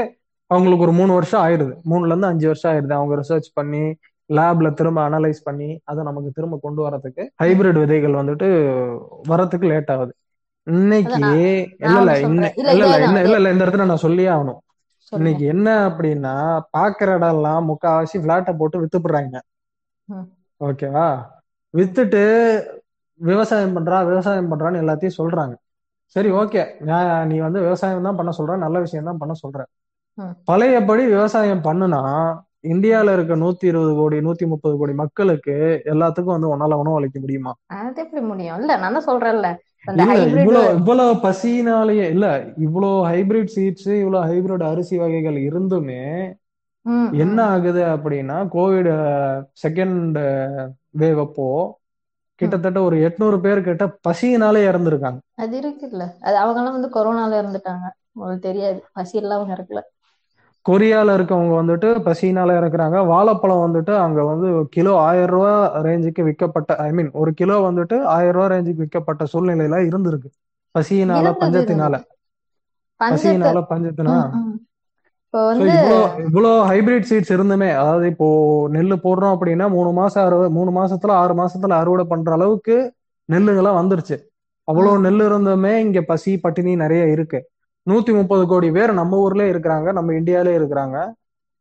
அவங்களுக்கு 0.50 0.84
ஒரு 0.84 0.92
மூணு 0.92 1.12
வருஷம் 1.12 1.42
ஆயிடுது. 1.42 1.72
மூணுல 1.84 2.06
இருந்து 2.06 2.26
அஞ்சு 2.26 2.46
வருஷம் 2.46 2.70
ஆயிடுது. 2.72 2.94
அவங்க 2.94 3.14
ரிசர்ச் 3.16 3.48
பண்ணி 3.54 3.82
லேப்ல 4.30 4.68
திரும்ப 4.74 5.00
அனலைஸ் 5.08 5.40
பண்ணி 5.44 5.70
அதை 5.84 6.00
நமக்கு 6.04 6.30
திரும்ப 6.32 6.56
கொண்டு 6.62 6.80
வரதுக்கு 6.86 7.24
ஹைபிரிட் 7.42 7.80
விதைகள் 7.82 8.18
வந்துட்டு 8.20 8.48
வரதுக்கு 9.28 9.66
லேட் 9.66 9.90
ஆகுது. 9.90 10.12
இன்னைக்கு 10.66 11.24
இல்ல 11.86 11.98
இல்ல 11.98 12.44
இல்ல 12.64 12.84
இல்ல 12.84 12.96
இதே 13.02 13.20
இல்ல 13.24 13.36
இல்ல 13.36 13.50
இந்த 13.50 13.64
இடத்துல 13.64 13.86
நான் 13.86 14.04
சொல்லியே 14.04 14.30
ஆகணும். 14.30 14.60
இன்னைக்கு 15.12 15.44
என்ன 15.54 15.68
அப்படின்னா 15.88 16.34
பாக்குற 16.76 17.08
இடம் 17.16 17.34
எல்லாம் 17.34 17.68
முக்காவாசி 17.70 18.16
பிளாட்டை 18.24 18.52
போட்டு 18.56 18.80
வித்துப்படுறாங்க. 18.82 19.36
ஓகேவா? 20.60 21.06
வித்துட்டு 21.74 22.22
விவசாயம் 23.20 23.74
பண்றா 23.76 23.98
விவசாயம் 24.08 24.50
பண்றான்னு 24.52 24.82
எல்லாத்தையும் 24.82 25.18
சொல்றாங்க. 25.20 25.54
சரி 26.16 26.30
ஓகே. 26.40 26.62
நீ 27.30 27.36
வந்து 27.40 27.60
விவசாயம் 27.60 28.08
தான் 28.08 28.18
பண்ண 28.18 28.32
சொல்ற 28.38 28.56
நல்ல 28.64 28.76
விஷயம் 28.84 29.08
தான் 29.10 29.22
பண்ண 29.22 29.34
சொல்ற. 29.42 29.60
பழையபடி 30.48 31.02
விவசாயம் 31.06 31.64
பண்ணுனா 31.64 32.02
இந்தியால 32.72 33.12
இருக்க 33.12 33.34
நூத்தி 33.36 33.64
இருபது 33.64 33.92
கோடி 33.94 34.16
நூத்தி 34.26 34.44
முப்பது 34.52 34.74
கோடி 34.76 34.92
மக்களுக்கு 35.02 35.54
எல்லாத்துக்கும் 35.92 36.36
வந்து 36.36 36.52
உன்னால 36.52 36.78
உணவு 36.82 36.98
அளிக்க 36.98 37.18
முடியுமா? 37.20 37.52
அது 37.76 38.00
எப்படி 38.04 38.22
முடியும்? 38.30 38.58
இல்ல 38.60 38.72
நான் 38.82 38.96
தான் 38.96 39.08
சொல்றேன்ல. 39.08 39.48
அந்த 39.86 39.98
இல்ல 39.98 40.12
ஹைபிரிட் 40.12 40.38
இவ்வளவு 40.38 40.70
இவ்வளவு 40.78 41.12
பசினாலேயே 41.24 42.06
இல்ல 42.14 42.26
இவ்வளவு 42.66 42.96
ஹைபிரிட் 43.10 43.52
சீட்ஸ் 43.56 43.90
இவ்வளவு 43.96 44.26
ஹைபிரிட் 44.30 44.64
அரிசி 44.70 44.96
வகைகள் 45.02 45.38
இருந்துமே 45.48 46.02
என்ன 47.22 47.38
ஆகுது 47.52 47.82
அப்படின்னா 47.94 48.36
கோவிட் 48.54 48.90
செகண்ட் 49.62 50.18
வேவ் 50.94 51.20
அப்போ 51.24 51.48
கிட்டத்தட்ட 52.40 52.78
ஒரு 52.82 52.96
எட்நூறு 53.06 53.36
பேர் 53.40 53.60
கிட்ட 53.62 53.84
பசியினாலே 54.02 54.62
இறந்துருக்காங்க. 54.68 55.18
அது 55.42 55.54
இருக்குல்ல. 55.58 56.04
அது 56.22 56.36
அவங்க 56.36 56.58
எல்லாம் 56.60 56.76
வந்து 56.76 56.90
கொரோனால 56.94 57.38
இருந்துட்டாங்க 57.40 57.84
உங்களுக்கு 58.14 58.46
தெரியாது. 58.48 58.80
பசி 58.94 59.14
எல்லாம் 59.16 59.38
அவங்க 59.38 59.54
இருக்கல 59.56 59.82
கொரியால 60.66 61.14
இருக்கவங்க 61.16 61.52
வந்துட்டு 61.54 61.88
பசியினால 62.06 62.56
இறக்குறாங்க. 62.58 62.98
வாழைப்பழம் 63.06 63.62
வந்துட்டு 63.62 63.92
அங்க 63.98 64.20
வந்து 64.24 64.46
கிலோ 64.70 64.92
ஆயிரம் 65.02 65.32
ரூபாய் 65.34 65.56
ரேஞ்சுக்கு 65.86 66.22
விற்கப்பட்ட 66.22 66.76
ஐ 66.82 66.90
மீன் 66.92 67.10
ஒரு 67.14 67.32
கிலோ 67.34 67.56
வந்துட்டு 67.66 67.98
ஆயிரம் 68.14 68.36
ரூபாய் 68.36 68.52
ரேஞ்சுக்கு 68.54 68.84
விற்கப்பட்ட 68.84 69.24
சூழ்நிலையில 69.32 69.78
இருந்திருக்கு. 69.88 70.30
பசியினால 70.74 71.26
பஞ்சத்தினால. 71.40 71.94
பசியினால 73.00 73.58
பஞ்சத்தினா 73.70 74.14
ம் 74.14 74.26
ம். 74.40 74.56
இப்போ 75.36 75.48
வந்து 75.48 75.72
இவ்வளோ 76.26 76.50
ஹைபிரிட் 76.68 77.08
சீட்ஸ் 77.08 77.32
இருந்துமே 77.34 77.68
அதாவது 77.80 78.04
இப்போ 78.12 78.28
நெல் 78.74 78.94
போடுறோம் 79.02 79.34
அப்படின்னா 79.34 79.66
மூணு 79.74 79.90
மாசம் 79.98 80.22
அறுவடை 80.26 80.48
மூணு 80.56 80.70
மாசத்துல 80.76 81.12
ஆறு 81.22 81.34
மாசத்துல 81.40 81.76
அறுவடை 81.80 82.04
பண்ற 82.12 82.30
அளவுக்கு 82.36 82.76
நெல்லுங்கெல்லாம் 83.28 83.78
வந்துருச்சு. 83.80 84.16
அவ்வளோ 84.68 84.92
நெல் 85.06 85.22
இருந்துமே 85.26 85.72
இங்க 85.84 86.00
பசி 86.10 86.32
பட்டினி 86.44 86.72
நிறைய 86.84 87.02
இருக்கு. 87.14 87.40
நூத்தி 87.86 88.12
முப்பது 88.18 88.44
கோடி 88.52 88.68
பேர் 88.76 88.92
நம்ம 89.00 89.18
ஊர்ல 89.24 89.42
இருக்கிறாங்க 89.52 89.88
நம்ம 89.98 90.14
இந்தியாலே 90.20 90.54
இருக்கிறாங்க. 90.58 90.96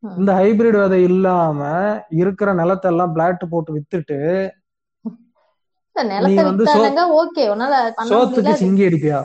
இந்த 0.03 0.31
ஹைபிரிட் 0.39 0.79
விதை 0.81 1.01
இல்லாம 1.09 1.59
இருக்கிற 2.21 2.49
நிலத்தெல்லாம் 2.61 3.13
பிளாட் 3.17 3.45
போட்டு 3.53 3.73
வித்துட்டு 3.77 4.19
நீ 5.95 6.33
நிலத்தை 6.35 6.77
வந்து 6.79 7.03
ஓகே 7.21 7.45
உன்னால 7.53 7.75
சோத்துக்கு 8.11 8.55
சிங்கி 8.63 8.85
அடிப்பியா? 8.89 9.19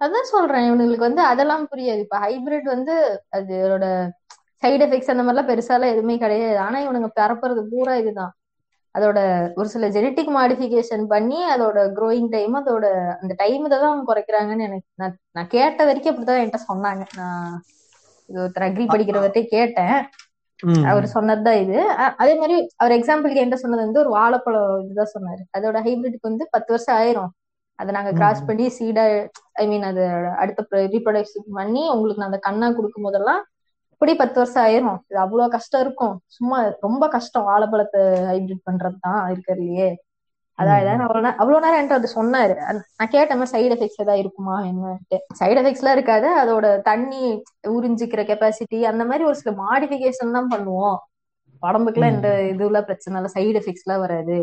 அதான் 0.00 0.30
சொல்றேன் 0.32 0.66
இவனுங்களுக்கு 0.68 1.08
வந்து 1.08 1.22
அதெல்லாம் 1.22 1.64
புரியாது. 1.72 2.00
இப்ப 2.00 2.18
ஹைபிரிட் 2.18 2.68
வந்து 2.74 2.94
அதோட 3.38 3.86
சைடு 4.62 4.82
எஃபெக்ட்ஸ் 4.86 5.12
அந்த 5.12 5.22
மாதிரிலாம் 5.22 5.50
பெருசாலாம் 5.50 5.92
எதுவுமே 5.94 6.16
கிடையாது. 6.18 6.58
ஆனா 6.58 6.78
இவனுங்க 6.84 7.08
பரப்புறது 7.20 7.62
பூரா 7.72 7.94
இதுதான். 8.02 8.32
அதோட 8.94 9.18
ஒரு 9.58 9.68
சில 9.68 9.88
ஜெனட்டிக் 9.96 10.30
மாடிஃபிகேஷன் 10.36 11.04
பண்ணி 11.12 11.38
அதோட 11.54 11.78
க்ரோயிங் 11.98 12.30
டைம் 12.30 12.54
அதோட 12.60 12.86
அந்த 13.20 13.32
டைம் 13.42 13.64
தான் 13.72 13.88
அவங்க 13.90 14.04
குறைக்கிறாங்கன்னு 14.10 14.66
எனக்கு 14.68 14.88
நான் 15.02 15.16
நான் 15.36 15.52
கேட்ட 15.56 15.80
வரைக்கும் 15.88 16.12
அப்படிதான் 16.12 16.40
என்கிட்ட 16.42 16.62
சொன்னாங்க. 16.70 17.04
நான் 17.20 17.52
இது 18.28 18.38
ஒருத்தர் 18.42 18.66
அக்ரி 18.68 18.84
படிக்கிறவர்கிட்ட 18.88 19.42
கேட்டேன். 19.56 19.96
அவர் 20.90 21.06
சொன்னதுதான் 21.14 21.60
இது. 21.64 21.78
அதே 22.22 22.34
மாதிரி 22.40 22.56
அவர் 22.82 22.96
எக்ஸாம்பிளுக்கு 22.98 23.42
என்கிட்ட 23.42 23.62
சொன்னது 23.64 23.86
வந்து 23.86 24.02
ஒரு 24.04 24.10
வாழைப்பழம் 24.16 24.82
இதுதான் 24.84 25.12
சொன்னாரு. 25.16 25.42
அதோட 25.58 25.76
ஹைபிரிட்க்கு 25.86 26.30
வந்து 26.30 26.46
பத்து 26.54 26.70
வருஷம் 26.74 26.98
ஆயிரும். 27.00 27.30
அதை 27.80 27.90
நாங்க 27.96 28.10
கிராஸ் 28.18 28.42
பண்ணி 28.48 28.66
சீடா 28.78 29.04
ஐ 29.62 29.64
மீன் 29.70 29.86
அது 29.90 30.02
அடுத்த 30.42 30.84
ரீப்ரொடக்ஷன் 30.94 31.56
பண்ணி 31.58 31.82
உங்களுக்கு 31.94 32.22
நான் 32.22 32.30
அந்த 32.32 32.42
கண்ணா 32.48 32.68
கொடுக்கும் 32.78 33.06
போதெல்லாம் 33.08 33.40
இப்படி 33.94 34.12
பத்து 34.20 34.38
வருஷம் 34.40 34.62
ஆயிரும். 34.66 34.98
இது 35.10 35.18
அவ்வளவு 35.24 35.54
கஷ்டம் 35.54 35.82
இருக்கும். 35.84 36.14
சும்மா 36.36 36.58
ரொம்ப 36.86 37.04
கஷ்டம். 37.16 37.48
வாழைப்பழத்தை 37.48 38.02
ஹைபிரிட் 38.28 38.66
பண்றது 38.68 38.96
தான் 39.06 39.18
இருக்கிறதுலயே 39.32 39.88
அதான் 40.58 41.02
அவ்வளவு 41.04 41.28
அவ்வளவு 41.40 41.62
நேரம் 41.64 41.78
என்கிட்ட 41.80 41.98
அது 42.00 42.08
சொன்னாரு. 42.16 42.54
நான் 42.98 43.12
கேட்டேன் 43.14 43.50
சைடு 43.52 43.72
எஃபெக்ட்ஸ் 43.76 44.00
ஏதாவது 44.04 44.22
இருக்குமா? 44.22 44.56
என்னன்ட்டு. 44.70 45.18
சைடு 45.40 45.58
எஃபெக்ட்ஸ் 45.60 45.82
எல்லாம் 45.82 45.96
இருக்காது. 45.98 46.28
அதோட 46.42 46.66
தண்ணி 46.88 47.22
உறிஞ்சிக்கிற 47.74 48.22
கெப்பாசிட்டி 48.30 48.80
அந்த 48.90 49.04
மாதிரி 49.10 49.24
ஒரு 49.30 49.38
சில 49.42 49.52
மாடிஃபிகேஷன் 49.64 50.36
தான் 50.38 50.50
பண்ணுவோம். 50.54 50.98
உடம்புக்குலாம் 51.62 52.12
எந்த 52.14 52.28
ம் 52.36 52.48
இதுல 52.52 52.80
பிரச்சனை 52.88 53.16
இல்லை. 53.20 53.30
சைடு 53.36 53.56
எஃபெக்ட்ஸ் 53.60 53.86
எல்லாம் 53.86 54.04
வராது. 54.06 54.38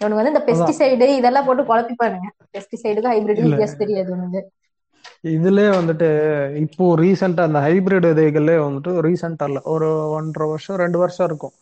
இவனுக்கு 0.00 0.20
வந்து 0.20 0.32
இந்த 0.34 0.42
பெஸ்டிசைடு 0.48 1.06
இதெல்லாம் 1.18 1.46
போட்டு 1.46 1.62
குழப்பிப்பானுங்க 1.70 2.28
பெஸ்டிசைடுக்கு 2.54 3.12
ஹைபிரிட் 3.12 3.44
வித்தியாசம் 3.46 3.82
தெரியாது 3.82 4.10
உனக்கு. 4.16 4.42
இதுலயே 5.34 5.70
வந்துட்டு 5.76 6.08
இப்போ 6.64 6.84
ரீசெண்டா 7.00 7.42
அந்த 7.48 7.60
ஹைபிரிட் 7.66 8.08
விதைகளே 8.10 8.56
வந்துட்டு 8.64 8.92
ரீசெண்டா 9.06 9.46
இல்ல 9.50 9.60
ஒரு 9.74 9.88
ஒன்றரை 10.18 10.46
வருஷம் 10.52 10.80
ரெண்டு 10.84 10.98
வருஷம் 10.98 11.26
இருக்கும். 11.26 11.54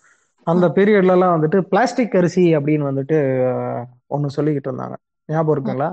அந்த 0.47 0.67
பீரியட்ல 0.77 1.15
எல்லாம் 1.17 1.35
வந்துட்டு 1.37 1.59
பிளாஸ்டிக் 1.73 2.17
அரிசி 2.21 2.45
அப்படின்னு 2.57 2.89
வந்துட்டு 2.91 3.19
ஒண்ணு 4.17 4.35
சொல்லிக்கிட்டு 4.37 4.71
இருந்தாங்க. 4.71 4.97
ஞாபகம் 5.29 5.55
இருக்குங்களா? 5.55 5.91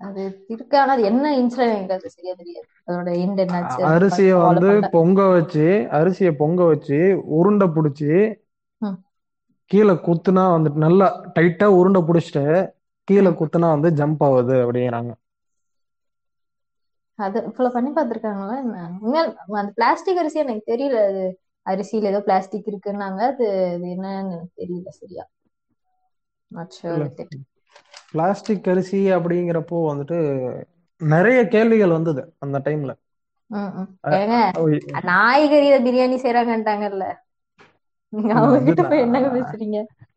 அது 0.00 0.20
இருக்கு. 0.52 0.76
ஆனா 0.82 0.92
அது 0.92 1.02
என்ன 1.04 1.32
இன்சிடென்ட் 1.40 1.90
சரியா 2.14 2.34
தெரியாது. 2.34 2.66
அதோட 2.86 3.10
எண்ட் 3.24 3.42
அரிசியை 3.90 4.36
வந்து 4.46 4.70
பொங்க 4.94 5.20
வச்சு 5.34 5.66
அரிசியை 5.98 6.32
பொங்க 6.42 6.60
வச்சு 6.64 6.98
உருண்டை 7.38 7.68
பிடிச்சி. 7.76 8.12
கீழே 9.70 9.94
குத்துனா 10.06 10.44
வந்துட்டு 10.54 10.84
நல்லா 10.84 11.06
டைட்டா 11.36 11.66
உருண்டை 11.78 12.00
பிடிச்சிட்டு 12.02 12.44
கீழே 13.08 13.30
குத்துனா 13.38 13.68
வந்து 13.74 13.90
ஜம்ப் 13.98 14.22
ஆகுது 14.26 14.56
அப்படிங்கிறாங்க. 14.62 15.12
அது 17.18 17.38
இவ்வளவு 17.48 17.74
பண்ணி 17.74 17.90
பார்த்திருக்காங்களா 17.90 18.54
என்ன? 18.60 18.76
உண்மையால் 19.02 19.30
அந்த 19.54 19.72
பிளாஸ்டிக் 19.74 20.18
அரிசி 20.18 20.38
எனக்கு 20.38 20.64
தெரியல. 20.72 20.98
அது 21.08 21.24
அரிசியில 21.66 22.10
ஏதோ 22.12 22.20
பிளாஸ்டிக் 22.20 22.70
இருக்குன்னாங்க. 22.72 23.20
அது 23.30 23.46
அது 23.68 23.86
என்னன்னு 23.94 24.20
எனக்கு 24.28 24.60
தெரியல 24.62 24.90
சரியா. 25.00 25.24
பிளாஸ்டிக் 28.10 28.68
அரிசி 28.68 29.00
அப்படிங்கிறப்போ 29.16 29.78
வந்துட்டு 29.90 30.18
நிறைய 31.00 31.40
கேள்விகள் 31.48 31.96
வந்தது 31.96 32.22
அந்த 32.38 32.56
டைம்ல 32.66 32.92
நாய்கறியில 35.10 35.76
பிரியாணி 35.86 36.16
செய்யறாங்கன்ட்டாங்கல்ல 36.22 37.04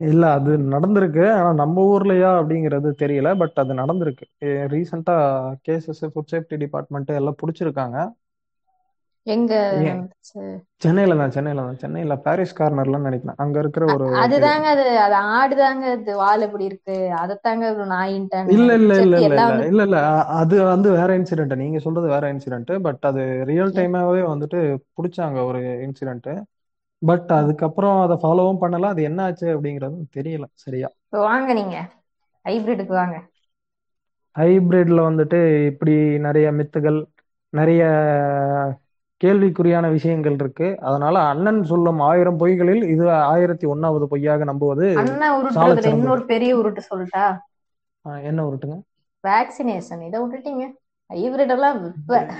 இல்ல 0.06 0.22
அது 0.36 0.52
நடந்திருக்கு. 0.72 1.24
ஆனா 1.36 1.50
நம்ம 1.60 1.84
ஊர்லயா 1.92 2.30
அப்படிங்கிறது 2.40 2.88
தெரியல. 3.02 3.28
பட் 3.42 3.56
அது 3.56 3.74
நடந்திருக்கு. 3.74 4.26
ரீசெண்டா 4.74 5.16
கேசஸ் 5.66 6.04
ஃபுட் 6.08 6.30
சேஃப்டி 6.32 6.58
டிபார்ட்மெண்ட் 6.64 7.12
எல்லாம் 7.14 7.40
பிடிச்சிருக்காங்க. 7.42 7.98
எங்க? 9.72 9.88
சென்னையில 10.82 11.16
தான் 11.16 11.34
சென்னையில 11.36 11.62
தான். 11.62 11.80
சென்னையில 11.82 12.14
பாரிஸ் 12.24 12.58
கார்னர்லாம் 12.58 13.06
நினைக்கிறேன். 13.08 13.38
அங்க 13.38 13.56
இருக்கிற 13.60 13.84
ஒரு 13.90 14.08
அதுதாங்க 14.22 14.66
அது 14.72 14.84
அது 15.04 15.16
ஆடுதாங்க 15.34 15.84
அது 15.96 16.12
வால் 16.20 16.44
எப்படி 16.46 16.64
இருக்கு? 16.70 16.82
அதைத்தாங்க 17.20 17.42
ஒரு 17.74 17.84
நாயின்ட்டானுங்க 17.92 18.64
இல்ல 18.70 18.70
இல்ல 18.78 18.94
இல்ல 19.02 19.16
இல்ல 19.22 19.34
இல்ல. 19.42 19.52
இல்ல 19.84 19.98
அது 20.38 20.56
வந்து 20.66 20.88
வேற 20.96 21.10
இன்சிடென்ட் 21.18 21.54
நீங்க 21.56 21.78
சொல்றது 21.78 22.08
வேற 22.08 22.24
இன்சிடென்ட் 22.34 22.72
பட் 22.86 23.02
அது 23.02 23.22
ரியல் 23.44 23.72
டைமாவே 23.78 24.22
வந்துட்டு 24.32 24.58
பிடிச்சாங்க 24.96 25.38
ஒரு 25.44 25.60
இன்சிடென்ட் 25.86 26.28
பட் 27.06 27.30
அதுக்கப்புறம் 27.38 27.98
அதை 28.04 28.16
ஃபாலோவும் 28.22 28.60
பண்ணல. 28.60 28.82
அது 28.82 29.02
என்ன 29.02 29.22
ஆச்சு 29.22 29.46
அப்படிங்கறதும் 29.54 30.04
தெரியல 30.16 30.44
சரியா. 30.52 30.88
வாங்க 31.08 31.52
நீங்க. 31.52 31.76
ஹைபிரிடுக்கு 32.44 32.94
வாங்க. 33.00 33.16
ஹைபிரிட்ல 34.38 35.00
வந்துட்டு 35.08 35.66
இப்படி 35.66 36.18
நிறைய 36.18 36.52
மித்துகள் 36.52 36.98
நிறைய 37.52 37.82
கேள்விக்குறியான 39.20 39.90
விஷயங்கள் 39.90 40.32
இருக்கு. 40.32 40.78
அதனால 40.80 41.18
அண்ணன் 41.20 41.60
சொல்லும் 41.64 42.00
ஆயிரம் 42.00 42.38
பொய்களில் 42.38 42.82
இது 42.84 43.10
ஆயிரத்தி 43.10 43.66
ஒன்னாவது 43.66 44.04
பொய்யாக 44.04 44.44
நம்புவது 44.44 44.88
இன்னொரு 45.82 46.24
பெரிய 46.26 46.56
உருட்டு 46.56 46.82
சொல்லட்டா? 46.90 47.24
என்ன 48.22 48.40
உருட்டுங்க? 48.48 48.76
வேக்சினேஷன் 49.24 50.02
இதை 50.06 50.20
விட்டுட்டீங்க 50.20 50.64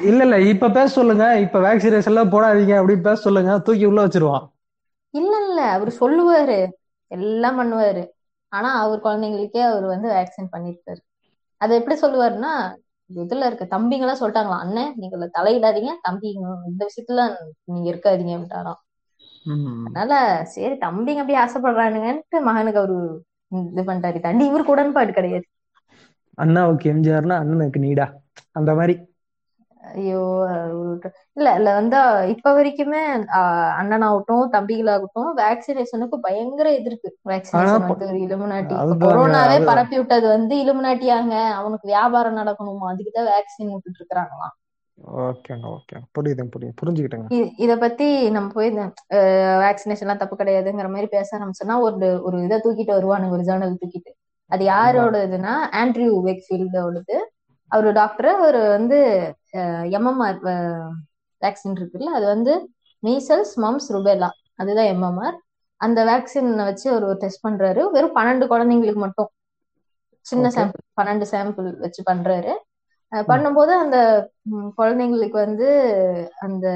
இல்ல 0.09 0.23
இல்ல 0.23 0.37
இப்ப 0.41 0.69
பேச 0.69 0.87
சொல்லுங்க. 0.87 1.25
இப்ப 1.41 1.61
வேக்சினேஷன் 1.61 2.13
எல்லாம் 2.13 2.33
போடாதீங்க 2.33 2.75
அப்படின்னு 2.81 3.07
பேச 3.09 3.21
சொல்லுங்க. 3.21 3.59
தூக்கி 3.59 3.85
உள்ள 3.85 4.07
வச்சிருவான். 4.07 4.47
இல்ல 5.15 5.33
இல்ல 5.47 5.61
அவர் 5.71 5.91
சொல்லுவாரு. 6.01 6.59
எல்லாம் 7.11 7.59
பண்ணுவாரு. 7.61 8.03
ஆனா 8.53 8.71
அவர் 8.81 9.05
குழந்தைங்களுக்கே 9.05 9.63
அவர் 9.63 9.87
வந்து 9.87 10.09
வேக்சின் 10.09 10.53
பண்ணிருக்காரு 10.53 11.01
அதை 11.61 11.75
எப்படி 11.79 11.97
சொல்லுவாருன்னா 12.01 12.53
இதுல 13.11 13.47
இருக்க 13.47 13.65
தம்பிங்க 13.67 14.05
எல்லாம் 14.07 14.21
சொல்லிட்டாங்களாம் 14.21 14.65
அண்ணன் 14.65 14.93
நீங்க 14.97 15.17
தலையிடாதீங்க. 15.39 15.93
தம்பி 16.03 16.29
இந்த 16.71 16.83
விஷயத்துல 16.89 17.23
நீங்க 17.65 17.87
இருக்காதீங்க 17.93 18.35
அப்படின்ட்டாராம். 18.37 18.81
அதனால 19.87 20.13
சரி 20.53 20.77
தம்பிங்க 20.85 21.23
அப்படி 21.23 21.39
ஆசைப்படுறானுங்கன்ட்டு 21.39 22.39
மகனுக்கு 22.49 22.81
அவரு 22.81 22.97
இது 23.73 23.83
பண்ணிட்டாரு. 23.83 24.19
தண்டி 24.21 24.45
இவருக்கு 24.47 24.75
உடன்பாடு 24.75 25.13
கிடையாது. 25.13 25.47
அண்ணாவுக்கு 26.39 26.87
எம்ஜிஆர்னா 26.93 27.37
அண்ணனுக்கு 27.43 27.79
நீடா. 27.79 28.07
அந்த 28.53 28.71
மாதிரி. 28.75 28.95
ஐயோ 29.93 30.21
இல்ல 31.37 31.49
இல்ல 31.57 31.69
வந்து 31.75 31.99
இப்ப 32.33 32.53
வரைக்குமே 32.55 33.01
அண்ணனாகட்டும் 33.81 34.45
தம்பிகளாகட்டும் 34.55 35.31
வேக்சினேஷனுக்கு 35.41 36.19
பயங்கர 36.21 36.69
எதிர்ப்பு. 36.73 37.09
வேக்சினேஷன் 37.31 37.87
வந்து 37.87 38.07
இலுமினாட்டி. 38.25 38.77
கொரோனாவே 39.05 39.59
பரப்பி 39.65 39.97
விட்டது 40.01 40.27
வந்து 40.29 40.57
இலுமினாட்டியாங்க. 40.65 41.35
அவனுக்கு 41.59 41.89
வியாபாரம் 41.93 42.39
நடக்கணுமா? 42.39 42.91
அதுக்குதான் 42.93 43.31
வேக்சின் 43.33 43.73
விட்டுட்டு 43.75 44.01
இருக்கிறாங்களாம் 44.01 44.55
ஓகேங்க 45.23 45.67
ஓகே. 45.77 45.97
புரியுதுங்க 46.15 46.53
புரியுது. 46.55 46.79
புரிஞ்சுக்கிட்டேங்க. 46.81 47.29
இத 47.65 47.73
பத்தி 47.77 48.07
நம்ம 48.31 48.49
போய் 48.53 48.71
வேக்சினேஷன் 49.63 50.05
எல்லாம் 50.07 50.23
தப்பு 50.23 50.37
கிடையாதுங்கிற 50.37 50.89
மாதிரி 50.91 51.09
பேச 51.09 51.29
ஆரம்பிச்சோன்னா 51.39 51.77
ஒரு 51.87 51.97
ஒரு 52.27 52.37
இதை 52.45 52.57
தூக்கிட்டு 52.65 52.97
வருவானுங்க 52.97 53.37
ஒரு 53.39 53.47
ஜேர்னல் 53.49 53.81
தூக்கிட்டு. 53.83 54.13
அது 54.51 54.63
யாரோட 54.67 55.17
இதுன்னா 55.27 55.53
ஆண்ட்ரியூ 55.81 56.13
வெக்ஃபீல்டோடது. 56.27 57.17
அவரு 57.73 57.91
டாக்டர் 57.93 58.29
அவர் 58.35 58.59
வந்து 58.75 58.99
எம்எம்ஆர் 59.99 60.39
வேக்சின் 61.43 61.79
இருக்குல்ல 61.81 62.11
அது 62.19 62.27
வந்து 62.35 62.53
மீசல்ஸ் 63.03 63.55
மம்ஸ் 63.65 63.89
ருபேலா 63.97 64.31
அதுதான் 64.61 64.91
எம்எம்ஆர் 64.95 65.37
அந்த 65.81 66.01
வேக்சின் 66.11 66.51
வச்சு 66.69 66.87
அவர் 66.93 67.07
டெஸ்ட் 67.23 67.45
பண்றாரு. 67.47 67.83
வெறும் 67.95 68.17
பன்னெண்டு 68.19 68.45
குழந்தைங்களுக்கு 68.53 69.03
மட்டும். 69.07 69.31
சின்ன 70.27 70.51
சாம்பிள் 70.57 70.83
பன்னெண்டு 70.99 71.27
சாம்பிள் 71.33 71.69
வச்சு 71.85 72.03
பண்றாரு. 72.11 72.53
பண்ணும்போது 73.31 73.73
அந்த 73.83 73.97
குழந்தைங்களுக்கு 74.79 75.39
வந்து 75.47 75.69
அந்த 76.47 76.67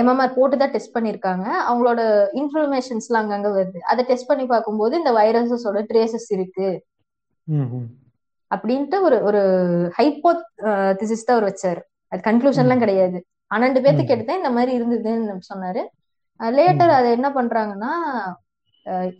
எம்எம்ஆர் 0.00 0.36
போட்டு 0.36 0.56
தான் 0.58 0.74
டெஸ்ட் 0.74 0.94
பண்ணிருக்காங்க. 0.96 1.46
அவங்களோட 1.68 2.00
இன்ஃபர்மேஷன்ஸ்லாம் 2.40 3.22
அங்கங்க 3.24 3.50
வருது. 3.58 3.80
அதை 3.90 4.02
டெஸ்ட் 4.10 4.30
பண்ணி 4.30 4.46
பார்க்கும்போது 4.52 4.94
இந்த 5.00 5.12
வைரஸஸோட 5.20 5.80
ட்ரேசஸ் 5.90 6.28
இருக்கு. 6.36 6.68
அப்படின்ட்டு 8.54 8.96
ஒரு 9.06 9.16
ஒரு 9.28 9.40
ஹைப்போதிசிஸ் 9.98 11.26
தான் 11.26 11.36
அவர் 11.36 11.48
வச்சாரு. 11.50 11.80
அது 12.12 12.20
கன்க்ளூஷன்லாம் 12.28 12.82
கிடையாது. 12.84 13.18
பன்னெண்டு 13.50 13.82
பேர்த்துக்கு 13.84 14.14
எடுத்தேன் 14.16 14.40
இந்த 14.40 14.50
மாதிரி 14.56 14.72
இருந்ததுன்னு 14.78 15.50
சொன்னாரு. 15.52 15.82
லேட்டர் 16.40 16.92
அதை 16.98 17.08
என்ன 17.18 17.28
பண்றாங்கன்னா 17.38 17.92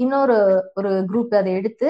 இன்னொரு 0.03 0.37
ஒரு 0.79 0.91
குரூப் 1.11 1.35
அதை 1.41 1.51
எடுத்து 1.59 1.89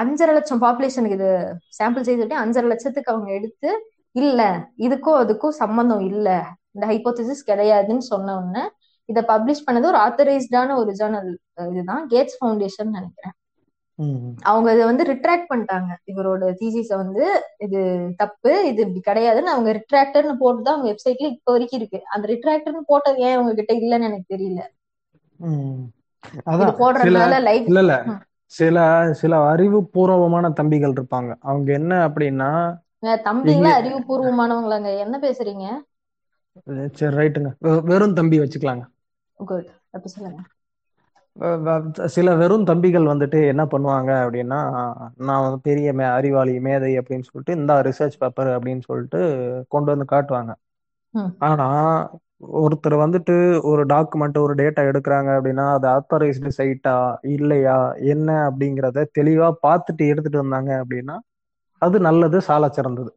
அஞ்சரை 0.00 0.32
லட்சம் 0.36 0.62
பாப்புலேஷனுக்கு 0.64 1.18
இது 1.20 1.30
சாம்பிள் 1.78 2.04
சைஸ் 2.06 2.20
விட்டு 2.22 2.36
அஞ்சரை 2.42 2.68
லட்சத்துக்கு 2.72 3.12
அவங்க 3.12 3.30
எடுத்து 3.38 3.70
இல்ல 4.14 4.40
இதுக்கும் 4.86 5.20
அதுக்கும் 5.22 5.54
சம்பந்தம் 5.62 6.04
இல்ல. 6.10 6.28
இந்த 6.74 6.84
ஹைப்போதிசிஸ் 6.90 7.48
கிடையாதுன்னு 7.50 8.04
சொன்ன 8.12 8.34
உடனே 8.40 8.64
இதை 9.08 9.22
பப்ளிஷ் 9.30 9.64
பண்ணது 9.66 9.90
ஒரு 9.92 9.98
ஆத்தரைஸ்டான 10.06 10.76
ஒரு 10.82 10.90
ஜேர்னல் 11.00 11.30
இதுதான் 11.72 12.04
கேட்ஸ் 12.12 12.36
ஃபவுண்டேஷன் 12.38 12.94
நினைக்கிறேன். 12.98 13.34
அவங்க 14.50 14.68
இதை 14.74 14.84
வந்து 14.86 15.04
ரிட்ராக்ட் 15.10 15.50
பண்ணிட்டாங்க. 15.50 15.90
இவரோட 16.10 16.44
தீசிஸ 16.60 16.90
வந்து 16.96 17.24
இது 17.66 17.80
தப்பு 18.16 18.52
இது 18.68 18.80
இப்படி 18.84 19.02
கிடையாதுன்னு 19.08 19.54
அவங்க 19.54 19.72
ரிட்ராக்டர்னு 19.78 20.34
போட்டு 20.38 20.62
தான் 20.62 20.74
அவங்க 20.74 20.90
வெப்சைட்ல 20.90 21.32
இப்ப 21.34 21.52
வரைக்கும் 21.52 21.80
இருக்கு. 21.80 22.00
அந்த 22.14 22.24
ரிட்ராக்டர்னு 22.32 22.82
போட்டது 22.88 23.18
ஏன் 23.26 23.36
அவங்க 23.36 23.54
கிட்ட 23.60 23.74
இல்லன்னு 23.82 24.08
எனக்கு 24.10 24.32
தெரியல. 24.34 24.60
போடுறதுனால 26.78 27.34
லைவ் 27.42 27.68
இல்ல 27.68 27.80
இல்ல. 27.84 27.94
சில 28.52 28.76
சில 29.20 29.34
அறிவுபூர்வமான 29.50 30.46
தம்பிகள் 30.58 30.94
இருப்பாங்க. 30.96 31.30
அவங்க 31.42 31.68
என்ன 31.78 31.92
அப்படின்னா 32.06 32.50
தம்பிங்களா 33.24 33.70
அறிவுபூர்வமானவங்களாங்க? 33.78 34.90
என்ன 35.04 35.16
பேசுறீங்க? 35.22 35.66
சரி 36.94 37.16
ரைட்டுங்க 37.16 37.50
வெறும் 37.88 38.16
தம்பி 38.18 38.42
வச்சுக்கலாங்க. 38.42 38.84
குட். 39.40 39.66
அப்ப 39.94 40.06
சொல்லுங்க. 40.10 40.40
சில 42.14 42.28
வெறும் 42.34 42.66
தம்பிகள் 42.66 43.10
வந்துட்டு 43.10 43.38
என்ன 43.52 43.62
பண்ணுவாங்க 43.72 44.10
அப்படின்னா 44.22 44.58
நான் 45.22 45.44
வந்து 45.44 45.58
பெரிய 45.62 45.92
மே 45.98 46.04
அறிவாளி 46.16 46.54
மேதை 46.60 46.90
அப்படின்னு 47.00 47.28
சொல்லிட்டு 47.28 47.56
இந்த 47.60 47.74
ரிசர்ச் 47.88 48.20
பேப்பர் 48.22 48.50
அப்படின்னு 48.56 48.82
சொல்லிட்டு 48.88 49.20
கொண்டு 49.74 49.90
வந்து 49.92 50.06
காட்டுவாங்க. 50.12 50.52
ஆனா 51.44 51.66
ஒருத்தர் 52.60 52.96
வந்துட்டு 53.02 53.34
ஒரு 53.70 53.82
டாக்குமெண்ட் 53.92 54.38
ஒரு 54.38 54.54
டேட்டா 54.60 54.82
எடுக்கிறாங்க 54.90 55.30
அப்படின்னா 55.36 55.66
அது 55.72 55.86
ஆத்தரைஸ்டு 55.94 56.50
சைட்டா 56.58 56.94
இல்லையா 57.34 57.76
என்ன 58.12 58.28
அப்படிங்கிறத 58.48 59.06
தெளிவா 59.18 59.48
பார்த்துட்டு 59.66 60.04
எடுத்துட்டு 60.12 60.42
வந்தாங்க 60.42 60.72
அப்படின்னா 60.82 61.16
அது 61.82 61.96
நல்லது 62.06 62.38
சால 62.48 62.64
சிறந்தது. 62.72 63.10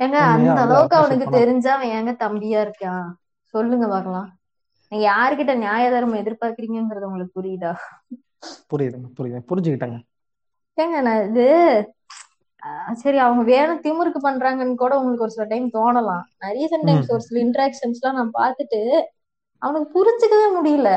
ஏங்க 0.00 0.16
அந்த 0.38 0.60
அளவுக்கு 0.66 0.96
அவனுக்கு 0.98 1.26
தெரிஞ்சா 1.36 1.74
ஏங்க 1.90 2.12
தம்பியா 2.22 2.60
இருக்கான்? 2.64 3.06
சொல்லுங்க 3.54 3.86
பார்க்கலாம். 3.88 4.28
நீங்க 4.92 5.04
யாருக்கிட்ட 5.12 5.52
நியாய 5.64 5.84
தர்மம் 5.94 6.20
எதிர்பார்க்கறீங்கிறது 6.22 7.08
உங்களுக்கு 7.08 7.38
புரியுதா? 7.38 7.72
புரியுதுங்க 8.72 9.08
புரியுது. 9.18 9.40
புரிஞ்சுக்கிட்டேங்க. 9.50 9.98
ஏங்க 10.78 10.98
நான் 11.06 11.24
இது 11.30 11.46
சரி 13.02 13.18
அவங்க 13.24 13.42
வேணும் 13.50 13.82
திமுருக்கு 13.84 14.20
பண்றாங்கன்னு 14.26 14.74
கூட 14.82 14.92
உங்களுக்கு 15.00 15.26
ஒரு 15.26 15.34
சில 15.36 15.46
டைம் 15.52 15.66
தோணலாம். 15.76 16.24
நான் 16.40 16.54
ரீசெண்ட் 16.58 16.86
டைம்ஸ் 16.88 17.14
ஒரு 17.16 17.24
சில 17.28 17.38
இன்ட்ராக்ஷன்ஸ் 17.44 18.00
எல்லாம் 18.00 18.18
நான் 18.20 18.36
பார்த்துட்டு 18.40 18.80
அவனுக்கு 19.62 19.88
புரிஞ்சுக்கவே 19.96 20.48
முடியல. 20.58 20.90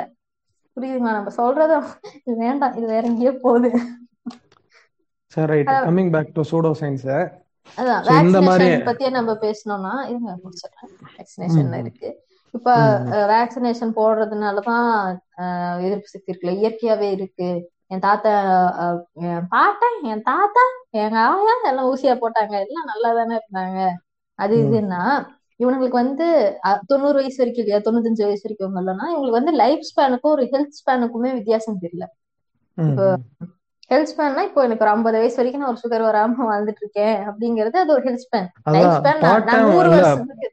புரியுதுங்களா? 0.78 1.16
நம்ம 1.18 1.32
சொல்றதும் 1.42 1.88
இது 2.26 2.36
வேண்டாம் 2.46 2.76
இது 2.80 2.86
வேற 2.94 3.04
எங்கேயோ 3.12 3.34
போகுது. 3.46 3.72
சரி 5.36 5.48
right 5.52 5.72
coming 5.88 6.12
back 6.16 6.36
to 6.38 6.44
pseudo 6.52 6.72
science 6.82 7.08
அதான். 7.78 8.02
வேக்சினேஷன் 8.10 8.88
பத்தியே 8.90 9.10
நம்ம 9.18 9.32
பேசணும்னா 9.46 9.94
இருங்க 10.12 10.32
முடிச்சிடறேன். 10.44 10.92
வேக்சினேஷன் 11.18 11.80
இருக்கு. 11.84 12.10
இப்ப 12.54 12.70
வேக்சினேஷன் 13.32 13.94
போடுறதுனாலதான் 13.98 14.88
எதிர்ப்பு 15.86 16.08
சக்தி 16.08 16.32
இருக்குல்ல 16.32 16.56
இயற்கையாவே 16.62 17.08
இருக்கு. 17.18 17.50
என் 17.92 18.04
தாத்தா 18.06 18.34
என் 19.30 19.48
பாட்டன் 19.54 19.98
என் 20.12 20.26
தாத்தா 20.30 20.64
எங்க 21.02 21.18
ஆயா 21.28 21.56
எல்லாம் 21.72 21.90
ஊசியா 21.92 22.14
போட்டாங்க. 22.24 22.54
எல்லாம் 22.66 22.90
நல்லா 22.92 23.10
தானே 23.20 23.36
இருந்தாங்க. 23.40 23.80
அது 24.40 24.54
இதுன்னா 24.64 25.02
இவனுங்களுக்கு 25.60 26.02
வந்து 26.02 26.26
தொண்ணூறு 26.90 27.18
வயசு 27.20 27.40
வரைக்கும் 27.42 27.64
இல்லையா? 27.64 27.80
தொண்ணூத்தஞ்சு 27.86 28.24
வயசு 28.28 28.46
வரைக்கும் 28.46 28.78
இல்லைன்னா 28.82 29.06
இவங்களுக்கு 29.14 29.40
வந்து 29.40 29.54
லைஃப் 29.62 29.84
ஸ்பேனுக்கும் 29.90 30.34
ஒரு 30.36 30.46
ஹெல்த் 30.54 30.80
ஸ்பேனுக்குமே 30.80 31.32
வித்தியாசம் 31.40 31.82
தெரியல. 31.84 32.06
இப்போ 32.78 33.06
ஹெல்த் 33.92 34.12
ஸ்பேன்னா 34.12 34.44
இப்போ 34.48 34.62
எனக்கு 34.64 34.84
ஒரு 34.86 34.94
ஐம்பது 34.94 35.18
வயசு 35.18 35.40
வரைக்கும் 35.40 35.64
நான் 35.64 35.72
ஒரு 35.72 35.82
சுகர் 35.84 36.06
வராம 36.08 36.46
வாழ்ந்துட்டு 36.50 36.84
இருக்கேன். 36.84 37.18
அப்படிங்கறது 37.30 37.78
அது 37.84 37.94
ஒரு 37.96 38.04
ஹெல்த் 38.08 38.26
ஸ்பேன் 38.26 38.48
லைஃப் 38.76 38.96
ஸ்பேன் 38.98 39.22
நான் 39.50 39.66
நூறு 39.68 39.90
வருஷத்துக்கு 39.94 40.50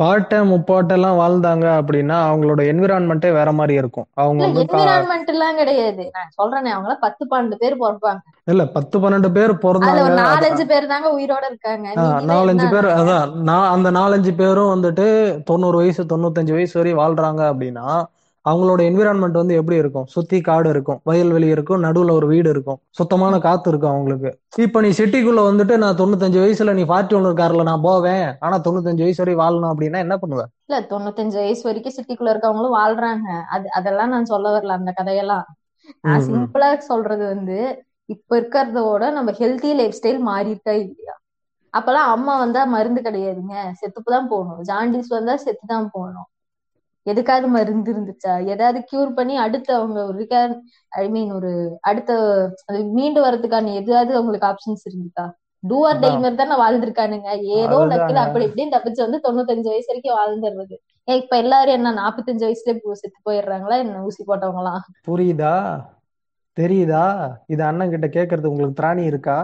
பாட்டை 0.00 0.38
முப்பாட்டெல்லாம் 0.50 1.18
வாழ்ந்தாங்க 1.20 1.66
அப்படின்னா 1.80 2.16
அவங்களோட 2.28 2.60
என்விரான்மெண்டே 2.72 3.30
வேற 3.32 3.50
மாதிரி 3.52 3.74
இருக்கும். 3.74 4.06
அவங்க 4.14 4.40
வந்து 4.46 4.62
என்விரான்மெண்ட் 4.64 5.30
எல்லாம் 5.34 5.58
கிடையாது. 5.60 6.04
நான் 6.16 6.32
சொல்றேனே 6.38 6.72
அவங்க 6.74 6.88
எல்லாம் 6.88 7.04
பத்து 7.06 7.22
பன்னெண்டு 7.30 7.58
பேர் 7.62 7.76
பிறப்பாங்க. 7.84 8.20
இல்ல 8.52 8.64
பத்து 8.76 8.96
பன்னெண்டு 9.02 9.30
பேர் 9.36 9.52
பிறந்தாங்க 9.64 10.08
நாலஞ்சு 10.20 10.66
பேர் 10.72 10.90
தாங்க 10.92 11.10
உயிரோட 11.18 11.44
இருக்காங்க. 11.52 11.86
நாலஞ்சு 12.32 12.66
பேர் 12.74 12.88
அதான் 12.98 13.32
நான் 13.50 13.72
அந்த 13.76 13.90
நாலஞ்சு 13.90 14.34
பேரும் 14.42 14.72
வந்துட்டு 14.74 15.06
தொண்ணூறு 15.50 15.78
வயசு 15.82 16.04
தொண்ணூத்தஞ்சு 16.14 16.54
வயசு 16.58 16.78
வரை 16.80 16.94
வாழ்றாங்க 17.02 17.42
அப்படின்னா 17.52 17.86
அவங்களோட 18.46 18.80
என்விரான்மெண்ட் 18.80 19.32
வந்து 19.32 19.54
எப்படி 19.54 19.76
இருக்கும்? 19.76 20.06
சுத்தி 20.06 20.40
காடு 20.40 20.68
இருக்கும் 20.68 21.00
வயல்வெளி 21.04 21.48
இருக்கும் 21.48 21.82
நடுவுல 21.82 22.10
ஒரு 22.10 22.26
வீடு 22.26 22.50
இருக்கும். 22.50 22.80
சுத்தமான 22.90 23.38
காத்து 23.38 23.70
இருக்கும் 23.70 23.90
அவங்களுக்கு. 23.90 24.30
இப்ப 24.64 24.80
நீ 24.80 24.90
சிட்டிக்குள்ள 24.90 25.40
வந்துட்டு 25.46 25.76
நான் 25.76 25.96
தொண்ணூத்தஞ்சு 25.96 26.38
வயசுல 26.42 26.72
நீ 26.72 26.84
ஃபார்ட்டி 26.84 27.16
ஒன் 27.16 27.28
கார்ல 27.36 27.62
நான் 27.62 27.82
போவேன். 27.82 28.26
ஆனா 28.40 28.58
தொண்ணூத்தஞ்சு 28.60 29.06
வயசு 29.06 29.22
வரை 29.24 29.36
வாழணும் 29.36 29.72
அப்படின்னா 29.72 29.98
என்ன 29.98 30.16
பண்ணுவேன் 30.16 30.50
இல்ல 30.62 30.78
தொண்ணூத்தஞ்சு 30.90 31.34
வயசு 31.34 31.62
வரைக்கும் 31.62 31.94
சிட்டிக்குள்ள 31.96 32.32
இருக்கவங்களும் 32.32 32.76
வாழ்றாங்க. 32.76 33.26
அது 33.48 33.66
அதெல்லாம் 33.70 34.08
நான் 34.08 34.24
சொல்ல 34.24 34.46
வரல 34.50 34.76
அந்த 34.76 34.92
கதையெல்லாம். 34.92 35.46
நான் 36.04 36.24
சிம்பிளா 36.26 36.68
சொல்றது 36.84 37.24
வந்து 37.26 37.58
இப்ப 38.08 38.40
இருக்கிறதோட 38.40 39.12
நம்ம 39.12 39.30
ஹெல்த்தி 39.38 39.70
லைஃப் 39.74 39.96
ஸ்டைல் 39.98 40.20
மாறிட்டா 40.26 40.74
இல்லையா? 40.80 41.14
அப்பெல்லாம் 41.74 42.10
அம்மா 42.10 42.38
வந்தா 42.38 42.64
மருந்து 42.66 43.00
கிடையாதுங்க. 43.00 43.54
செத்துப்புதான் 43.80 44.28
போகணும். 44.28 44.62
ஜாண்டிஸ் 44.64 45.08
வந்தா 45.08 45.34
செத்துதான் 45.44 45.88
போகணும். 45.92 46.28
எதுக்காவது 47.06 47.48
மருந்து 47.48 47.90
இருந்துச்சா? 47.94 48.32
ஏதாவது 48.46 48.78
கியூர் 48.90 49.10
பண்ணி 49.14 49.34
அடுத்து 49.36 49.72
அவங்க 49.74 49.98
ஒரு 50.04 50.26
ஐ 50.96 51.04
மீன் 51.08 51.32
ஒரு 51.32 51.50
அடுத்த 51.80 52.12
மீண்டு 52.92 53.20
வர்றதுக்கான 53.24 53.74
எதாவது 53.74 54.12
அவங்களுக்கு 54.14 54.48
ஆப்ஷன்ஸ் 54.52 54.86
இருந்துக்கா 54.88 55.26
டூ 55.62 55.78
ஆர் 55.86 55.98
டை 55.98 56.10
மாதிரி 56.18 56.36
தானே 56.36 56.56
வாழ்ந்திருக்கானுங்க. 56.62 57.28
ஏதோ 57.60 57.78
லக்கில 57.86 58.20
அப்படி 58.24 58.44
இப்படின்னு 58.46 58.74
தப்பிச்சு 58.74 59.04
வந்து 59.06 59.20
தொண்ணூத்தஞ்சு 59.26 59.70
வயசு 59.72 59.88
வரைக்கும் 59.88 60.18
வாழ்ந்துடுறது. 60.18 60.76
ஏன் 61.08 61.20
இப்ப 61.22 61.36
எல்லாரும் 61.36 61.74
என்ன 61.74 61.92
நாப்பத்தஞ்சு 61.92 62.44
வயசுல 62.46 62.72
செத்து 62.92 63.20
போயிடுறாங்களா? 63.26 63.76
என்ன 63.78 64.04
ஊசி 64.04 64.22
போட்டவங்களாம்? 64.26 64.84
புரியுதா? 65.06 65.54
தெரியுதா? 66.56 67.04
இது 67.46 67.62
அண்ணன் 67.64 67.90
கிட்ட 67.90 68.06
கேக்குறது 68.16 68.50
உங்களுக்கு 68.52 68.78
திராணி 68.80 69.04
இருக்கா? 69.04 69.38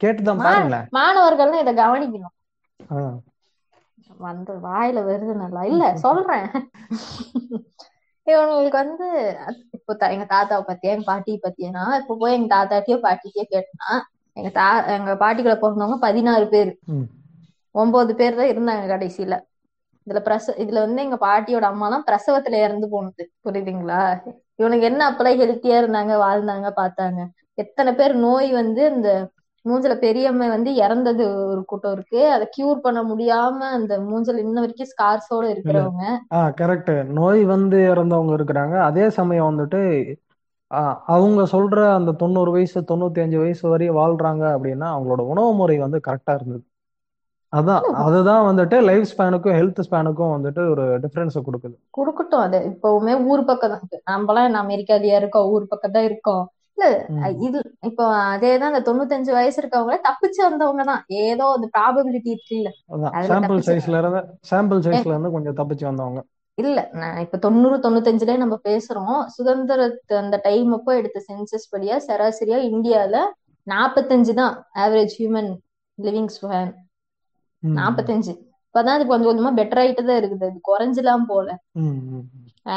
கேட்டுதான் 0.00 0.44
பாருங்களேன். 0.46 0.86
மாணவர்கள்லாம் 0.96 1.62
இதை 1.62 1.74
கவனிக்கணும். 1.74 2.34
வந்து 4.20 4.52
வாயில 4.62 4.98
வருது 5.08 5.34
நல்லா 5.36 5.62
இல்ல 5.70 5.84
சொல்றேன். 6.04 6.46
இவங்களுக்கு 8.26 8.78
வந்து 8.82 9.06
இப்போ 9.76 9.92
எங்க 10.08 10.26
தாத்தாவை 10.26 10.64
பத்தியா 10.68 10.92
எங்க 10.94 11.06
பாட்டியை 11.06 11.38
பத்தியனா 11.42 11.84
இப்ப 12.00 12.16
போய் 12.16 12.36
எங்க 12.38 12.48
தாத்தாட்டியோ 12.54 12.98
பாட்டிக்கோ 13.02 13.44
கேட்டனா 13.52 13.90
எங்க 14.36 14.50
தா 14.52 14.66
எங்க 14.94 15.12
பாட்டிக்குள்ள 15.16 15.56
பிறந்தவங்க 15.60 15.98
பதினாறு 16.00 16.46
பேர். 16.48 16.72
ஒன்பது 17.74 18.12
பேர் 18.14 18.38
தான் 18.38 18.52
இருந்தாங்க 18.52 18.84
கடைசியில. 18.88 19.34
இதுல 20.06 20.20
பிரச 20.26 20.54
இதுல 20.62 20.82
வந்து 20.84 21.00
எங்க 21.02 21.16
பாட்டியோட 21.22 21.64
அம்மா 21.64 21.86
எல்லாம் 21.88 22.04
பிரசவத்துல 22.08 22.58
இறந்து 22.64 22.86
போனது. 22.90 23.22
புரியுதுங்களா? 23.44 24.00
இவனுக்கு 24.58 24.86
என்ன 24.86 25.02
அப்பெல்லாம் 25.10 25.40
ஹெல்த்தியா 25.42 25.78
இருந்தாங்க 25.82 26.14
வாழ்ந்தாங்க 26.22 26.68
பார்த்தாங்க. 26.76 27.20
எத்தனை 27.58 27.92
பேர் 27.94 28.14
நோய் 28.18 28.48
வந்து 28.52 28.82
இந்த 28.92 29.10
மூஞ்சல 29.66 29.94
பெரியம்மை 29.98 30.48
வந்து 30.48 30.70
இறந்தது 30.74 31.24
ஒரு 31.46 31.62
கூட்டம் 31.64 31.92
இருக்கு. 31.92 32.20
அதை 32.30 32.46
கியூர் 32.56 32.84
பண்ண 32.86 33.00
முடியாம 33.02 33.64
அந்த 33.76 33.98
மூஞ்சல் 34.00 34.38
இன்ன 34.38 34.60
வரைக்கும் 34.60 34.92
ஸ்கார்ஸோட 34.92 35.46
இருக்கிறவங்க. 35.54 36.04
ஆ 36.32 36.40
கரெக்ட் 36.60 36.92
நோய் 37.18 37.44
வந்து 37.44 37.78
இறந்தவங்க 37.94 38.32
இருக்கிறாங்க. 38.36 38.80
அதே 38.80 39.10
சமயம் 39.10 39.50
வந்துட்டு 39.50 39.82
அவங்க 41.08 41.42
சொல்ற 41.52 41.94
அந்த 41.94 42.12
தொண்ணூறு 42.12 42.50
வயசு 42.50 42.80
தொண்ணூத்தி 42.80 43.20
அஞ்சு 43.20 43.38
வயசு 43.38 43.68
வரையும் 43.68 43.96
வாழ்றாங்க 43.96 44.44
அப்படின்னா 44.54 44.88
அவங்களோட 44.94 45.22
உணவு 45.32 45.52
முறை 45.54 45.76
வந்து 45.78 46.00
கரெக்டா 46.06 46.34
இருந்தது. 46.34 46.64
அதான். 47.52 47.84
அதுதான் 48.04 48.42
வந்துட்டு 48.46 48.82
லைஃப் 48.82 49.12
ஸ்பேனுக்கும் 49.12 49.54
ஹெல்த் 49.58 49.84
ஸ்பேனுக்கும் 49.90 50.32
வந்துட்டு 50.36 50.70
ஒரு 50.70 50.84
டிஃபரன்ஸை 50.98 51.42
கொடுக்குது. 51.48 51.76
கொடுக்கட்டும் 51.98 52.42
அது. 52.46 52.58
இப்பவுமே 52.70 53.24
ஊர் 53.24 53.44
பக்கம் 53.44 53.72
தான். 53.72 53.84
நம்மளாம் 54.10 54.58
அமெரிக்காலயா 54.62 55.16
இருக்கோம் 55.20 55.48
ஊர் 55.48 55.66
பக்கம் 55.68 55.90
தான் 55.90 56.02
இருக்கோம். 56.02 56.44
இல்ல. 56.78 56.86
இது 57.46 57.58
இப்போ 57.88 58.04
அதேதான் 58.32 58.70
அந்த 58.70 58.82
தொண்ணூத்தஞ்சு 58.88 59.32
வயசு 59.32 59.58
இருக்கவங்கள 59.62 59.98
தப்பிச்சு 60.06 60.40
வந்தவங்க 60.42 60.82
தான் 60.84 61.02
ஏதோ 61.24 61.44
அந்த 61.56 61.66
ப்ராபபிலிட்டி 61.76 62.30
இருக்குல்ல 62.34 62.70
அதான் 62.92 63.14
அதுல 63.16 63.38
சாம்பிள் 64.50 64.82
சைஸ்ல 64.86 65.12
இருந்து 65.12 65.34
கொஞ்சம் 65.36 65.58
தப்பிச்சு 65.60 65.86
வந்தவங்க. 65.88 66.20
இல்ல 66.58 66.78
நான் 66.94 67.22
இப்ப 67.24 67.38
தொண்ணூறு 67.38 67.76
தொண்ணூத்தஞ்சுல 67.78 68.34
நம்ம 68.42 68.56
பேசுறோம். 68.64 69.18
சுதந்திரத்து 69.34 70.14
அந்த 70.20 70.36
டைம் 70.44 70.70
அப்போ 70.76 70.92
எடுத்த 71.00 71.18
சென்சஸ் 71.26 71.70
படியா 71.72 71.96
சராசரியா 72.06 72.58
இந்தியால 72.70 73.16
நாப்பத்தஞ்சு 73.66 74.32
தான் 74.34 74.54
ஆவரேஜ் 74.82 75.14
ஹியூமன் 75.18 75.50
லிவிங் 75.98 76.32
ஸ்பேன் 76.34 76.70
நாப்பத்தஞ்சு. 77.62 78.32
இப்பதான் 78.66 78.96
அது 78.96 79.04
கொஞ்சம் 79.06 79.28
கொஞ்சமா 79.28 79.52
பெட்டர் 79.58 79.80
ஆயிட்டு 79.82 80.02
தான் 80.02 80.20
இருக்குது. 80.20 80.46
அது 80.48 80.58
குறைஞ்சலாம் 80.68 81.26
போல. 81.28 81.48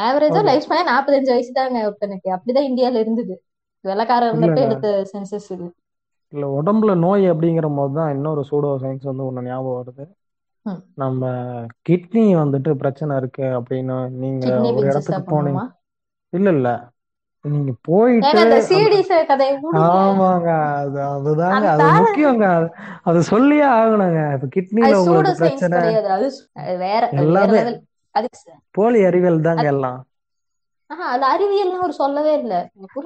ஆவரேஜா. 0.00 0.40
லைஃப் 0.48 0.66
ஸ்பேன் 0.66 0.90
நாற்பத்தஞ்சு 0.90 1.32
வயசு 1.32 1.52
தாங்க 1.52 1.78
ஒருத்தனுக்கு 1.88 2.28
அப்படிதான் 2.36 2.68
இந்தியால 2.70 3.00
இருந்தது. 3.04 3.34
இருந்தப்ப 3.84 4.42
இல்ல. 4.42 4.64
எடுத்த 4.64 5.06
சென்சஸ் 5.12 5.50
இது. 5.50 5.74
இல்ல 6.28 6.62
உடம்புல 6.62 6.96
நோய் 6.96 7.30
அப்படிங்கிற 7.30 7.76
போது 7.76 7.94
தான் 7.94 8.14
இன்னொரு 8.14 8.44
சூடோ 8.50 8.84
சயின்ஸ் 8.84 9.02
வந்து 9.02 9.32
ஒண்ணு 9.32 9.44
ஞாபகம் 9.44 9.84
வருது. 9.84 10.18
நம்ம 10.94 11.26
கிட்னி 11.88 12.36
வந்துட்டு 12.36 12.74
பிரச்சனை 12.74 13.16
இருக்கு 13.16 13.42
அப்படின்னு 13.42 14.08
நீங்க 14.08 14.46
ஒரு 14.60 14.86
இடத்துக்கு 14.86 15.42
போனீங்க. 15.42 15.72
இல்ல 16.28 16.50
இல்ல. 16.50 16.88
நீங்க 17.42 17.72
போயிட்டு. 17.80 18.26
ஆமாங்க 19.78 20.74
அது 20.74 21.00
அதுதாங்க. 21.00 21.50
அது 21.50 21.82
முக்கியங்க. 21.86 22.68
அது- 23.04 23.18
சொல்லியே 23.18 23.64
ஆகணுங்க. 23.64 24.34
இப்ப 24.34 24.60
கிட்னில 24.60 24.94
உங்களுக்கு 24.96 25.36
பிரச்சனை. 25.38 25.78
வேற 26.76 27.08
எல்லாமே. 27.22 27.78
போலி 28.70 29.04
அறிவியல் 29.04 29.40
தாங்க 29.40 29.62
எல்லாம். 29.62 30.04
ஆஹா 30.90 31.04
அது 31.10 31.24
அறிவியல்னு 31.24 31.80
அவர் 31.80 31.92
சொல்லவே 31.92 32.32
இல்ல. 32.32 32.54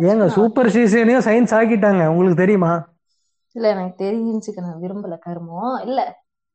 ஏங்க 0.02 0.26
சூப்பர் 0.28 0.66
சீசனையும் 0.66 1.26
சயின்ஸ் 1.26 1.54
ஆக்கிட்டாங்க. 1.54 2.08
உங்களுக்கு 2.08 2.42
தெரியுமா? 2.42 2.72
இல்ல 3.54 3.68
எனக்கு 3.68 4.04
தெரிஞ்சுக்க 4.04 4.60
நான் 4.60 4.82
விரும்பல 4.82 5.18
கருமம் 5.18 5.80
இல்ல 5.80 6.00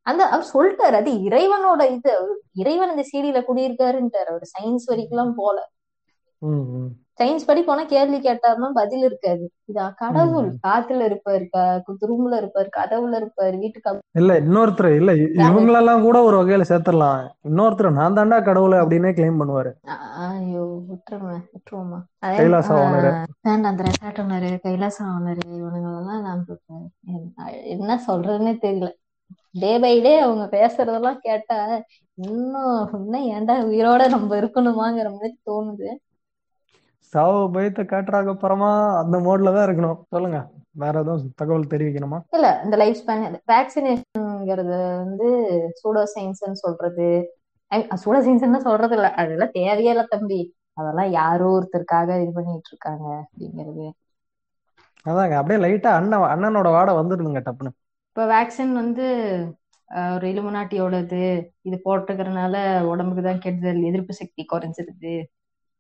அந்த 0.07 0.21
அவர் 0.25 0.51
சொல்லிட்டாரு. 0.53 0.93
அது 0.93 1.11
இறைவனோட 1.11 1.82
இது. 1.91 2.13
இறைவன் 2.53 2.89
இந்த 2.89 3.03
சீடியில 3.11 3.39
குடியிருக்காருன்ட்டாரு. 3.47 4.25
அவர் 4.25 4.45
சயின்ஸ் 4.57 4.86
வரைக்கும் 4.86 5.17
எல்லாம் 5.17 5.36
போல. 5.36 5.57
சயின்ஸ் 7.20 7.47
படி 7.47 7.61
போனா 7.61 7.84
கேள்வி 7.86 8.17
கேட்டாருன்னா 8.20 8.70
பதில் 8.74 9.03
இருக்காது. 9.03 9.43
இதா 9.72 9.86
கடவுள். 9.95 10.47
காத்துல 10.67 11.07
இருப்பாரு 11.09 11.45
ரூம்ல 12.09 12.34
இருப்பாரு 12.41 12.70
கதவுல 12.78 13.20
இருப்பாரு 13.22 13.55
வீட்டுக்கு 13.59 13.97
இல்ல 14.15 14.34
இன்னொருத்தர் 14.39 14.89
இல்ல 14.91 15.11
இவங்களெல்லாம் 15.41 16.01
கூட 16.01 16.17
ஒரு 16.22 16.38
வகையில 16.39 16.65
சேர்த்துடலாம். 16.70 17.20
இன்னொருத்தர் 17.49 17.97
நான் 17.99 18.17
தாண்டா 18.17 18.39
கடவுள் 18.43 18.76
அப்படின்னே 18.82 19.11
கிளைம் 19.13 19.39
பண்ணுவாரு. 19.41 19.72
ஐயோ 20.26 20.63
விட்டுருமே 20.89 21.38
விட்டுருவோமா? 21.53 21.99
கைலாச 22.39 22.70
ஓனரு. 22.80 23.11
ஆஹ் 23.11 23.28
வேண்டாம் 23.41 23.72
அந்த 23.72 23.84
ரெசார்ட் 23.88 24.22
ஓனரு 24.24 24.49
கைலாச 24.65 24.97
ஓனரு 25.09 25.43
இவனுங்களெல்லாம் 25.57 26.24
நான் 26.26 26.43
என்ன 27.76 27.99
சொல்றதுன்னே 28.07 28.53
தெரியல. 28.65 28.89
டே 29.53 29.72
பை 29.80 29.93
டே 30.01 30.13
அவங்க 30.20 30.45
பேசுறதெல்லாம் 30.57 31.20
கேட்டா 31.22 31.57
இன்னும் 32.17 32.74
இன்னும் 32.93 33.28
ஏன்டா 33.34 33.55
உயிரோட 33.70 34.03
நம்ம 34.09 34.38
இருக்கணுமாங்கிற 34.41 35.09
மாதிரி 35.13 35.36
தோணுது. 35.49 35.89
சாவு 37.14 37.41
பயத்தை 37.53 37.84
காட்டுறாங்க 37.86 38.30
அப்புறமா 38.36 38.70
அந்த 39.01 39.18
மோட்ல 39.20 39.53
தான் 39.55 39.66
இருக்கணும். 39.68 39.99
சொல்லுங்க. 40.16 40.39
வேற 40.76 40.95
எதுவும் 41.03 41.34
தகவல் 41.41 41.72
தெரிவிக்கணுமா? 41.72 42.20
இல்ல 42.38 42.47
இந்த 42.66 42.76
லைஃப் 42.78 42.99
ஸ்பேன் 43.01 43.24
வேக்சினேஷன்ங்கிறது 43.53 44.76
வந்து 45.01 45.28
சூடோ 45.80 46.03
சயின்ஸ்னு 46.16 46.60
சொல்றது. 46.66 47.07
சூடோ 48.03 48.20
சயின்ஸ்னு 48.28 48.62
சொல்றது 48.68 48.95
இல்ல. 48.97 49.10
அதெல்லாம் 49.22 49.55
தேவையே 49.60 49.91
இல்ல 49.95 50.05
தம்பி. 50.14 50.39
அதெல்லாம் 50.74 51.10
யாரோ 51.20 51.47
ஒருத்தருக்காக 51.57 52.20
இது 52.24 52.32
பண்ணிட்டு 52.32 52.70
இருக்காங்க 52.74 53.07
அப்படிங்கிறது. 53.24 53.88
அதாங்க 55.05 55.36
அப்படியே 55.39 55.60
லைட்டா 55.64 55.91
அண்ணன் 55.97 56.32
அண்ணனோட 56.34 56.70
வாடை 56.76 56.93
வந்துடுதுங்க 56.99 57.41
டப்புன்னு. 57.45 57.72
இப்ப 58.12 58.26
வேக்சின் 58.34 58.74
வந்து 58.74 59.05
ஒரு 60.16 60.26
இலுமினாட்டியோடது 60.32 61.20
இது 61.68 61.78
போட்டுக்கிறதுனால 61.86 62.55
உடம்புக்கு 62.91 63.24
தான் 63.24 63.43
கெடுதல் 63.45 63.82
எதிர்ப்பு 63.84 64.14
சக்தி 64.14 64.41
குறைஞ்சிருது. 64.53 65.14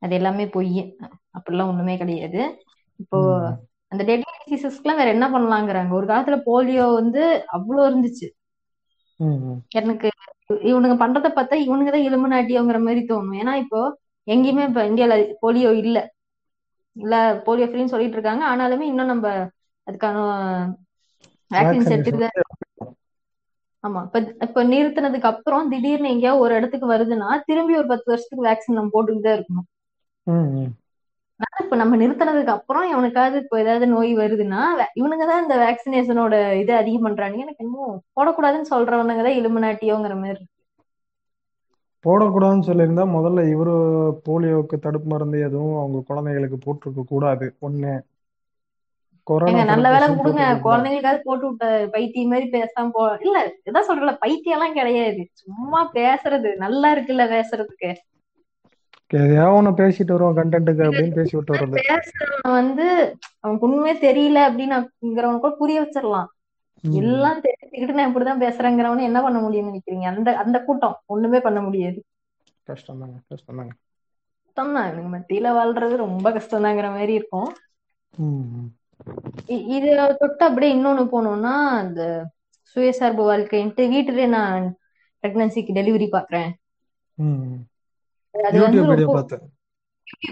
அது 0.01 0.13
எல்லாமே 0.15 0.45
பொய். 0.49 0.71
அப்படிலாம் 1.37 1.71
ஒண்ணுமே 1.71 1.95
கிடையாது. 1.97 2.41
இப்போ. 2.99 3.19
அந்த 3.91 4.03
டெட்லி 4.03 4.31
டிசீசஸ்க்குலாம் 4.41 4.99
வேற 4.99 5.09
என்ன 5.15 5.27
பண்ணலாங்கிறாங்க? 5.31 5.91
ஒரு 5.93 6.07
காலத்துல 6.07 6.37
போலியோ 6.45 6.85
வந்து 6.95 7.23
அவ்வளோ 7.55 7.81
இருந்துச்சு. 7.89 8.27
எனக்கு 9.71 10.07
இவனுங்க 10.67 10.95
பண்றத 11.01 11.27
பார்த்தா 11.31 11.55
இவனுங்க 11.63 11.91
தான் 11.91 12.07
இலுமினாட்டியோங்கிற 12.07 12.79
மாதிரி 12.81 13.01
தோணும். 13.05 13.39
ஏன்னா 13.41 13.53
இப்போ 13.63 13.81
எங்கேயுமே 14.27 14.63
இப்ப 14.69 14.81
இந்தியால 14.89 15.13
போலியோ 15.41 15.71
இல்ல. 15.81 15.97
இல்ல 16.95 17.15
போலியோ 17.45 17.67
ஃப்ரீன்னு 17.69 17.93
சொல்லிட்டு 17.93 18.17
இருக்காங்க. 18.17 18.43
ஆனாலுமே 18.51 18.85
இன்னும் 18.89 19.11
நம்ம 19.13 19.27
அதுக்கான 19.87 20.17
வேக்சின்ஸ் 21.51 21.91
எடுத்துட்டு 21.91 22.27
ஆமா. 23.83 23.99
இப்ப 24.07 24.17
இப்ப 24.45 24.63
நிறுத்தினதுக்கு 24.65 25.29
அப்புறம் 25.31 25.69
திடீர்னு 25.71 26.11
எங்கேயாவது 26.11 26.43
ஒரு 26.45 26.53
இடத்துக்கு 26.55 26.87
வருதுன்னா 26.91 27.29
திரும்பி 27.45 27.73
ஒரு 27.77 27.87
பத்து 27.87 28.07
வருஷத்துக்கு 28.11 28.47
வேக்சின் 28.47 28.77
நம்ம 28.77 28.93
போட்டுக்கிட்டு 28.93 29.31
இருக்கணும். 29.35 29.67
ம். 30.27 30.69
ஆனா 31.39 31.57
இப்ப 31.59 31.75
நம்ம 31.75 31.97
நிறுத்தினதுக்கு 31.97 32.53
அப்புறம் 32.53 32.85
இவனுக்காவது 32.89 33.37
இப்போ 33.37 33.59
ஏதாவது 33.59 33.85
நோய் 33.87 34.11
வருதுன்னா 34.15 34.61
வே- 34.79 34.93
இவனுங்க 34.95 35.25
தான் 35.25 35.43
இந்த 35.43 35.55
வேக்சினேஷனோட 35.57 36.33
இது 36.59 36.73
அதிகம் 36.75 37.05
பண்றானுங்க 37.05 37.45
எனக்கு 37.45 37.65
இன்னும் 37.65 37.93
போடக்கூடாதுன்னு 38.17 38.71
சொல்றவனுங்க 38.71 39.23
தான் 39.23 39.37
இலுமினாட்டியோங்கிற 39.39 40.15
மாதிரி 40.17 40.35
இருக்கு. 40.35 40.55
போடக்கூடாதுன்னு 42.05 42.67
சொல்லியிருந்தா 42.67 43.05
முதல்ல 43.13 43.41
இவரு 43.49 43.73
போலியோவுக்கு 44.27 44.77
தடுப்பு 44.79 45.07
மருந்து 45.07 45.39
எதுவும் 45.43 45.79
அவங்க 45.79 46.03
குழந்தைகளுக்கு 46.03 46.57
போட்டிருக்க 46.57 47.03
கூடாது. 47.05 47.47
ஒண்ணு. 47.61 47.93
கொரோனா 49.27 49.49
ஏங்க 49.51 49.63
நல்ல 49.65 49.87
வேலை 49.87 50.05
தடுப்பூசியும் 50.05 50.21
கொடுங்க. 50.37 50.63
குழந்தைங்களுக்காவது 50.63 51.25
போட்டு 51.25 51.45
விட்ட 51.47 51.65
பைத்தியம் 51.87 52.29
மாதிரி 52.29 52.47
பேசாம 52.53 52.91
போ 52.91 53.03
இல்ல 53.19 53.37
இதான் 53.65 53.87
சொல்றல 53.89 54.13
பைத்தியம் 54.17 54.57
எல்லாம் 54.57 54.73
கிடையாது. 54.73 55.21
சும்மா 55.33 55.81
பேசுறது 55.93 56.51
நல்லா 56.57 56.89
இருக்குல்ல 56.95 57.25
பேசுறதுக்கு. 57.29 57.91
எதையாவது 59.11 59.57
ஒண்ணு 59.59 59.71
பேசிட்டு 59.79 60.13
வருவோம் 60.15 60.37
கண்டென்ட்டுக்கு 60.39 60.83
அப்படின்னு 60.87 61.17
பேசி 61.19 61.33
விட்டு 61.35 61.53
வர்றது. 61.53 61.77
பேசுறவன் 61.91 62.57
வந்து 62.59 62.85
அவனுக்கு 63.41 63.67
உண்மையே 63.67 63.95
தெரியல 64.03 64.39
அப்படின்னுங்கிறவனுக்கு 64.47 65.43
கூட 65.45 65.53
புரிய 65.61 65.77
வச்சிடலாம். 65.83 66.29
எல்லாம் 66.83 67.41
தெரிஞ்சுக்கிட்டு 67.45 67.97
நான் 67.97 68.09
இப்படிதான் 68.09 68.43
பேசுறேங்கிறவன 68.43 69.05
என்ன 69.07 69.19
பண்ண 69.25 69.37
முடியும்னு 69.45 69.71
நினைக்கிறீங்க? 69.71 70.05
அந்த 70.11 70.29
அந்த 70.43 70.57
கூட்டம் 70.67 70.97
ஒண்ணுமே 71.13 71.39
பண்ண 71.47 71.61
முடியாது. 71.67 71.99
கஷ்டம் 72.67 73.01
தாங்க 73.01 73.17
கஷ்டம் 73.31 73.59
தாங்க 73.59 73.73
கஷ்டம் 74.43 74.73
தான் 74.75 74.87
எனக்கு 74.91 75.09
மத்தியில 75.15 75.53
வாழ்றது 75.57 75.95
ரொம்ப 76.05 76.27
கஷ்டம் 76.37 76.65
தாங்கிற 76.65 76.87
மாதிரி 76.97 77.13
இருக்கும். 77.19 77.49
இது 79.77 79.89
தொட்டு 80.21 80.43
அப்படியே 80.47 80.71
இன்னொன்னு 80.75 81.03
போனோம்னா 81.13 81.55
இந்த 81.87 82.03
சுயசார்பு 82.71 83.23
வாழ்க்கைன்ட்டு 83.29 83.83
வீட்டுலயே 83.93 84.27
நான் 84.37 84.65
பிரெக்னன்சிக்கு 85.23 85.77
டெலிவரி 85.79 86.07
பாக்குறேன். 86.15 86.51
அது 88.35 88.57
வந்து 88.65 88.83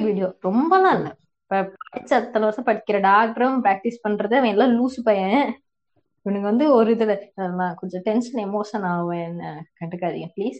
வீடியோ 0.06 0.28
ரொம்பலாம் 0.46 0.96
இல்ல. 0.98 1.10
படிச்ச 1.52 2.12
அத்தனை 2.20 2.44
வருஷம் 2.48 2.68
படிக்கிற 2.70 2.98
டாக்டரும் 3.08 3.58
பிராக்டிஸ் 3.66 4.04
பண்றது 4.06 4.36
அவன் 4.40 4.54
எல்லாம் 4.56 4.74
லூசு 4.78 5.02
பையன். 5.04 5.44
இவனுக்கு 6.26 6.50
வந்து 6.52 6.66
ஒரு 6.74 6.90
இதுல 6.96 7.14
நான் 7.60 7.76
கொஞ்சம் 7.76 8.04
டென்ஷன் 8.08 8.42
எமோஷன் 8.48 8.86
என்ன 9.28 9.44
கண்டுக்காதீங்க 9.80 10.30
ப்ளீஸ் 10.36 10.60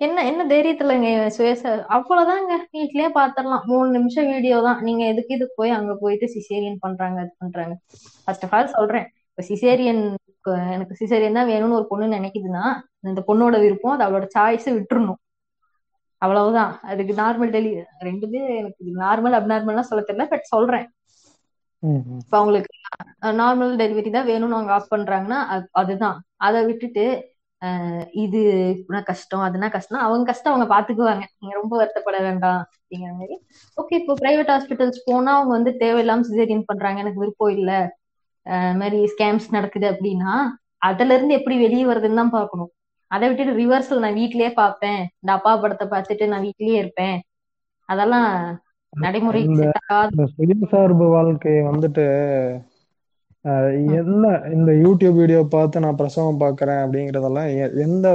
என்ன 0.00 0.24
என்ன 0.30 0.42
தைரியத்துலங்க 0.50 1.06
சுயச 1.36 1.62
அவ்வளவுதாங்க. 1.96 2.52
வீட்லயே 2.74 3.08
பாத்திரலாம். 3.16 3.64
மூணு 3.70 3.88
நிமிஷம் 3.96 4.28
வீடியோ 4.32 4.56
தான். 4.66 4.80
நீங்க 4.82 5.02
எதுக்கு 5.06 5.34
இதுக்கு 5.34 5.54
போய் 5.56 5.76
அங்க 5.78 5.92
போயிட்டு 6.02 6.26
சிசேரியன் 6.34 6.82
பண்றாங்க 6.84 7.18
அது 7.24 7.32
பண்றாங்க. 7.38 7.74
ஃபர்ஸ்ட் 8.24 8.44
ஆஃப் 8.44 8.54
ஆல் 8.58 8.74
சொல்றேன். 8.76 9.08
இப்ப 9.38 9.54
சிசேரியன் 9.54 10.14
எனக்கு 10.72 11.04
சிசேரியன் 11.04 11.32
தான் 11.32 11.48
வேணும்னு 11.48 11.70
ஒரு 11.70 11.86
பொண்ணு 11.86 12.16
நினைக்குதுன்னா 12.16 12.62
இந்த 13.00 13.24
பொண்ணோட 13.26 13.60
விருப்பம் 13.60 13.98
அது 13.98 14.04
அவளோட 14.08 14.28
சாய்ஸ் 14.38 14.68
விட்டுறணும். 14.68 15.20
அவ்வளவுதான். 16.18 16.78
அதுக்கு 16.82 17.14
நார்மல் 17.14 17.50
டெலி 17.50 17.82
ரெண்டுமே 18.00 18.56
எனக்கு 18.56 18.84
நார்மல் 18.96 19.36
அப்நார்மல்லாம் 19.38 19.80
சொல்ல 19.80 20.04
தெரியல 20.08 20.28
பட் 20.28 20.42
சொல்றேன். 20.42 20.86
இப்ப 22.18 22.38
அவங்களுக்கு 22.38 22.76
நார்மல் 23.20 23.76
டெலிவரி 23.82 24.10
தான் 24.10 24.26
வேணும்னு 24.26 24.56
அவங்க 24.56 24.72
ஆஃப் 24.72 24.92
பண்றாங்கன்னா 24.94 25.56
அது- 25.56 25.68
அதுதான். 25.72 26.22
அதை 26.36 26.64
விட்டுட்டு 26.64 27.04
இது 28.10 28.42
கஷ்டம் 29.04 29.40
அதுனா 29.40 29.70
கஷ்டம் 29.70 30.00
அவங்க 30.00 30.24
கஷ்டம் 30.32 30.52
அவங்க 30.54 30.74
பாத்துக்குவாங்க. 30.74 31.22
நீங்க 31.38 31.56
ரொம்ப 31.60 31.74
வருத்தப்பட 31.78 32.20
வேண்டாம் 32.20 32.64
அப்படிங்கிற 32.74 33.12
மாதிரி. 33.12 33.36
ஓகே 33.82 33.94
இப்போ 34.00 34.14
பிரைவேட் 34.20 34.50
ஹாஸ்பிட்டல்ஸ் 34.54 35.00
போனா 35.04 35.34
அவங்க 35.34 35.52
வந்து 35.52 35.74
தேவையில்லாம 35.86 36.22
சிசேரியன் 36.30 36.62
பண்றாங்க 36.66 37.00
எனக்கு 37.00 37.18
விருப்பம் 37.18 37.56
இல்ல. 37.56 37.97
மாதிரி 38.80 38.98
ஸ்கேம்ஸ் 39.12 39.46
நடக்குது 39.56 39.86
அப்படின்னா 39.92 40.32
அதுல 40.88 41.14
இருந்து 41.16 41.36
எப்படி 41.38 41.56
வெளியே 41.64 41.84
வருதுன்னு 41.86 42.20
தான் 42.22 42.36
பார்க்கணும். 42.36 42.70
அதை 43.10 43.24
விட்டுட்டு 43.28 43.52
ரிவர்சல் 43.62 44.02
நான் 44.04 44.18
வீட்லயே 44.20 44.50
பார்ப்பேன். 44.60 45.00
இந்த 45.22 45.30
அப்பா 45.36 45.52
படத்தை 45.62 45.86
பார்த்துட்டு 45.92 46.24
நான் 46.32 46.46
வீட்லயே 46.46 46.76
இருப்பேன். 46.82 47.18
அதெல்லாம் 47.88 48.30
இந்த 48.92 50.24
சுயசார்பு 50.34 51.06
வாழ்க்கையை 51.14 51.62
வந்துட்டு 51.70 52.04
என்ன 53.98 54.24
இந்த 54.54 54.70
யூடியூப் 54.84 55.18
வீடியோ 55.20 55.40
பார்த்து 55.54 55.82
நான் 55.84 55.98
பிரசவம் 56.00 56.40
பார்க்கறேன் 56.42 56.80
அப்படிங்கறதெல்லாம் 56.84 57.50
எந்த 57.84 58.08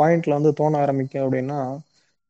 பாயிண்ட்ல 0.00 0.36
வந்து 0.38 0.52
தோண 0.60 0.80
ஆரம்பிக்கும் 0.84 1.24
அப்படின்னா 1.24 1.58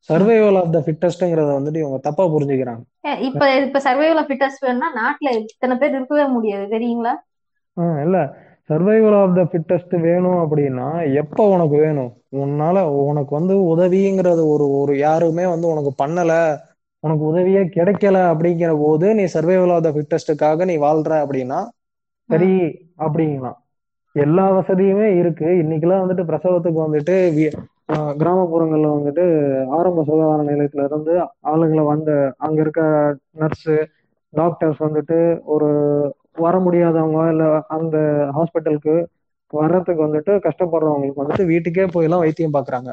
சர்வைவல் 0.09 0.57
ஆஃப் 0.61 0.73
த 0.75 0.79
ஃபிட்டஸ்ட்ங்கிறத 0.85 1.51
வந்துட்டு 1.57 1.81
இவங்க 1.83 1.99
தப்பா 2.07 2.25
புரிஞ்சுக்கிறாங்க. 2.33 2.83
இப்ப 3.27 3.43
இப்ப 3.65 3.81
சர்வைவல் 3.87 4.19
ஆஃப் 4.21 4.29
ஃபிட்டஸ்ட் 4.29 4.63
வேணும்னா 4.65 4.89
நாட்டுல 4.99 5.33
இத்தனை 5.41 5.75
பேர் 5.81 5.95
இருக்கவே 5.97 6.25
முடியாது. 6.35 6.65
தெரியுங்களா? 6.75 7.13
ஆ 7.79 8.01
இல்ல. 8.01 8.35
சர்வைவல் 8.69 9.21
ஆஃப் 9.21 9.35
த 9.35 9.41
ஃபிட்டஸ்ட் 9.41 9.99
வேணும் 9.99 10.33
அப்படின்னா 10.33 11.13
எப்போ 11.13 11.49
உனக்கு 11.49 11.77
வேணும்? 11.77 12.13
உன்னால 12.31 12.83
உனக்கு 12.83 13.35
வந்து 13.35 13.55
உதவிங்கிறது 13.55 14.47
ஒரு 14.47 14.69
ஒரு 14.69 14.97
யாருமே 14.97 15.45
வந்து 15.45 15.67
உனக்கு 15.67 16.05
பண்ணல. 16.05 16.55
உனக்கு 16.99 17.25
உதவியே 17.25 17.59
கிடைக்கல 17.59 18.33
அப்படிங்கிற 18.33 18.77
போது 18.77 19.15
நீ 19.15 19.23
சர்வைவல் 19.23 19.73
ஆஃப் 19.73 19.83
த 19.83 19.91
ஃபிட்டஸ்டுக்காக 19.91 20.65
நீ 20.65 20.77
வாழ்ற 20.77 21.25
அப்படின்னா 21.25 21.67
சரி 22.27 22.51
அப்படிங்கலாம். 22.97 23.55
எல்லா 24.11 24.51
வசதியுமே 24.51 25.17
இருக்கு. 25.17 25.45
இன்னைக்கெல்லாம் 25.45 26.03
வந்துட்டு 26.03 26.27
பிரசவத்துக்கு 26.27 26.79
வந்துட்டு 26.79 27.31
வி- 27.37 27.51
ஆஹ் 27.93 28.15
கிராமப்புறங்கள்ல 28.17 28.87
வந்துட்டு 28.87 29.65
ஆரம்ப 29.67 30.03
சுகாதார 30.03 30.43
நிலையத்துல 30.43 30.83
இருந்து 30.83 31.19
ஆளுங்களை 31.43 31.85
வந்து 31.85 32.33
அங்க 32.37 32.61
இருக்க 32.61 33.15
நர்ஸு 33.39 33.85
டாக்டர்ஸ் 34.29 34.83
வந்துட்டு 34.83 35.39
ஒரு 35.43 35.69
வர 36.37 36.55
முடியாதவங்க 36.65 37.21
இல்ல 37.33 37.45
அந்த 37.77 37.97
ஹாஸ்பிட்டலுக்கு 38.37 38.95
வர்றதுக்கு 39.53 40.05
வந்துட்டு 40.05 40.33
கஷ்டப்படுறவங்களுக்கு 40.45 41.23
வந்துட்டு 41.23 41.49
வீட்டுக்கே 41.51 41.85
போய் 41.95 42.07
எல்லாம் 42.07 42.23
வைத்தியம் 42.23 42.55
பாக்குறாங்க. 42.57 42.89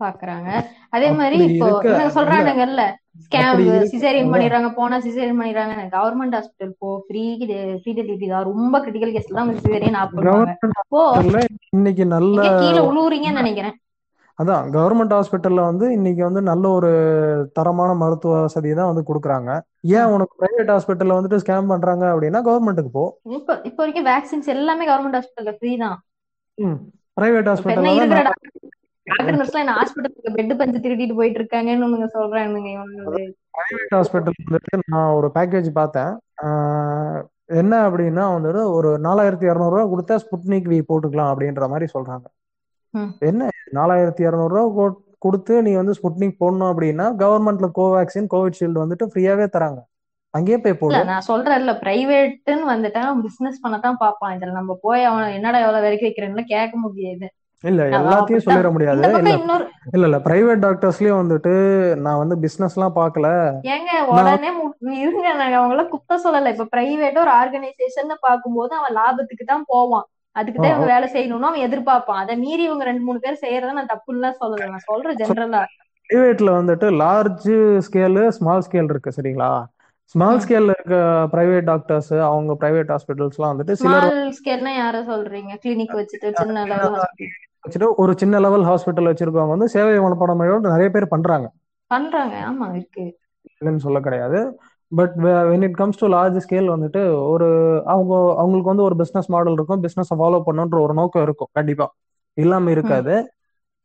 பாக்குறாங்க. 0.00 0.48
அதே 0.96 1.08
மாதிரி 1.18 1.36
இப்போ 1.48 1.68
சொல்றானுங்கல்ல 2.16 2.82
ஸ்கேம் 3.24 3.60
சிசேரியன். 3.92 4.32
பண்ணிடுறாங்க 4.32 4.68
போனா 4.78 4.96
சிசேரியன் 5.06 5.40
பண்ணிடுறாங்க. 5.40 5.86
கவர்மெண்ட் 5.96 6.36
ஹாஸ்பிட்டல் 6.36 6.74
போ 6.82 6.88
ஃப்ரீ 7.06 7.22
ஃப்ரீ 7.80 7.92
டெலிவரி 8.00 8.28
தான். 8.32 8.48
ரொம்ப 8.50 8.74
கிரிட்டிக்கல் 8.84 9.14
கேஸ்ல 9.16 9.38
தான் 9.40 9.52
சிசேரியன் 9.60 9.98
ஆப் 10.02 10.16
பண்ணுவாங்க. 10.16 10.50
இன்னைக்கு 11.76 12.04
நல்ல 12.14 12.38
கீழே 12.60 12.80
உழுவுறீங்கன்னு 12.90 13.42
நினைக்கிறேன். 13.42 13.76
அதான் 14.38 14.64
கவர்மெண்ட் 14.74 15.14
ஹாஸ்பிட்டல்ல 15.14 15.60
வந்து 15.68 15.86
இன்னைக்கு 15.94 16.22
வந்து 16.26 16.40
நல்ல 16.48 16.64
ஒரு 16.76 16.90
தரமான 17.56 17.90
மருத்துவ 18.02 18.34
வசதி 18.44 18.70
தான் 18.72 18.90
வந்து 18.90 19.02
கொடுக்குறாங்க. 19.08 19.50
ஏன் 19.98 20.12
உனக்கு 20.14 20.34
பிரைவேட் 20.42 20.72
ஹாஸ்பிட்டல்ல 20.74 21.16
வந்துட்டு 21.16 21.40
ஸ்கேம் 21.42 21.72
பண்றாங்க 21.72 22.04
அப்படின்னா 22.12 22.40
கவர்மெண்ட்டுக்கு 22.48 22.92
போ. 22.98 23.04
இப்ப 23.38 23.56
இப்போ 23.68 23.80
வரைக்கும் 23.82 24.08
வேக்சின்ஸ் 24.10 24.52
எல்லாமே 24.54 24.86
கவர்மெண்ட் 24.90 25.18
ஹாஸ்பிட்டல்ல 25.18 25.54
ஃப்ரீ 25.58 25.72
தான். 25.84 25.98
பிரைவேட் 27.16 27.48
இப்ப 27.50 27.72
என்ன 27.74 27.90
ஹாஸ்பிட்டல்ல 27.90 27.92
இருக்கிற 27.96 28.22
தான் 28.22 28.38
டாக்டர் 29.06 29.36
நர்ஸ்லாம் 29.36 29.64
என்ன 29.64 29.74
ஹாஸ்பிட்டலுக்கு 29.78 30.34
பெட் 30.38 30.56
பஞ்சு 30.60 30.78
திருடிட்டு 30.84 31.18
போயிட்டு 31.18 31.38
இருக்காங்கன்னு 31.40 31.86
உனக்கு 31.88 32.08
சொல்றானுங்க 32.16 32.72
பிரைவேட் 33.58 33.94
ஹாஸ்பிட்டல் 33.96 34.38
வந்துட்டு 34.40 34.80
நான் 34.94 35.14
ஒரு 35.18 35.28
பேக்கேஜ் 35.36 35.70
பார்த்தேன். 35.78 36.12
என்ன 37.60 37.74
அப்படின்னா 37.86 38.24
வந்துட்டு 38.34 38.62
ஒரு 38.72 38.90
நாலாயிரத்தி 39.04 39.46
இரநூறுவா 39.50 39.84
கொடுத்தா 39.92 40.16
ஸ்புட்னிக் 40.24 40.68
வி 40.72 40.78
போட்டுக்கலாம் 40.90 41.30
அப்படின்ற 41.32 41.66
மாதிரி 41.72 41.86
சொல்றாங்க. 41.94 42.26
ம். 42.26 42.37
என்ன 43.18 43.48
நாலாயிரத்தி 43.72 44.22
இரநூறுவா 44.28 44.92
கொடுத்து 45.18 45.62
நீ 45.62 45.74
வந்து 45.74 45.92
ஸ்புட்னிக் 45.92 46.40
போடணும் 46.40 46.70
அப்படின்னா 46.72 47.06
கவர்மெண்ட்ல 47.16 47.68
கோவேக்சின் 47.74 48.28
கோவிட்ஷீல்டு 48.34 48.82
வந்துட்டு 48.84 49.06
ஃப்ரீயாவே 49.06 49.46
தராங்க. 49.46 49.80
அங்கேயே 50.30 50.58
போய் 50.58 50.72
போடு. 50.72 51.04
நான் 51.04 51.20
சொல்றேன் 51.20 51.58
இல்ல 51.60 51.72
பிரைவேட்னு 51.72 52.64
வந்துட்டா 52.74 53.20
பிசினஸ் 53.22 53.62
பண்ணத்தான் 53.64 53.98
பார்ப்பான். 53.98 54.34
இதுல 54.36 54.52
நம்ம 54.52 54.78
போய் 54.80 55.04
அவன் 55.04 55.32
என்னடா 55.32 55.58
எவ்வளவு 55.58 55.82
வரைக்கும் 55.82 56.08
வைக்கிறேன்னு 56.08 56.44
கேட்க 56.44 56.76
முடியாது. 56.76 57.26
இல்ல 57.64 57.84
எல்லாத்தையும். 57.88 58.44
சொல்லிட 58.46 58.70
முடியாது. 58.72 58.98
இல்ல 58.98 59.32
இல்ல 59.92 60.06
இல்ல 60.06 60.18
பிரைவேட் 60.18 60.64
டாக்டர்ஸ்லயும் 60.66 61.20
வந்துட்டு 61.22 61.52
நான் 61.96 62.16
வந்து 62.16 62.38
பிசினஸ் 62.38 62.76
எல்லாம் 62.78 62.94
பார்க்கல. 62.94 63.28
ஏங்க 63.74 63.90
உடனே 64.06 64.50
இருங்க 65.00 65.34
நாங்க 65.34 65.56
அவங்கள 65.56 65.88
குத்த 65.88 66.20
சொல்லல. 66.24 66.46
இப்ப 66.46 66.68
பிரைவேட் 66.76 67.18
ஒரு 67.18 67.30
ஆர்கனைசேஷன் 67.30 68.14
பார்க்கும்போது 68.20 68.74
அவன் 68.74 68.96
லாபத்துக்கு 68.96 69.44
தான் 69.44 69.64
போவான். 69.66 70.06
அதுக்கு 70.38 70.58
தான் 70.60 70.72
இவங்க 70.72 70.86
வேலை 70.86 71.06
செய்யணும்னு 71.14 71.48
அவன் 71.50 71.64
எதிர்பார்ப்பான். 71.66 72.22
அதை 72.22 72.36
மீறி 72.36 72.62
இவங்க 72.62 72.84
ரெண்டு 72.84 73.02
மூணு 73.02 73.18
பேர் 73.18 73.42
செய்யறத 73.42 73.72
நான் 73.72 73.92
தப்புன்னு 73.94 74.30
சொல்லல 74.42 74.70
நான் 74.70 74.86
சொல்றேன் 74.86 75.18
ஜென்ரலா 75.22 75.62
பிரைவேட்ல 76.10 76.50
வந்துட்டு 76.58 76.86
லார்ஜ் 77.00 77.48
ஸ்கேலு 77.86 78.22
ஸ்மால் 78.30 78.64
ஸ்கேல் 78.66 78.90
இருக்கு 78.90 79.10
சரிங்களா? 79.16 79.50
ஸ்மால். 80.14 80.40
ஸ்கேல்ல 80.40 80.74
இருக்க 80.76 80.96
பிரைவேட் 81.32 81.66
டாக்டர்ஸ் 81.66 82.12
அவங்க 82.28 82.52
பிரைவேட் 82.54 82.92
ஹாஸ்பிட்டல்ஸ்லாம் 82.94 83.52
வந்துட்டு 83.52 83.74
ஸ்மால் 83.80 84.12
ஸ்கேல்னா 84.38 84.72
யார 84.74 85.02
சொல்றீங்க? 85.10 85.52
கிளினிக் 85.64 85.98
வச்சுட்டு 85.98 86.28
சின்ன 86.36 86.64
லெவல் 86.64 86.96
வச்சுட்டு 87.64 87.88
ஒரு 87.96 88.12
சின்ன 88.16 88.40
லெவல் 88.40 88.64
ஹாஸ்பிட்டல் 88.64 89.10
வச்சிருக்கவங்க 89.10 89.54
வந்து 89.56 89.68
சேவை 89.68 89.98
மனப்பான்மையோட 89.98 90.72
நிறைய 90.74 90.90
பேர் 90.90 91.12
பண்றாங்க. 91.14 91.46
பண்றாங்க. 91.90 92.34
ஆமா 92.48 92.66
இருக்கு. 92.74 93.04
இல்லைன்னு 93.50 93.84
சொல்ல 93.86 94.00
கிடையாது. 94.00 94.38
But 94.92 95.14
when 95.50 95.64
it 95.66 95.78
comes 95.80 96.00
to 96.02 96.06
large 96.16 96.38
scale 96.44 96.68
வந்துட்டு 96.74 97.00
ஒரு 97.32 97.48
அவங்க 97.94 98.12
அவங்களுக்கு 98.42 98.70
வந்து 98.72 98.86
ஒரு 98.88 98.96
பிசினஸ் 98.96 99.28
மாடல் 99.34 99.56
இருக்கும். 99.58 99.82
பிசினஸ் 99.86 100.12
ஃபாலோ 100.20 100.40
பண்ணுன்ற 100.48 100.78
ஒரு 100.86 100.94
நோக்கம் 101.00 101.24
இருக்கும். 101.26 101.50
கண்டிப்பா. 101.58 101.86
இல்லாம 102.36 102.70
இருக்காது. 102.70 103.14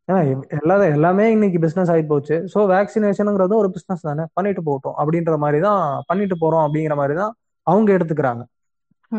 ஏன்னா 0.09 0.21
எல்லா 0.59 0.75
எல்லாமே 0.95 1.25
இன்னைக்கு 1.31 1.59
பிசினஸ் 1.65 1.91
ஆகி 1.93 2.03
போச்சு. 2.13 2.35
ஸோ 2.53 2.59
வேக்சினேஷனுங்கிறது 2.73 3.55
ஒரு 3.61 3.69
பிசினஸ் 3.75 4.07
தானே. 4.09 4.23
பண்ணிட்டு 4.37 4.61
போகட்டும். 4.69 4.95
அப்படின்ற 5.01 5.35
மாதிரி 5.43 5.59
தான் 5.67 5.81
பண்ணிட்டு 6.09 6.37
போறோம் 6.43 6.63
அப்படிங்கிற 6.65 6.95
மாதிரி 7.01 7.15
தான் 7.21 7.33
அவங்க 7.67 7.89
எடுத்துக்கிறாங்க. 7.97 8.43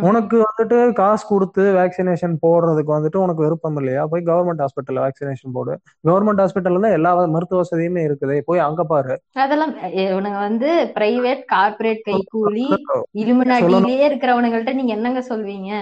உனக்கு 0.00 0.44
வந்துட்டு 0.44 0.92
காசு 0.92 1.26
கொடுத்து 1.26 1.62
வேக்சினேஷன் 1.74 2.34
போடுறதுக்கு 2.46 2.94
வந்துட்டு 2.96 3.16
உனக்கு 3.16 3.44
விருப்பம் 3.44 3.76
இல்லையா? 3.76 4.06
போய் 4.06 4.22
கவர்மெண்ட் 4.22 4.62
ஹாஸ்பிட்டல்ல 4.64 5.04
வேக்சினேஷன் 5.04 5.52
போடு. 5.52 5.80
கவர்மெண்ட் 6.08 6.42
ஹாஸ்பிட்டல்ல 6.42 6.80
தான் 6.80 6.92
எல்லா 6.92 7.26
மருத்துவ 7.26 7.62
வசதியுமே 7.62 8.02
இருக்குது. 8.08 8.40
போய் 8.40 8.58
அங்க 8.58 8.84
பாரு. 8.84 9.20
அதெல்லாம் 9.32 9.76
இவனுங்க 9.76 10.38
வந்து 10.38 10.92
பிரைவேட் 10.94 11.44
கார்ப்பரேட் 11.44 12.02
கைக்கூலி 12.06 12.66
இலுமினாட்டிலேயே 13.14 14.08
இருக்கிறவனுங்கள்ட்ட 14.10 14.74
நீங்க 14.74 14.92
என்னங்க 14.92 15.22
சொல்வீங்க? 15.28 15.72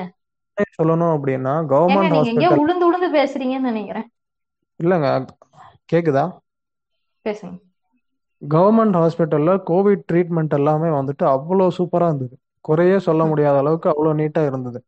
சொல்லணும் 0.82 1.14
அப்படின்னா 1.16 1.52
கவர்மெண்ட் 1.74 2.14
ஹாஸ்பிட்டல் 2.14 2.62
உளுந்து 2.64 2.88
உளுந்து 2.90 3.10
பேசுறீங்கன்னு 3.18 3.70
நினைக்கிறேன். 3.72 4.08
இல்லைங்க. 4.80 5.24
கேக்குதா? 5.92 6.24
பேசுங்க. 7.24 7.56
கவர்மெண்ட் 8.42 8.96
ஹாஸ்பிட்டல்ல 8.96 9.62
கோவிட் 9.70 10.02
ட்ரீட்மெண்ட் 10.12 10.48
எல்லாமே 10.48 10.88
வந்துட்டு 10.88 11.24
அவ்வளோ 11.24 11.68
சூப்பரா 11.78 12.06
இருந்தது. 12.06 12.36
குறையே 12.64 12.98
சொல்ல. 13.06 13.22
முடியாத 13.30 13.56
அளவுக்கு 13.62 13.88
அவ்வளோ 13.92 14.12
நீட்டா 14.20 14.42
இருந்தது. 14.48 14.80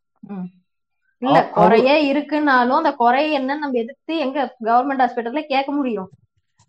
இல்ல 1.22 1.38
குறைய 1.54 1.88
இருக்குன்னாலும் 2.10 2.78
அந்த 2.78 2.92
குறை 2.98 3.24
என்னன்னு 3.36 3.62
நம்ம 3.62 3.80
எதிர்த்து 3.82 4.16
எங்க 4.24 4.38
கவர்மெண்ட் 4.64 5.04
ஹாஸ்பிட்டல்ல 5.04 5.44
கேட்க 5.48 5.70
முடியும் 5.74 6.10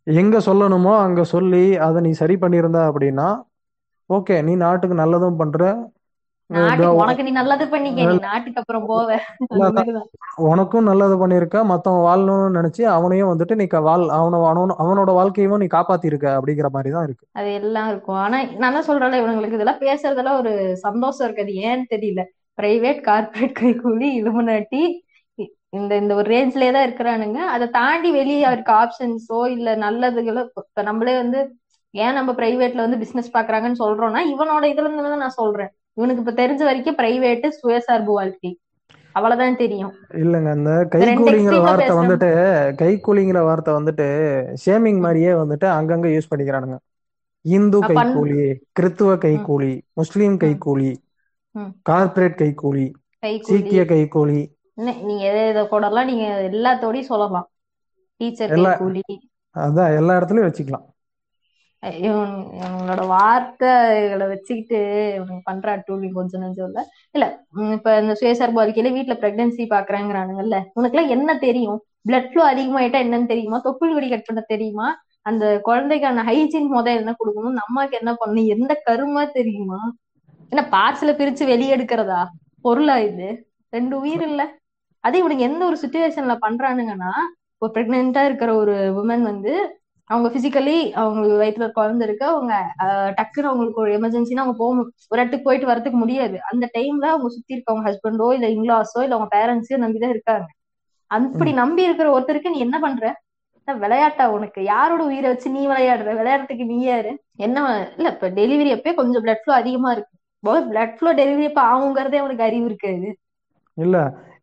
எங்க 0.08 0.36
சொல்லணுமோ 0.46 0.94
அங்க 1.00 1.22
சொல்லி 1.32 1.62
அதை 1.86 2.00
நீ 2.04 2.12
சரி 2.20 2.36
பண்ணியிருந்த 2.40 2.80
அப்படின்னா 2.90 3.28
ஓகே 4.10 4.36
நீ 4.46 4.54
நாட்டுக்கு 4.60 4.96
நல்லதும் 5.00 5.40
பண்ற 5.40 5.60
நாட்டுக்கு 6.48 6.96
உனக்கு 6.96 7.24
நீ 7.24 7.32
நல்லது 7.32 7.68
பண்ணிக்க 7.68 8.04
நீ 8.04 8.18
நாட்டுக்கு 8.18 8.60
அப்புறம் 8.60 8.90
போவ. 8.90 9.18
உனக்கும் 10.36 10.84
நல்லது 10.84 11.28
பண்ணியிருக்க 11.28 11.64
மத்தவன் 11.66 12.06
வாழணும்னு 12.08 12.56
நினைச்சு 12.58 12.82
அவனையும் 12.82 13.32
வந்துட்டு 13.32 13.56
நீ 13.56 13.66
வாழ் 13.80 14.06
அவன 14.10 14.40
அவன- 14.50 14.76
அவனோட 14.80 15.14
வாழ்க்கையும் 15.14 15.58
நீ 15.58 15.66
காப்பாத்திருக்க 15.66 16.28
அப்படிங்கிற 16.38 16.70
மாதிரி 16.70 16.94
தான் 16.94 17.04
இருக்கு. 17.04 17.28
அது 17.32 17.54
எல்லாம் 17.54 17.90
இருக்கும். 17.90 18.16
ஆனா 18.16 18.44
நான் 18.44 18.86
சொல்றேன்ல 18.88 19.22
இவங்களுக்கு 19.22 19.58
இதெல்லாம் 19.60 19.80
பேசுறதுல 19.80 20.38
ஒரு 20.38 20.78
சந்தோஷம் 20.78 21.34
இருக்குது 21.34 21.54
ஏன்னு 21.66 21.86
தெரியல. 21.90 22.24
பிரைவேட் 22.62 23.02
கார்ப்பரேட் 23.02 23.58
கைக்கூலி 23.60 24.10
இலுமினாட்டி 24.22 24.84
இந்த 25.70 25.96
இந்த 25.96 26.16
ஒரு 26.16 26.30
ரேஞ்ச்லயே 26.36 26.72
தான் 26.72 26.86
இருக்கிறானுங்க. 26.88 27.36
அதை 27.36 27.70
தாண்டி 27.70 28.12
வெளியே 28.12 28.44
அவருக்கு 28.44 28.72
ஆப்ஷன்ஸோ 28.74 29.50
இல்ல 29.50 29.76
நல்லதுகளோ 29.76 30.44
இப்ப 30.56 30.82
நம்மளே 30.82 31.16
வந்து 31.16 31.40
ஏன் 31.92 32.14
நம்ம 32.14 32.32
பிரைவேட்ல 32.32 32.76
வந்து 32.76 32.98
பிசினஸ் 32.98 33.38
பாக்குறாங்கன்னு 33.38 33.82
சொல்றோம்னா 33.84 34.22
இவனோட 34.34 34.64
இதுல 34.64 34.88
இருந்து 34.88 35.18
நான் 35.18 35.40
சொல்றேன். 35.42 35.72
இவனுக்கு 35.98 36.22
இப்ப 36.24 36.34
தெரிஞ்ச 36.42 36.62
வரைக்கும் 36.64 36.98
பிரைவேட் 36.98 37.46
சுயசார்பு 37.60 38.12
வாழ்க்கை. 38.20 38.52
அவ்வளவுதான் 39.12 39.56
தெரியும். 39.56 39.94
இல்லைங்க 40.24 40.50
அந்த 40.50 40.72
எக்ஸ்ட்ரீமா 41.06 41.60
வார்த்தை 41.68 41.94
வந்துட்டு 41.96 42.30
கைக்கூலிங்கிற 42.82 43.42
வார்த்தை 43.44 43.74
வந்துட்டு 43.74 44.08
ஷேமிங் 44.66 45.00
மாதிரியே 45.00 45.32
வந்துட்டு 45.34 45.68
அங்கங்க 45.78 46.10
யூஸ் 46.16 46.32
பண்ணிக்கிறானுங்க. 46.32 46.78
இந்து 47.46 47.80
கைக்கூலி 47.82 48.38
கிறித்துவ 48.80 49.12
ம், 49.12 49.22
கைக்கூலி 49.26 49.74
முஸ்லீம். 49.94 50.38
கார்ப்பரேட் 51.90 52.40
கைக்கூலி 52.42 52.86
கைக்கூலி 53.24 53.50
சீக்கிய 53.50 53.84
இன்னும் 54.78 55.02
நீங்க 55.06 55.24
எதை 55.26 55.44
எதை 55.48 55.62
கூடலாம் 55.64 56.06
நீங்க 56.06 56.26
எல்லாத்தோடயும் 56.50 57.10
சொல்லலாம். 57.12 57.48
டீச்சர் 58.22 58.52
கைக்கூலி 58.52 59.04
அதான் 59.56 59.96
எல்லா 59.96 60.14
இடத்துலயும் 60.18 60.48
வச்சுக்கலாம். 60.48 60.86
இவங்களோட 62.02 63.02
வார்த்தைகளை 63.08 64.26
வச்சுக்கிட்டு 64.28 64.80
இவனுக்கு 65.16 65.44
பண்ற 65.44 65.68
அட்டூழி 65.76 66.08
கொஞ்சம் 66.12 66.42
நெஞ்சம் 66.42 66.68
இல்ல. 66.70 66.82
இல்ல 67.16 67.26
இப்ப 67.76 68.00
இந்த 68.02 68.14
சுயசார்பு 68.14 68.62
அறிக்கையில 68.64 68.92
வீட்டுல 68.94 69.16
பிரெக்னன்சி 69.22 69.66
பாக்குறாங்கிறானுங்கல்ல 69.70 70.58
உனக்கு 70.74 70.98
எல்லாம் 70.98 71.14
என்ன 71.16 71.36
தெரியும்? 71.38 71.80
பிளட் 72.10 72.30
ஃப்ளோ 72.32 72.44
அதிகமாயிட்டா 72.54 73.00
என்னன்னு 73.06 73.26
தெரியுமா? 73.26 73.60
தொப்புள் 73.68 73.94
வெடி 73.94 74.10
கட் 74.10 74.28
பண்ண 74.28 74.42
தெரியுமா? 74.54 74.88
அந்த 75.26 75.46
குழந்தைக்கான 75.68 76.24
ஹைஜீன் 76.24 76.70
முத 76.74 76.88
என்ன 76.96 77.12
கொடுக்கணும் 77.20 77.62
அம்மாக்கு 77.64 77.96
என்ன 78.00 78.12
பண்ணணும்? 78.20 78.52
எந்த 78.56 78.74
கருமா 78.88 79.24
தெரியுமா? 79.32 79.80
என்ன 80.52 80.64
பார்சல 80.72 81.12
பிரிச்சு 81.16 81.46
வெளியே 81.46 81.76
எடுக்கிறதா? 81.76 82.22
பொருளா 82.66 82.98
இது? 83.02 83.30
ரெண்டு 83.74 83.96
உயிர் 84.00 84.22
இல்ல. 84.22 84.42
அதே 85.04 85.18
இவனுக்கு 85.20 85.44
எந்த 85.44 85.62
ஒரு 85.66 85.78
சுச்சுவேஷன்ல 85.84 86.34
பண்றானுங்கன்னா 86.42 87.12
இப்போ 87.56 87.68
பிரெக்னெண்டா 87.76 88.22
இருக்கிற 88.26 88.56
ஒரு 88.56 88.74
உமன் 89.02 89.22
வந்து 89.22 89.52
அவங்க 90.10 90.28
பிசிக்கலி 90.30 90.76
அவங்களுக்கு 90.94 91.38
வயிற்றுல 91.38 91.68
குழந்தை 91.72 92.04
இருக்கு 92.08 92.26
அவங்க 92.26 92.54
டக்குன்னு 93.18 93.50
அவங்களுக்கு 93.50 93.82
ஒரு 93.82 93.92
எமர்ஜென்சினா 93.98 94.44
அவங்க 94.44 94.58
போகணும் 94.58 94.90
ஒரு 95.12 95.20
இடத்துக்கு 95.22 95.48
போயிட்டு 95.48 95.72
வரதுக்கு 95.72 95.98
முடியாது. 95.98 96.38
அந்த 96.52 96.66
டைம்ல 96.78 97.06
அவங்க 97.06 97.30
சுத்தி 97.30 97.56
இருக்கவங்க 97.56 97.88
ஹஸ்பண்டோ 97.90 98.28
இல்ல 98.34 98.48
இன்லாஸோ 98.50 99.02
இல்ல 99.04 99.18
அவங்க 99.18 99.30
பேரண்ட்ஸோ 99.38 99.78
நம்பிதான் 99.86 100.14
இருக்காங்க. 100.16 100.48
அப்படி 101.12 101.52
நம்பி 101.54 101.84
இருக்கிற 101.84 102.08
ஒருத்தருக்கு 102.12 102.50
நீ 102.50 102.60
என்ன 102.60 102.78
பண்ற? 102.80 103.04
விளையாட்டா 103.68 104.26
உனக்கு? 104.32 104.60
யாரோட 104.64 105.02
உயிரை 105.04 105.28
வச்சு 105.30 105.50
நீ 105.50 105.62
விளையாடுற? 105.68 106.10
விளையாடுறதுக்கு 106.16 106.66
நீ 106.66 106.78
யாரு? 106.84 107.12
என்ன 107.38 107.58
இல்ல 107.98 108.10
இப்ப 108.10 108.30
டெலிவரி 108.32 108.72
அப்பே 108.72 108.94
கொஞ்சம் 108.94 109.24
பிளட் 109.24 109.44
ஃப்ளோ 109.44 109.54
அதிகமா 109.54 109.92
இருக்கு. 109.92 110.14
பிளட் 110.70 110.96
ஃப்ளோ 110.98 111.12
டெலிவரி 111.14 111.46
அப்ப 111.46 111.62
ஆகுங்கிறதே 111.72 112.18
அவனுக்கு 112.18 112.44
அறிவு 112.44 112.66
இருக்காது. 112.66 113.08
இல்ல 113.78 113.96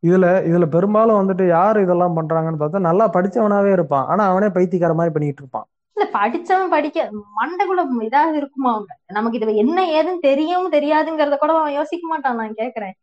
இதுல 0.02 0.26
இதுல 0.50 0.66
பெரும்பாலும் 0.66 1.18
வந்துட்டு 1.20 1.44
யார் 1.48 1.78
இதெல்லாம் 1.80 2.16
பண்றாங்கன்னு 2.16 2.60
பார்த்தா 2.62 2.86
நல்லா 2.88 3.04
படிச்சவனாவே 3.10 3.70
இருப்பான். 3.72 4.06
ஆனா 4.06 4.22
அவனே 4.26 4.48
பைத்தியக்கார 4.48 4.94
மாதிரி 4.94 5.14
பண்ணிட்டு 5.14 5.42
இருப்பான். 5.42 5.66
இல்ல 5.96 6.04
படிச்சவன் 6.18 6.68
படிக்க 6.68 7.10
மண்டைக்குள்ள 7.40 7.82
இதாக 8.08 8.32
இருக்குமா 8.34 8.70
அவங்க 8.74 8.92
நமக்கு 9.18 9.38
இது 9.40 9.54
என்ன 9.56 9.78
ஏதுன்னு 9.98 10.26
தெரியும் 10.30 10.68
தெரியாதுங்கிறத 10.72 11.36
கூட 11.36 11.52
அவன் 11.58 11.72
யோசிக்க 11.72 12.04
மாட்டான் 12.08 12.36
நான் 12.36 12.60
கேக்குறேன். 12.62 12.94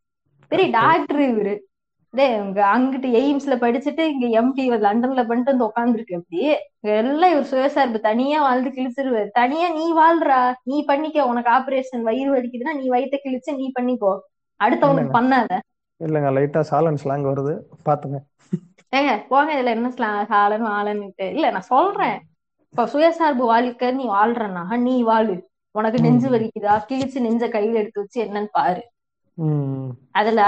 பெரிய 0.52 0.70
டாக்டர் 0.70 1.22
இவரு. 1.32 1.56
டே 2.14 2.26
இங்க 2.36 2.62
அங்கிட்டு 2.76 3.10
எய்ம்ஸ்ல 3.20 3.56
படிச்சுட்டு 3.64 4.04
இங்க 4.12 4.28
எம்டி 4.40 4.64
லண்டன்ல 4.86 5.22
பண்ணிட்டு 5.28 5.52
வந்து 5.52 5.68
உட்காந்துருக்கு 5.68 6.18
அப்படி 6.20 6.40
எல்லாம் 7.00 7.32
இவர் 7.32 7.50
சுயசார்பு 7.52 8.00
தனியா 8.00 8.42
வாழ்ந்து 8.42 8.70
கிழிச்சிருவாரு. 8.70 9.30
தனியா 9.32 9.68
நீ 9.70 9.86
வாழ்றா 9.94 10.40
நீ 10.64 10.78
பண்ணிக்க. 10.86 11.28
உனக்கு 11.32 11.52
ஆபரேஷன் 11.52 12.06
வயிறு 12.08 12.32
வலிக்குதுன்னா 12.36 12.74
நீ 12.82 12.88
வயிற்ற 12.90 13.18
கிழிச்சு 13.26 13.54
நீ 13.62 13.68
பண்ணிக்கோ. 13.80 14.14
அடுத்தவனுக்கு 14.60 15.12
பண்ணாத. 15.20 15.52
இல்லங்க 16.02 16.30
லைட்டா 16.36 16.62
சாலன் 16.70 17.00
ஸ்லாங் 17.04 17.30
வருது. 17.30 17.54
பாத்துங்க. 17.88 18.20
ஏங்க 18.94 19.12
போங்க 19.30 19.52
இதுல 19.56 19.74
என்ன 19.76 19.90
சாலன் 20.32 20.66
வாழன்னுட்டு 20.70 21.26
இல்ல 21.36 21.52
நான் 21.56 21.70
சொல்றேன். 21.70 22.18
இப்ப 22.74 22.86
சுயசார்பு 22.88 23.44
வாழ்க்கை 23.52 23.88
நீ 23.92 24.06
வாழ்றனா 24.10 24.64
நீ 24.88 24.96
வாழு. 25.04 25.36
உனக்கு 25.76 26.00
நெஞ்சு 26.00 26.28
வலிக்குதா? 26.30 26.76
கிழிச்சு 26.90 27.20
நெஞ்ச 27.28 27.46
கையில 27.56 27.82
எடுத்து 27.82 28.04
வச்சு 28.04 28.20
என்னன்னு 28.26 28.52
பாரு. 28.52 28.82
அதுல 30.20 30.40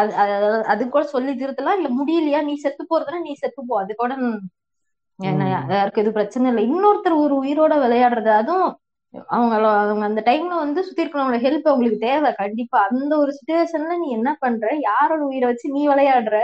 அது 0.73 0.83
கூட 0.89 1.03
சொல்லி 1.13 1.33
திருத்தலாம் 1.41 1.77
இல்ல 1.79 1.89
முடியலையா? 1.99 2.39
நீ 2.49 2.53
செத்து 2.63 2.83
போறதுனா 2.89 3.19
நீ 3.19 3.33
செத்து 3.33 3.61
போ. 3.67 3.73
அது 3.83 3.93
கூட 3.95 4.11
என்ன 5.19 5.47
யாருக்கு 5.49 6.03
இது 6.03 6.11
பிரச்சனை 6.11 6.45
இல்லை. 6.51 6.63
இன்னொருத்தர் 6.69 7.21
ஒரு 7.23 7.33
உயிரோட 7.43 7.73
விளையாடுறது 7.83 8.31
அதுவும் 8.41 8.71
அவங்க 9.27 9.55
அவங்க 9.69 10.05
அந்த 10.05 10.21
டைம்ல 10.25 10.55
வந்து 10.55 10.83
சுத்தி 10.83 11.03
இருக்கிறவங்களோட 11.05 11.39
ஹெல்ப் 11.45 11.69
அவங்களுக்கு 11.71 11.97
தேவை. 11.99 12.33
கண்டிப்பா. 12.33 12.87
அந்த 12.89 13.17
ஒரு 13.17 13.31
சுச்சுவேஷன்ல 13.31 13.97
நீ 13.97 14.09
என்ன 14.09 14.37
பண்ற? 14.39 14.75
யாரோட 14.79 15.23
உயிரை 15.23 15.49
வச்சு 15.49 15.69
நீ 15.71 15.87
விளையாடுற? 15.87 16.37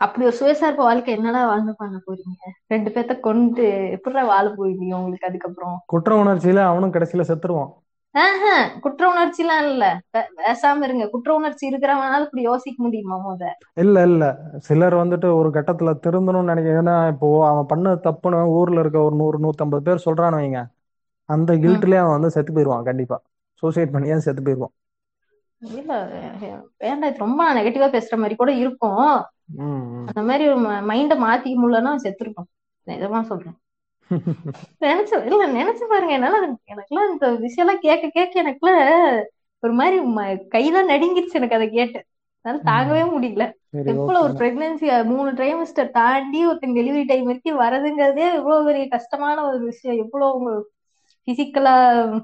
அப்படி 0.00 0.26
ஒரு 0.26 0.36
சுயசார்பு 0.40 0.76
வாழ்க்கை 0.76 1.14
என்னடா 1.14 1.46
வாழ்ந்து 1.46 1.74
பண்ண 1.76 2.00
போறீங்க? 2.06 2.42
ரெண்டு 2.66 2.90
பேர்த்த 2.90 3.20
கொண்டு 3.20 3.64
எப்படிடா 3.90 4.24
வாழ 4.24 4.48
போயிருந்தீங்க 4.48 4.94
உங்களுக்கு 4.94 5.26
அதுக்கப்புறம்? 5.26 5.82
குற்ற 5.86 6.24
உணர்ச்சியில 6.24 6.56
அவனும் 6.64 6.92
கடைசியில 6.92 7.24
செத்துருவான். 7.30 7.72
குற்ற 8.84 9.02
உணர்ச்சி 9.08 9.42
எல்லாம் 9.42 9.64
இல்ல 9.66 9.84
பேசாம 10.38 10.84
இருங்க. 10.84 11.04
குற்ற 11.10 11.30
உணர்ச்சி 11.34 11.64
இருக்கிறவனால 11.70 12.20
இப்படி 12.20 12.42
யோசிக்க 12.42 12.78
முடியுமா 12.82 13.16
முத? 13.24 13.42
இல்ல 13.76 13.96
இல்ல. 14.02 14.24
சிலர் 14.66 14.94
வந்துட்டு 14.94 15.28
ஒரு 15.38 15.48
கட்டத்துல 15.50 15.92
திருந்தணும்னு 16.04 16.52
நினைக்கிறேன் 16.52 16.80
ஏன்னா 16.82 16.96
இப்போ 17.12 17.28
அவன் 17.50 17.70
பண்ண 17.72 17.94
தப்புன்னு 18.06 18.40
ஊர்ல 18.58 18.80
இருக்க 18.80 19.00
ஒரு 19.08 19.16
நூறு 19.16 19.38
நூத்தம்பது 19.38 19.86
பேர் 19.88 20.04
சொல்றான்னு 20.06 20.40
வைங்க. 20.40 20.60
அந்த 21.28 21.50
கில்ட்லயே 21.62 22.00
அவன் 22.00 22.16
வந்து 22.16 22.34
செத்து 22.34 22.52
போயிருவான் 22.52 22.88
கண்டிப்பா. 22.88 23.18
சூசைட் 23.62 23.94
பண்ணியா 23.94 24.16
செத்து 24.26 24.42
போயிருவான். 24.42 24.74
இல்ல 25.62 25.92
வேண்டாம். 26.80 27.10
இது 27.10 27.24
ரொம்ப 27.24 27.42
நெகட்டிவா 27.54 27.88
பேசுற 27.94 28.16
மாதிரி 28.16 28.36
கூட 28.36 28.52
இருக்கும். 28.54 29.06
அந்த 30.08 30.20
மாதிரி 30.22 30.44
மைண்ட 30.90 31.14
மாத்திக்க 31.22 31.56
முடியலன்னா 31.60 31.92
செத்துருக்கும் 32.04 32.48
நிஜமா 32.86 33.20
சொல்றேன். 33.24 33.56
நினைச்சு 34.84 35.14
இல்ல 35.28 35.44
நினைச்சு 35.54 35.84
பாருங்க. 35.84 36.12
என்னால 36.12 36.40
எனக்குலாம் 36.72 37.10
இந்த 37.12 37.26
விஷயம் 37.44 37.64
எல்லாம் 37.66 37.84
கேட்க 37.86 38.06
கேட்க 38.10 38.42
எனக்குலாம் 38.42 38.82
ஒரு 39.62 39.74
மாதிரி 39.74 39.98
கையெல்லாம் 40.54 40.90
நடுங்கிருச்சு 40.92 41.38
எனக்கு 41.40 41.58
அதை 41.58 41.68
கேட்டு. 41.70 42.00
அதனால 42.44 42.62
தாங்கவே 42.66 43.04
முடியல. 43.12 43.44
எவ்வளவு 43.92 44.24
ஒரு 44.24 44.34
பிரெக்னன்சி 44.40 44.86
மூணு 45.10 45.30
ட்ரைமஸ்டர் 45.32 45.90
தாண்டி 45.92 46.40
ஒருத்தங்க 46.46 46.78
டெலிவரி 46.80 47.04
டைம் 47.06 47.26
வரைக்கும் 47.26 47.62
வரதுங்கிறதே 47.62 48.26
எவ்வளவு 48.38 48.66
பெரிய 48.68 48.86
கஷ்டமான 48.94 49.36
ஒரு 49.48 49.58
விஷயம். 49.64 50.00
எவ்வளவு 50.04 50.54
பிசிக்கலா 51.28 51.72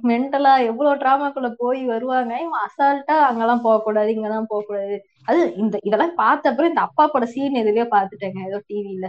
மென்டலா 0.08 0.52
எவ்வளவு 0.66 1.00
டிராமாக்குள்ள 1.00 1.48
போய் 1.58 1.80
வருவாங்க. 1.84 2.32
இவன் 2.44 2.64
அசால்ட்டா 2.66 3.16
அங்கெல்லாம் 3.28 3.64
போகக்கூடாது 3.66 4.10
இங்கெல்லாம் 4.14 4.50
போகக்கூடாது. 4.50 4.96
அது 5.28 5.40
இந்த 5.56 5.74
இதெல்லாம் 5.82 6.14
பார்த்த 6.16 6.50
அப்புறம் 6.50 6.70
இந்த 6.72 6.82
அப்பா 6.88 7.06
பட 7.08 7.26
சீன் 7.34 7.60
எதுலயோ 7.62 7.86
பாத்துட்டேங்க 7.94 8.40
ஏதோ 8.48 8.60
டிவில 8.68 9.08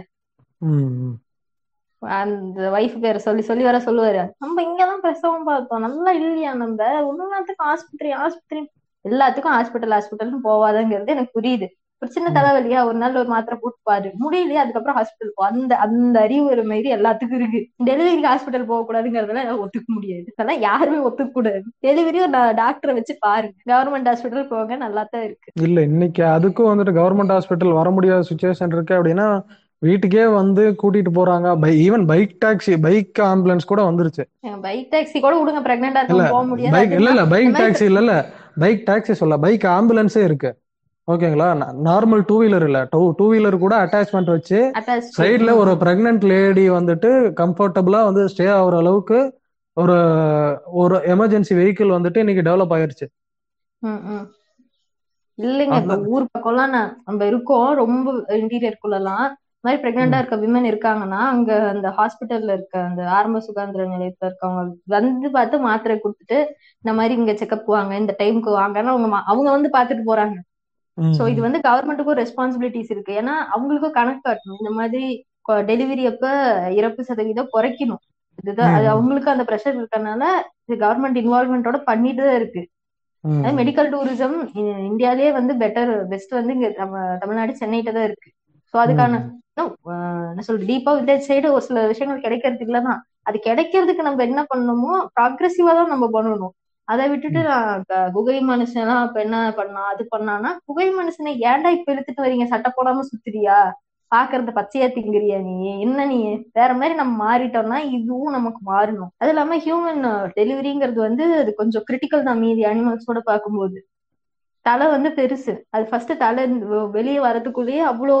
அந்த 2.02 2.70
ஒய்ஃப் 2.70 2.98
பேரை 2.98 3.18
சொல்லி 3.18 3.42
சொல்லி 3.42 3.62
வர 3.62 3.78
சொல்லுவாரு. 3.78 4.30
நம்ம 4.38 4.62
இங்கதான் 4.62 5.00
பிரசவம் 5.00 5.44
பார்த்தோம். 5.44 5.80
நல்லா 5.80 6.10
இல்லையா 6.10 6.54
நம்ம? 6.54 7.02
ஒண்ணுத்துக்கும் 7.02 7.68
ஆஸ்பத்திரி 7.72 8.12
ஆஸ்பத்திரி 8.12 8.70
எல்லாத்துக்கும் 9.08 9.54
ஹாஸ்பிட்டல் 9.58 9.94
ஹாஸ்பிட்டல்னு 9.96 10.44
போவாதங்கிறது 10.44 11.06
எனக்கு 11.06 11.40
புரியுது. 11.40 11.66
ஒரு 11.98 12.10
சின்ன 12.10 12.42
தலைவலியா 12.42 12.84
ஒரு 12.84 12.94
நாள் 12.94 13.14
ஒரு 13.14 13.28
மாத்திரை 13.28 13.58
போட்டு 13.62 13.78
பாரு. 13.82 14.12
முடியலையா 14.20 14.60
அதுக்கப்புறம் 14.62 14.96
ஹாஸ்பிட்டல் 14.96 15.32
போ. 15.34 15.46
அந்த 15.46 15.76
அந்த 15.76 16.20
அறிவு 16.20 16.44
ஒரு 16.44 16.64
மாதிரி 16.64 16.92
எல்லாத்துக்கும் 16.92 17.34
இருக்கு. 17.34 17.68
டெலிவரிக்கு 17.84 18.30
ஹாஸ்பிட்டல் 18.30 18.66
போக 18.66 18.80
கூடாதுங்கிறதெல்லாம் 18.86 19.60
ஒத்துக்க 19.64 19.84
முடியாது. 19.86 20.24
அதெல்லாம் 20.36 20.62
யாருமே 20.62 21.08
ஒத்துக்க 21.08 21.30
கூடாது 21.30 21.62
டெலிவரி 21.86 22.14
ஒரு 22.14 22.30
டாக்டரை 22.30 22.92
வச்சு 22.92 23.16
பாருங்க. 23.20 23.54
கவர்மெண்ட் 23.70 24.10
ஹாஸ்பிட்டல் 24.12 24.48
போங்க 24.48 24.76
நல்லா 24.76 25.06
தான் 25.10 25.22
இருக்கு. 25.22 25.52
இல்ல 25.62 25.82
இன்னைக்கு 25.82 26.22
அதுக்கும் 26.24 26.70
வந்துட்டு 26.72 26.96
கவர்மெண்ட் 27.00 27.38
ஹாஸ்பிட்டல் 27.38 27.72
வர 27.72 27.90
முடியாத 27.90 28.28
சுச்சுவேஷன் 28.28 28.72
இருக்கு 28.72 28.94
அப்படின்னா 28.94 29.42
வீட்டுக்கே 29.82 30.24
வந்து 30.38 30.62
கூட்டிட்டு 30.80 31.10
போறாங்க. 31.18 31.48
By 31.62 31.70
even 31.86 32.04
bike 32.10 32.34
taxi 32.44 32.74
bike 32.86 33.20
ambulance 33.30 33.70
கூட 33.70 33.80
வந்துருச்சு. 33.88 34.24
பைக் 34.66 34.88
டாக்ஸி 34.94 35.20
கூட 35.24 35.34
விடுங்க 35.38 35.62
பிரெக்னெண்டா 35.68 36.02
போக 36.34 36.42
முடியாது. 36.50 36.74
பைக் 36.76 36.94
இல்ல 36.98 37.10
இல்ல 37.14 37.24
பைக் 37.34 37.54
டாக்ஸி 37.60 37.86
இல்ல 37.90 38.02
இல்ல. 38.04 38.16
பைக் 38.64 38.82
டாக்ஸி 38.90 39.16
சொல்ல 39.22 39.38
பைக் 39.46 39.66
ஆம்புலன்ஸே 39.76 40.22
இருக்கு. 40.28 40.50
ஓகேங்களா 41.08 41.46
நார்மல் 41.88 42.22
டூ 42.28 42.34
வீலர் 42.42 42.64
இல்ல. 42.66 42.80
டூ 42.92 43.00
டூ 43.18 43.24
வீலர் 43.32 43.56
கூட 43.64 43.74
அட்டாச்மெண்ட் 43.84 44.32
வச்சு 44.34 44.58
சைட்ல 45.18 45.52
ஒரு 45.62 45.72
பிரெக்னன்ட் 45.82 46.24
லேடி 46.32 46.64
வந்துட்டு 46.78 47.10
கம்ஃபர்டபுளா 47.40 48.02
வந்து 48.08 48.24
ஸ்டே 48.32 48.46
ஆகுற 48.58 48.76
அளவுக்கு 48.82 49.18
ஒரு 49.76 49.96
ஒரு 50.82 50.96
எமர்ஜென்சி 51.14 51.52
வெஹிக்கிள் 51.58 51.94
வந்துட்டு 51.96 52.22
இன்னைக்கு 52.22 52.46
டெவலப் 52.48 52.74
ஆயிருச்சு. 52.76 53.06
இல்லைங்க 55.38 55.96
ஊர் 56.14 56.32
பக்கம்லாம் 56.34 56.74
நம்ம 57.06 57.20
இருக்கோம். 57.30 57.70
ரொம்ப 57.82 58.12
இன்டீரியருக்குள்ளலாம் 58.40 59.28
மாதிரி 59.64 59.78
பிரெக்னெண்டா 59.82 60.18
இருக்க 60.20 60.36
விமன் 60.44 60.68
இருக்காங்கன்னா 60.70 61.20
அங்க 61.32 61.50
அந்த 61.72 61.88
ஹாஸ்பிட்டல்ல 61.98 62.54
இருக்க 62.58 62.76
அந்த 62.88 63.02
ஆரம்ப 63.16 63.40
சுகாதார 63.46 63.86
நிலையத்துல 63.94 64.28
இருக்கவங்க 64.30 64.62
வந்து 64.94 65.28
பார்த்து 65.36 65.64
மாத்திரை 65.66 65.96
கொடுத்துட்டு 66.04 66.38
இந்த 66.82 66.92
மாதிரி 66.98 67.14
இங்க 67.20 67.34
செக்அப் 67.42 67.68
வாங்க 67.76 67.92
இந்த 68.02 68.14
டைமுக்கு 68.22 68.52
வாங்கன்னு 68.60 68.92
அவங்க 68.94 69.20
அவங்க 69.32 69.48
வந்து 69.56 69.70
பாத்துட்டு 69.76 70.04
போறாங்க. 70.10 70.36
சோ 71.18 71.22
இது 71.32 71.40
வந்து 71.46 71.60
கவர்மெண்ட்டுக்கும் 71.66 72.18
ரெஸ்பான்சிபிலிட்டிஸ் 72.22 72.90
இருக்கு. 72.94 73.12
ஏன்னா 73.20 73.34
அவங்களுக்கும் 73.54 73.96
கணக்கு 73.98 74.22
காட்டணும். 74.26 74.58
இந்த 74.62 74.72
மாதிரி 74.78 75.04
டெலிவரி 75.70 76.04
அப்ப 76.10 76.26
இறப்பு 76.80 77.02
சதவீதம் 77.10 77.52
குறைக்கணும். 77.54 78.02
இதுதான் 78.42 78.74
அது 78.76 78.86
அவங்களுக்கு 78.94 79.32
அந்த 79.34 79.44
ப்ரெஷர் 79.48 79.78
இருக்கறனால 79.78 80.24
இது 80.66 80.76
கவர்மெண்ட் 80.84 81.18
இன்வால்மெண்டோட 81.22 81.78
பண்ணிட்டு 81.88 82.22
தான் 82.26 82.38
இருக்கு. 82.40 82.62
மெடிக்கல் 83.60 83.90
டூரிசம் 83.94 84.36
இந்தியாலேயே 84.90 85.30
வந்து 85.38 85.52
பெட்டர் 85.62 85.92
பெஸ்ட் 86.12 86.32
வந்து 86.38 86.54
இங்க 86.56 86.68
நம்ம 86.82 87.02
தமிழ்நாடு 87.22 87.52
சென்னைகிட்ட 87.60 87.92
தான் 87.98 88.08
இருக்கு. 88.10 88.30
சோ 88.74 88.78
அதுக்கான 88.84 89.20
என்ன 89.56 90.42
சொல்றது 90.46 90.68
டீப்பா 90.70 90.92
வில்லேஜ் 90.98 91.28
சைடு 91.28 91.48
ஒரு 91.56 91.64
சில 91.66 91.80
விஷயங்கள் 91.86 92.24
கிடைக்கிறதுக்கு 92.24 92.66
இல்லதான் 92.68 93.00
அது 93.28 93.38
கிடைக்கிறதுக்கு 93.46 94.06
நம்ம 94.06 94.22
என்ன 94.28 94.40
பண்ணணுமோ 94.52 94.94
ப்ராக்ரெசிவா 95.16 95.72
தான் 95.78 95.92
நம்ம 95.94 96.06
பண்ணணும். 96.14 96.54
அதை 96.88 97.04
விட்டுட்டு 97.10 97.40
நான் 97.48 97.84
குகை 98.16 98.38
மனுஷன்லாம் 98.48 99.04
இப்ப 99.08 99.18
என்ன 99.26 99.36
பண்ணா 99.58 99.82
அது 99.92 100.04
பண்ணானா 100.14 100.50
குகை 100.68 100.88
மனுஷனை 100.98 101.32
ஏன்டா 101.50 101.70
இப்ப 101.76 101.88
இழுத்துட்டு 101.94 102.24
வரீங்க? 102.24 102.46
சட்டை 102.52 102.70
போடாம 102.76 103.04
சுத்துறியா? 103.10 103.58
பாக்குறது 104.12 104.52
பச்சையா 104.56 104.86
திங்குறியா 104.96 105.38
நீ? 105.44 105.54
என்ன 105.84 106.06
நீ? 106.06 106.18
வேற 106.58 106.70
மாதிரி 106.80 106.94
நம்ம 106.94 107.12
மாறிட்டோம்னா 107.24 107.78
இதுவும் 107.98 108.34
நமக்கு 108.36 108.60
மாறணும். 108.70 109.12
அது 109.20 109.30
இல்லாம 109.32 109.58
ஹியூமன் 109.64 110.02
டெலிவரிங்கிறது 110.38 111.00
வந்து 111.08 111.26
அது 111.42 111.52
கொஞ்சம் 111.60 111.86
கிரிட்டிக்கல் 111.88 112.26
தான். 112.28 112.42
மீதி 112.44 112.64
அனிமல்ஸோட 112.72 113.20
பார்க்கும்போது. 113.30 113.78
தலை 114.66 114.86
வந்து 114.88 115.10
பெருசு. 115.18 115.52
அது 115.74 115.84
ஃபர்ஸ்ட் 115.90 116.12
தலை 116.24 116.42
வெளியே 116.96 117.20
வரதுக்குள்ளேயே 117.26 117.82
அவ்வளோ 117.92 118.16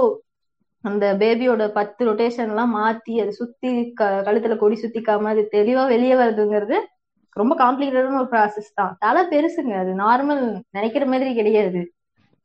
அந்த 0.84 1.04
பேபியோட 1.20 1.62
பத்து 1.74 2.02
ரொட்டேஷன் 2.08 2.50
எல்லாம் 2.50 2.72
மாத்தி 2.76 3.14
அதை 3.22 3.32
சுத்தி 3.38 3.68
க 3.94 4.08
கழுத்துல 4.26 4.56
கொடி 4.58 4.76
சுத்திக்காம 4.82 5.30
அது 5.30 5.44
தெளிவா 5.52 5.84
வெளியே 5.86 6.16
வருதுங்கிறது 6.18 6.78
ரொம்ப 7.36 7.52
காம்ப்ளிகேட்டடான 7.58 8.20
ஒரு 8.20 8.30
ப்ராசஸ் 8.32 8.70
தான். 8.74 8.92
தலை 9.00 9.22
பெருசுங்க. 9.30 9.74
அது 9.82 9.92
நார்மல் 10.00 10.42
நினைக்கிற 10.76 11.04
மாதிரி 11.06 11.30
கிடையாது. 11.34 11.80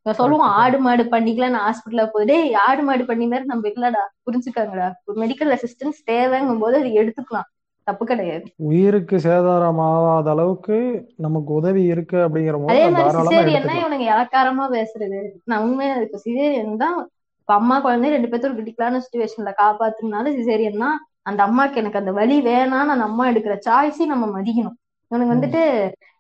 சொல்லுவோம் 0.05 0.53
ஆடு 0.59 0.77
மாடு 0.79 1.03
பண்ணிக்கலாம் 1.13 1.55
நான் 1.55 1.65
ஹாஸ்பிட்டல்ல 1.65 2.03
போதே 2.13 2.38
ஆடு 2.65 2.81
மாடு 2.83 3.03
பண்ணி 3.05 3.25
மாதிரி 3.27 3.45
நம்ம 3.45 3.67
இல்லடா 3.71 4.03
புரிஞ்சுக்காங்கடா. 4.25 4.88
ஒரு 5.07 5.17
மெடிக்கல் 5.23 5.53
அசிஸ்டன்ஸ் 5.55 5.99
தேவைங்கும் 6.11 6.63
போது 6.63 6.77
அது 6.81 6.91
எடுத்துக்கலாம். 7.01 7.49
தப்பு 7.88 8.03
கிடையாது. 8.05 8.47
உயிருக்கு 8.67 9.17
சேதாரம் 9.25 9.81
ஆகாத 9.88 10.29
அளவுக்கு 10.29 10.77
நமக்கு 11.17 11.51
உதவி 11.59 11.83
இருக்கு 11.93 12.17
அப்படிங்கிற 12.25 12.57
அதே 12.63 12.81
மாதிரி 12.93 13.11
சிசேரியன்னா 13.19 13.75
இவனுங்க 13.79 14.05
இலக்காரமா 14.07 14.65
பேசுறது? 14.73 15.19
நான் 15.49 15.63
உண்மையா 15.65 15.93
இப்ப 16.05 16.19
சிசேரியன் 16.25 16.81
தான் 16.83 16.97
இப்ப 17.49 17.55
அம்மா 17.55 17.75
குழந்தை 17.79 18.07
ரெண்டு 18.09 18.29
பேர்த்தும் 18.31 18.55
கிரிட்டிக்கலான 18.55 18.99
சுச்சுவேஷன்ல 19.03 19.51
காப்பாத்துனால 19.59 20.31
சிசேரியன் 20.33 20.81
தான் 20.81 20.97
அந்த 21.23 21.39
அம்மாக்கு 21.45 21.77
எனக்கு 21.77 22.01
அந்த 22.01 22.11
வலி 22.11 22.37
வேணாம்னு 22.41 22.93
அந்த 22.95 23.05
அம்மா 23.05 23.23
எடுக்கிற 23.31 23.55
சாய்ஸையும் 23.65 24.11
நம்ம 24.13 24.25
மதிக்கணும். 24.33 24.75
இவனுக்கு 25.11 25.33
வந்துட்டு 25.33 25.61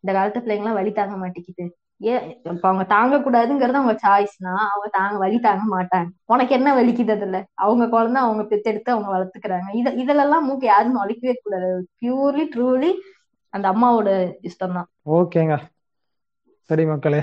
இந்த 0.01 0.11
காலத்து 0.13 0.39
பிள்ளைங்களாம் 0.39 0.77
வலி 0.79 0.91
தாங்க 0.93 1.15
மாட்டேங்குது. 1.17 1.65
ஏன் 2.01 2.23
இப்ப 2.45 2.65
அவங்க 2.69 2.83
தாங்க 2.87 3.15
கூடாதுங்கிறது 3.17 3.79
அவங்க 3.81 3.95
சாய்ஸ்னா 4.03 4.53
அவங்க 4.65 4.87
தாங்க 4.91 5.15
வலி 5.17 5.37
தாங்க 5.39 5.63
மாட்டாங்க. 5.75 6.09
உனக்கு 6.25 6.53
என்ன 6.55 6.69
வலிக்குது 6.75 7.11
அதுல? 7.11 7.37
அவங்க 7.57 7.85
குழந்தை 7.89 8.21
அவங்க 8.21 8.43
பெத்தெடுத்து 8.45 8.91
அவங்க 8.91 9.09
வளர்த்துக்கிறாங்க. 9.15 9.69
இத 9.73 9.93
இதுலெல்லாம் 10.03 10.47
மூக்கு 10.49 10.67
யாரும் 10.67 10.99
நொழிக்கவே 10.99 11.35
கூடாது. 11.39 11.71
பியூர்லி 11.99 12.45
ட்ரூலி 12.55 12.91
அந்த 13.53 13.65
அம்மாவோட 13.73 14.09
இஷ்டம் 14.49 14.77
தான் 14.77 14.89
ஓகேங்க. 15.15 15.55
சரி 16.69 16.85
மக்களே. 16.85 17.21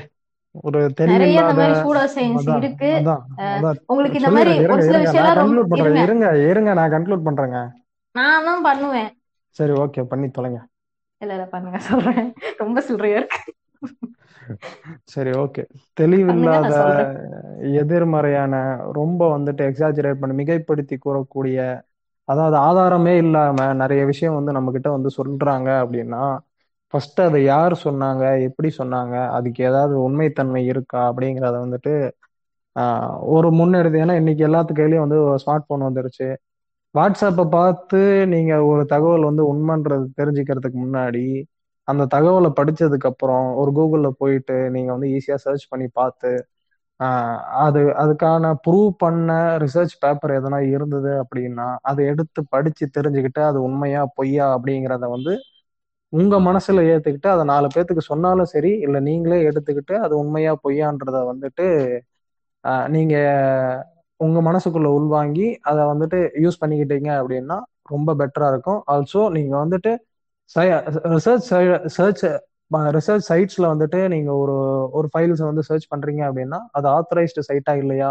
ஒரு 0.66 0.80
நிறைய 1.12 1.40
இந்த 1.40 1.54
மாதிரி 1.58 1.74
சூடோ 1.84 2.02
சயின்ஸ் 2.16 2.48
இருக்கு. 2.58 2.90
உங்களுக்கு 3.92 4.20
இந்த 4.20 4.30
மாதிரி 4.36 4.52
ஒரு 4.74 4.82
சில 4.88 4.98
விஷயம் 5.06 6.04
இருங்க. 6.04 6.28
இருங்க 6.50 6.70
நான் 6.78 6.94
கன்க்ளூட் 6.94 7.26
பண்றேங்க. 7.28 7.60
நான் 8.14 8.46
தான் 8.48 8.64
பண்ணுவேன். 8.68 9.10
சரி 9.56 9.74
ஓகே 9.84 10.04
பண்ணி 10.12 10.28
தொலைங்க. 10.36 10.60
இல்ல 11.22 11.32
இல்ல 11.36 11.46
பண்ணுங்க 11.54 11.78
சொல்றேன். 11.90 12.28
ரொம்ப 12.62 12.80
சொல்றியா 12.88 13.18
இருக்கு. 13.20 13.40
சரி 15.12 15.30
ஓகே 15.42 15.62
தெளிவில்லாத 16.00 16.72
எதிர்மறையான 17.82 18.54
ரொம்ப 18.98 19.20
வந்துட்டு 19.36 19.62
எக்ஸாஜரேட் 19.70 20.20
பண்ணி 20.22 20.34
மிகைப்படுத்தி 20.40 20.96
கூறக்கூடிய 21.04 21.58
அதாவது 22.28 22.56
ஆதாரமே 22.66 23.14
இல்லாம 23.22 23.66
நிறைய 23.82 24.02
விஷயம் 24.10 24.36
வந்து 24.38 24.52
நம்ம 24.56 24.70
கிட்ட 24.76 24.90
வந்து 24.96 25.10
சொல்றாங்க 25.18 25.70
அப்படின்னா 25.84 26.22
ஃபர்ஸ்ட் 26.94 27.20
அதை 27.20 27.40
யார் 27.44 27.74
சொன்னாங்க? 27.82 28.24
எப்படி 28.48 28.68
சொன்னாங்க? 28.78 29.14
அதுக்கு 29.36 29.60
ஏதாவது 29.64 29.94
உண்மைத்தன்மை 30.04 30.62
இருக்கா? 30.72 31.00
அப்படிங்கிறத 31.10 31.56
வந்துட்டு 31.64 31.94
ஒரு 33.34 33.48
முன்னெடுத்து 33.58 34.02
ஏன்னா 34.02 34.14
இன்னைக்கு 34.20 34.42
எல்லாத்து 34.46 34.72
கையிலயும் 34.74 35.04
வந்து 35.04 35.18
ஸ்மார்ட் 35.42 35.68
போன் 35.68 35.86
வந்துருச்சு. 35.88 36.28
வாட்ஸ்அப்பை 36.94 37.44
பார்த்து 37.50 38.00
நீங்க 38.32 38.52
ஒரு 38.66 38.82
தகவல் 38.92 39.28
வந்து 39.28 39.44
உண்மைன்றது 39.52 40.06
தெரிஞ்சுக்கிறதுக்கு 40.20 40.78
முன்னாடி 40.84 41.24
அந்த 41.88 42.02
தகவலை 42.14 42.50
படிச்சதுக்கு 42.58 43.08
அப்புறம் 43.10 43.46
ஒரு 43.60 43.70
கூகுளில் 43.76 44.18
போயிட்டு 44.20 44.56
நீங்க 44.74 44.90
வந்து 44.94 45.08
ஈஸியா 45.16 45.36
சர்ச் 45.44 45.70
பண்ணி 45.72 45.88
பார்த்து 45.92 46.30
அது 47.64 47.80
அதுக்கான 48.02 48.50
ப்ரூவ் 48.64 48.90
பண்ண 48.98 49.30
ரிசர்ச் 49.62 49.94
பேப்பர் 50.00 50.36
எதனா 50.36 50.58
இருந்தது 50.74 51.12
அப்படின்னா 51.22 51.66
அதை 51.82 52.02
எடுத்து 52.12 52.40
படிச்சு 52.52 52.84
தெரிஞ்சுக்கிட்டு 52.96 53.40
அது 53.48 53.58
உண்மையா 53.66 54.02
பொய்யா 54.16 54.46
அப்படிங்கிறத 54.56 55.08
வந்து 55.10 55.34
உங்க 56.14 56.34
மனசுல 56.40 56.82
ஏத்துக்கிட்டு 56.92 57.28
அதை 57.28 57.44
நாலு 57.44 57.66
பேத்துக்கு 57.74 58.02
சொன்னாலும் 58.04 58.50
சரி 58.52 58.72
இல்ல 58.78 58.96
நீங்களே 59.00 59.38
எடுத்துக்கிட்டு 59.48 59.94
அது 59.98 60.14
உண்மையா 60.18 60.52
பொய்யான்றத 60.64 61.18
வந்துட்டு 61.30 61.66
நீங்க 62.88 63.14
உங்க 64.20 64.38
மனசுக்குள்ள 64.42 64.88
உள்வாங்கி 64.94 65.46
அதை 65.62 65.82
வந்துட்டு 65.84 66.18
யூஸ் 66.42 66.60
பண்ணிக்கிட்டீங்க 66.60 67.10
அப்படின்னா 67.20 67.56
ரொம்ப 67.90 68.10
பெட்டரா 68.14 68.48
இருக்கும். 68.52 68.80
ஆல்சோ 68.92 69.22
நீங்க 69.36 69.54
வந்துட்டு 69.64 69.92
ரிசர்ச் 71.14 71.46
சர்ச் 71.94 72.24
ரிசர்ச் 72.94 73.26
சைட்ஸ்ல 73.28 73.64
வந்துட்டு 73.72 74.00
நீங்க 74.08 74.30
ஒரு 74.42 74.54
ஒரு 74.92 75.08
ஃபைல்ஸ் 75.12 75.42
வந்து 75.42 75.62
சர்ச் 75.62 75.90
பண்றீங்க 75.90 76.22
அப்படின்னா 76.28 76.60
அது 76.72 76.86
ஆத்தரைஸ்டு 76.90 77.46
சைட்டா 77.48 77.74
இல்லையா 77.82 78.10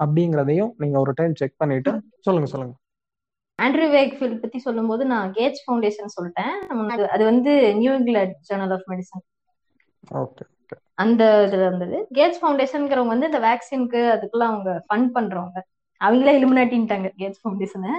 அப்படிங்கிறதையும் 0.00 0.72
நீங்க 0.76 0.96
ஒரு 0.98 1.12
டைம் 1.16 1.34
செக் 1.34 1.56
பண்ணிட்டு 1.56 1.92
சொல்லுங்க 2.20 2.48
சொல்லுங்க. 2.48 2.74
ஆண்ட்ரூ 3.58 3.86
வேக்ஃபீல்ட் 3.90 4.40
பத்தி 4.40 4.58
சொல்லும்போது 4.58 5.04
நான் 5.04 5.32
கேட்ஸ் 5.32 5.62
ஃபவுண்டேஷன் 5.64 6.14
சொல்லிட்டேன். 6.16 6.54
அது- 6.94 7.24
வந்து 7.24 7.74
New 7.74 7.94
England 7.94 8.34
Journal 8.48 8.72
of 8.72 8.88
Medicine 8.88 9.24
அந்த 10.94 11.22
இதுல 11.46 11.66
இருந்தது. 11.66 12.08
கேட்ஸ் 12.14 12.40
ஃபவுண்டேஷன்ங்கிறவங்க 12.40 13.06
வந்து 13.06 13.26
இந்த 13.26 13.40
வேக்சினுக்கு 13.40 14.00
அதுக்கெல்லாம் 14.14 14.50
அவங்க 14.50 14.84
ஃபண்ட் 14.88 15.08
பண்றவங்க. 15.14 15.58
அவங்களே 16.00 16.34
இலுமினாட்டின்ட்டாங்க 16.38 17.10
கேட்ஸ் 17.18 17.40
ஃபவுண்டேஷனை 17.42 17.92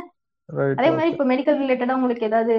அதே 0.78 0.89
மாதிரி 0.89 1.10
இப்போ 1.10 1.26
மெடிக்கல் 1.26 1.60
ரிலேட்டடா 1.62 1.91
உங்களுக்கு 1.91 2.26
ஏதாவது 2.26 2.56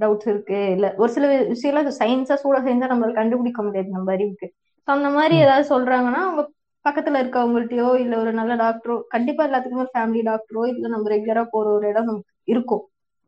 டவுட்ஸ் 0.00 0.28
இருக்கு? 0.28 0.70
இல்ல 0.70 0.94
ஒரு 0.96 1.12
சில 1.12 1.26
விஷயம்லாம் 1.44 1.98
சயின்ஸா 2.00 2.34
சூட 2.34 2.60
சயின்ஸா 2.60 2.88
நம்மளால 2.92 3.14
கண்டுபிடிக்க 3.14 3.62
முடியாது 3.62 3.88
நம்ம 3.88 4.12
அறிவுக்கு. 4.12 4.46
ஸோ 4.78 4.90
அந்த 4.90 5.08
மாதிரி 5.08 5.36
ஏதாவது 5.36 5.64
சொல்றாங்கன்னா 5.70 6.20
அவங்க 6.22 6.42
பக்கத்துல 6.88 7.20
இருக்கவங்கள்ட்டயோ 7.22 7.94
இல்ல 7.94 8.18
ஒரு 8.18 8.32
நல்ல 8.32 8.54
டாக்டரோ 8.56 9.00
கண்டிப்பா 9.08 9.48
எல்லாத்துக்குமே 9.48 9.84
ஒரு 9.84 9.90
ஃபேமிலி 9.98 10.22
டாக்டரோ 10.24 10.66
இல்ல 10.66 10.88
நம்ம 10.88 11.10
ரெகுலரா 11.10 11.44
போற 11.50 11.70
ஒரு 11.70 11.88
இடம் 11.88 12.04
நமக்கு 12.04 12.32
இருக்கும். 12.44 12.84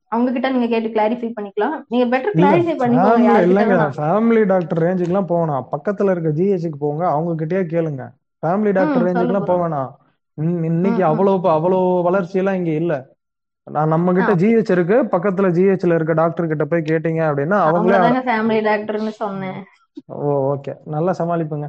அவங்க 0.09 0.33
கிட்ட 0.33 0.51
நீங்க 0.51 0.67
கேட்டு 0.67 0.89
கிளாரிஃபை 0.89 1.33
பண்ணிக்கலாம். 1.41 1.83
நீங்க 1.89 2.19
பெட்டர் 2.19 2.39
கிளாரிஃபை 2.39 2.75
பண்ணிக்கோங்க 2.79 3.35
இல்லைங்க. 3.43 3.91
ஃபேமிலி 3.97 4.45
டாக்டர் 4.45 4.83
ரேஞ்சுக்குலாம் 4.83 5.29
போவேணாம் 5.29 5.65
பக்கத்துல 5.73 6.11
இருக்க 6.11 6.31
ஜிஹெச்சுக்கு 6.31 6.79
போங்க. 6.79 7.09
அவங்க 7.09 7.45
கிட்டயே 7.45 7.63
கேளுங்க 7.65 8.03
ஃபேமிலி 8.43 8.73
டாக்டர் 8.73 9.05
ரேஞ்சுக்குலாம் 9.05 9.51
போவேணாம். 9.53 9.91
இன்- 10.39 10.65
இன்னைக்கு 10.65 11.03
ம் 11.03 11.07
ம். 11.07 11.11
அவ்வளவு 11.11 11.49
அவ்வளவு 11.49 12.03
வளர்ச்சி 12.03 12.39
எல்லாம் 12.39 12.55
இங்க 12.55 12.71
இல்ல. 12.71 13.11
நான் 13.67 13.89
நம்ம 13.89 14.13
கிட்ட 14.13 14.35
ஜிஹெச் 14.35 14.71
இருக்கு. 14.71 15.03
பக்கத்துல 15.05 15.51
ஜிஹெச்ல 15.57 15.95
இருக்க 15.95 16.13
டாக்டர் 16.13 16.47
கிட்ட 16.47 16.65
போய் 16.65 16.81
கேட்டீங்க 16.81 17.23
அப்படின்னா 17.31 17.59
அவங்களே 17.69 17.99
ஃபேமிலி 18.31 18.61
டாக்டர்னு 18.69 19.09
சொன்னேன். 19.09 19.61
Oh 20.07 20.55
okay. 20.55 20.75
நல்லா 20.85 21.15
சமாளிப்புங்க. 21.19 21.69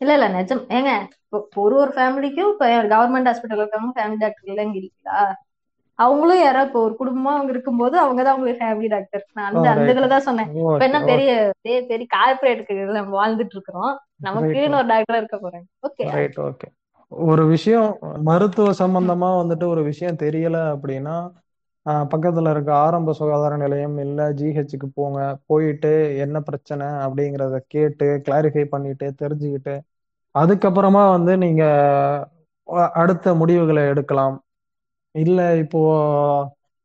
இல்ல 0.00 0.12
இல்ல 0.14 0.26
நிஜம். 0.34 0.62
ஏங்க 0.76 0.90
இப்போ 1.22 1.38
இப்போ 1.42 1.60
ஒரு 1.62 1.74
ஒரு 1.82 1.92
ஃபேமிலிக்கும் 1.94 2.50
இப்போ 2.52 2.66
கவர்மெண்ட் 2.92 3.28
ஹாஸ்பிட்டல் 3.28 3.60
இருக்கவங்க 3.60 3.94
ஃபேமிலி 3.98 4.20
டாக்டர் 4.22 4.50
இல்லைங்கிறீங்களா 4.52 5.18
அவங்களும் 5.98 6.40
யாரோ 6.40 6.60
இப்போ 6.66 6.80
ஒரு 6.82 6.94
குடும்பமா 6.98 7.32
அவங்க 7.34 7.50
இருக்கும்போது 7.54 7.96
அவங்க 8.02 8.20
தான் 8.20 8.34
அவங்களுக்கு 8.34 8.60
ஃபேமிலி 8.60 8.88
டாக்டர் 8.92 9.24
நான் 9.38 9.48
ஓ 9.48 9.58
அந்த 9.58 9.68
அந்த 9.72 9.82
ரைட் 9.82 9.92
இதுல 9.94 10.08
தான் 10.12 10.26
சொன்னேன் 10.28 10.48
இப்ப 10.50 10.68
ஓகே 10.70 10.86
என்ன 10.88 11.00
பெரிய 11.10 11.32
பெரிய 11.88 12.06
கார்பரேட்டுக்கு 12.14 12.76
வாழ்ந்துட்டு 13.16 13.56
இருக்கிறோம். 13.56 13.92
நமக்குன்னு 14.26 14.80
ஒரு 14.80 14.88
டாக்டர் 14.88 15.20
இருக்க 15.20 15.38
போறாங்க 15.38 15.66
ஓகே 15.82 16.06
ரைட் 16.12 16.38
ஓகே 16.46 16.68
ஒரு 17.12 17.42
விஷயம் 17.48 17.88
மருத்துவ 18.28 18.68
சம்பந்தமா 18.78 19.30
வந்துட்டு 19.38 19.66
ஒரு 19.72 19.82
விஷயம் 19.90 20.20
தெரியல 20.22 20.58
அப்படின்னா 20.74 21.16
பக்கத்துல 22.12 22.50
இருக்க 22.50 22.70
ஆரம்ப 22.78 23.12
சுகாதார 23.18 23.54
நிலையம் 23.56 23.96
இல்ல 23.98 24.28
ஜிஹெச்சுக்கு 24.38 24.88
போங்க. 24.92 25.18
போயிட்டு 25.46 25.92
என்ன 26.24 26.36
பிரச்சனை 26.48 26.86
அப்படிங்கிறத 27.04 27.58
கேட்டு 27.68 28.08
கிளாரிஃபை 28.26 28.64
பண்ணிட்டு 28.68 29.06
தெரிஞ்சுக்கிட்டு 29.22 29.74
அதுக்கப்புறமா 30.34 31.02
வந்து 31.10 31.32
நீங்க 31.44 31.62
அடுத்த 33.00 33.34
முடிவுகளை 33.40 33.82
எடுக்கலாம். 33.92 34.36
இல்ல 35.14 35.38
இப்போ 35.62 35.80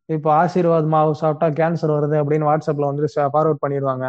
இப்போ 0.10 0.30
ஆசீர்வாத் 0.36 0.90
மாவு 0.90 1.12
சாப்பிட்டா 1.16 1.48
கேன்சர் 1.60 1.94
வருது 1.94 2.16
அப்படின்னு 2.22 2.50
வாட்ஸ்அப்ல 2.50 2.90
வந்து 2.92 3.04
ஃபார்வர்ட் 3.28 3.64
பண்ணிடுவாங்க. 3.64 4.06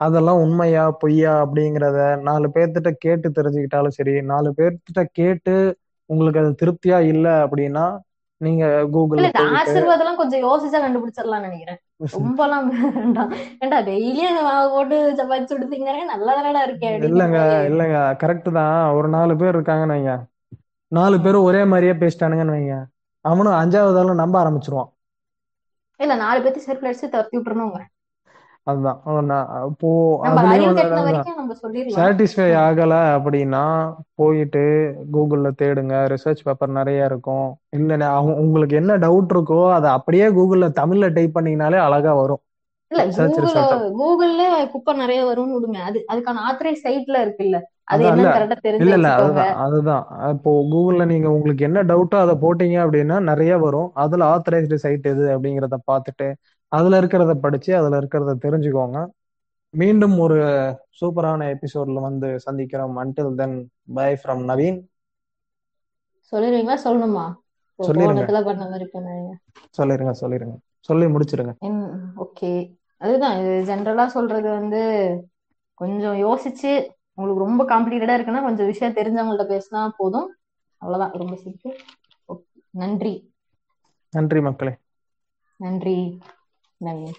அதெல்லாம் 0.00 0.40
உண்மையா 0.42 0.84
பொய்யா 1.00 1.32
அப்படிங்கிறத 1.42 1.98
நாலு 2.22 2.46
பேர்த்திட்ட 2.54 2.90
கேட்டு 2.98 3.28
தெரிஞ்சுக்கிட்டாலும் 3.30 3.96
சரி 3.98 4.14
நாலு 4.30 4.50
பேர்த்திட்ட 4.56 5.02
கேட்டு 5.12 5.54
உங்களுக்கு 6.10 6.42
அது 6.42 6.52
திருப்தியா 6.62 6.98
இல்லை 7.12 7.34
அப்படின்னா 7.44 7.84
நீங்க 8.40 8.64
இல்ல 9.14 9.28
இந்த 9.28 9.40
போயிட்டு 9.40 9.56
ஆசீர்வாதம் 9.58 10.18
கொஞ்சம் 10.20 10.44
யோசிச்சா 10.44 10.78
கண்டுபிடிச்சிடலாம்னு 10.80 11.48
நினைக்கிறேன். 11.48 11.80
ரொம்பலாம் 12.16 12.68
வேண்டாம். 12.94 13.32
ஏண்டா 13.62 13.78
டெய்லியும் 13.88 14.38
மாவு 14.40 14.68
போட்டு 14.74 14.96
சப்பாத்தி 15.18 15.50
சுடுதீங்க 15.50 15.82
நல்லா 16.12 16.32
தானடா 16.38 16.62
இருக்கேன் 16.68 16.94
அப்படிங்கிற 16.94 17.08
இல்லைங்க 17.08 17.38
இல்லைங்க. 17.68 17.98
கரெக்ட் 18.22 18.48
தான். 18.52 18.76
ஒரு 18.96 19.08
நாலு 19.16 19.34
பேர் 19.40 19.56
இருக்காங்கன்னு 19.56 19.96
வைங்க. 19.96 20.14
நாலு 20.92 21.16
பேரும் 21.20 21.46
ஒரே 21.48 21.62
மாதிரியே 21.64 21.94
பேசிட்டானுங்கன்னு 22.00 22.56
வைங்க. 22.56 22.76
அவனும் 23.24 23.58
அஞ்சாவது 23.60 24.00
ஆளும் 24.00 24.22
நம்ப 24.22 24.36
ஆரம்பிச்சிருவான். 24.42 24.90
இல்ல 26.00 26.14
நாலு 26.16 26.38
பேர்த்து 26.40 26.64
செருப்பு 26.64 26.88
அடிச்சு 26.88 27.12
துரத்தி 27.12 27.36
விட்டுறணுங்க. 27.36 27.80
அதுதான். 28.70 28.98
சொல்லிடலாம். 31.60 31.96
சாட்டிஸ்ஃபை. 31.96 32.46
ஆகல 32.64 32.94
அப்படின்னா 33.16 33.62
போயிட்டு 34.14 34.62
கூகுள்ல 35.14 35.50
தேடுங்க. 35.60 35.94
ரிசர்ச் 36.12 36.44
பேப்பர் 36.44 36.76
நிறைய 36.78 37.08
இருக்கும். 37.10 37.48
இல்ல 37.70 38.10
உங்களுக்கு 38.42 38.76
என்ன 38.76 38.98
டவுட் 38.98 39.34
இருக்கோ 39.36 39.60
அதை 39.72 39.90
அப்படியே 39.98 40.28
கூகுள்ல 40.30 40.68
தமிழ்ல 40.80 41.12
டைப் 41.12 41.36
பண்ணீங்கனாலே 41.36 41.80
அழகா 41.86 42.14
வரும். 42.14 42.42
இல்ல 42.90 43.02
சர்ச் 43.10 43.32
கூகுள் 43.32 43.44
ரிசல்ட் 43.46 43.74
கூகுள்ல 43.98 44.42
குப்பை 44.72 44.92
நிறைய 44.96 45.20
வரும்னு 45.26 45.56
விடுங்க. 45.56 45.80
அது 45.88 45.98
அதுக்கான 46.12 46.42
ஆத்தரைஸ் 46.48 46.84
சைட்ல 46.84 47.18
இருக்குல்ல. 47.24 47.58
அது 47.86 48.02
இல்ல. 48.08 48.26
இல்ல 48.84 49.06
அதுதான் 49.14 49.54
அதுதான். 49.64 50.04
இப்போ 50.34 50.50
கூகுள்ல 50.72 51.04
நீங்க 51.06 51.28
உங்களுக்கு 51.30 51.64
என்ன 51.64 51.80
டவுட்டோ 51.84 52.16
அதை 52.18 52.34
போட்டீங்க 52.36 52.76
அப்படின்னா 52.84 53.16
நிறைய 53.30 53.52
வரும். 53.58 53.88
அதுல 53.96 54.24
ஆத்தரைஸ்டு 54.34 54.78
சைட் 54.84 55.06
எது 55.06 55.24
அப்படிங்கிறத 55.34 55.78
பார்த்துட்டு 55.86 56.28
அதுல 56.72 57.00
இருக்கிறத 57.00 57.32
படிச்சு 57.36 57.76
அதுல 57.76 57.98
இருக்கிறத 57.98 58.32
தெரிஞ்சுக்கோங்க. 58.44 58.98
மீண்டும் 59.74 60.18
ஒரு 60.18 60.38
சூப்பரான 61.00 61.48
எபிசோட்ல 61.54 62.00
வந்து 62.00 62.28
சந்திக்கிறோம். 62.46 62.96
Until 63.02 63.34
then 63.34 63.56
bye 63.94 64.10
from 64.14 64.44
Naveen 64.44 64.80
சொல்லிடுவீங்களா? 66.32 66.76
சொல்லணுமா? 66.84 67.24
சொல்லிருங்க. 67.78 68.24
சொல்லிருங்க 70.18 70.54
சொல்லி 70.88 71.06
முடிச்சிருங்க. 71.06 71.52
ஓகே 72.24 72.50
அதுதான் 73.00 73.36
இது 73.40 73.52
ஜென்ரலா 73.68 74.06
சொல்றது 74.06 74.48
வந்து 74.50 74.80
கொஞ்சம் 75.80 76.16
யோசிச்சு 76.16 76.70
உங்களுக்கு 77.18 77.44
ரொம்ப 77.44 77.62
காம்ப்ளிகேட்டடா 77.64 78.16
இருக்குன்னா 78.16 78.42
கொஞ்சம் 78.42 78.66
விஷயம் 78.66 78.94
தெரிஞ்சவங்கள்ட்ட 78.94 79.46
பேசினா 79.52 79.88
போதும். 79.96 80.28
அவ்வளவுதான். 80.82 81.14
ரொம்ப 81.14 81.34
சிம்பிள் 81.44 81.76
நன்றி. 82.74 83.14
நன்றி 84.12 84.40
மக்களே. 84.40 84.74
நன்றி. 85.60 85.96
நன்றி 86.80 87.12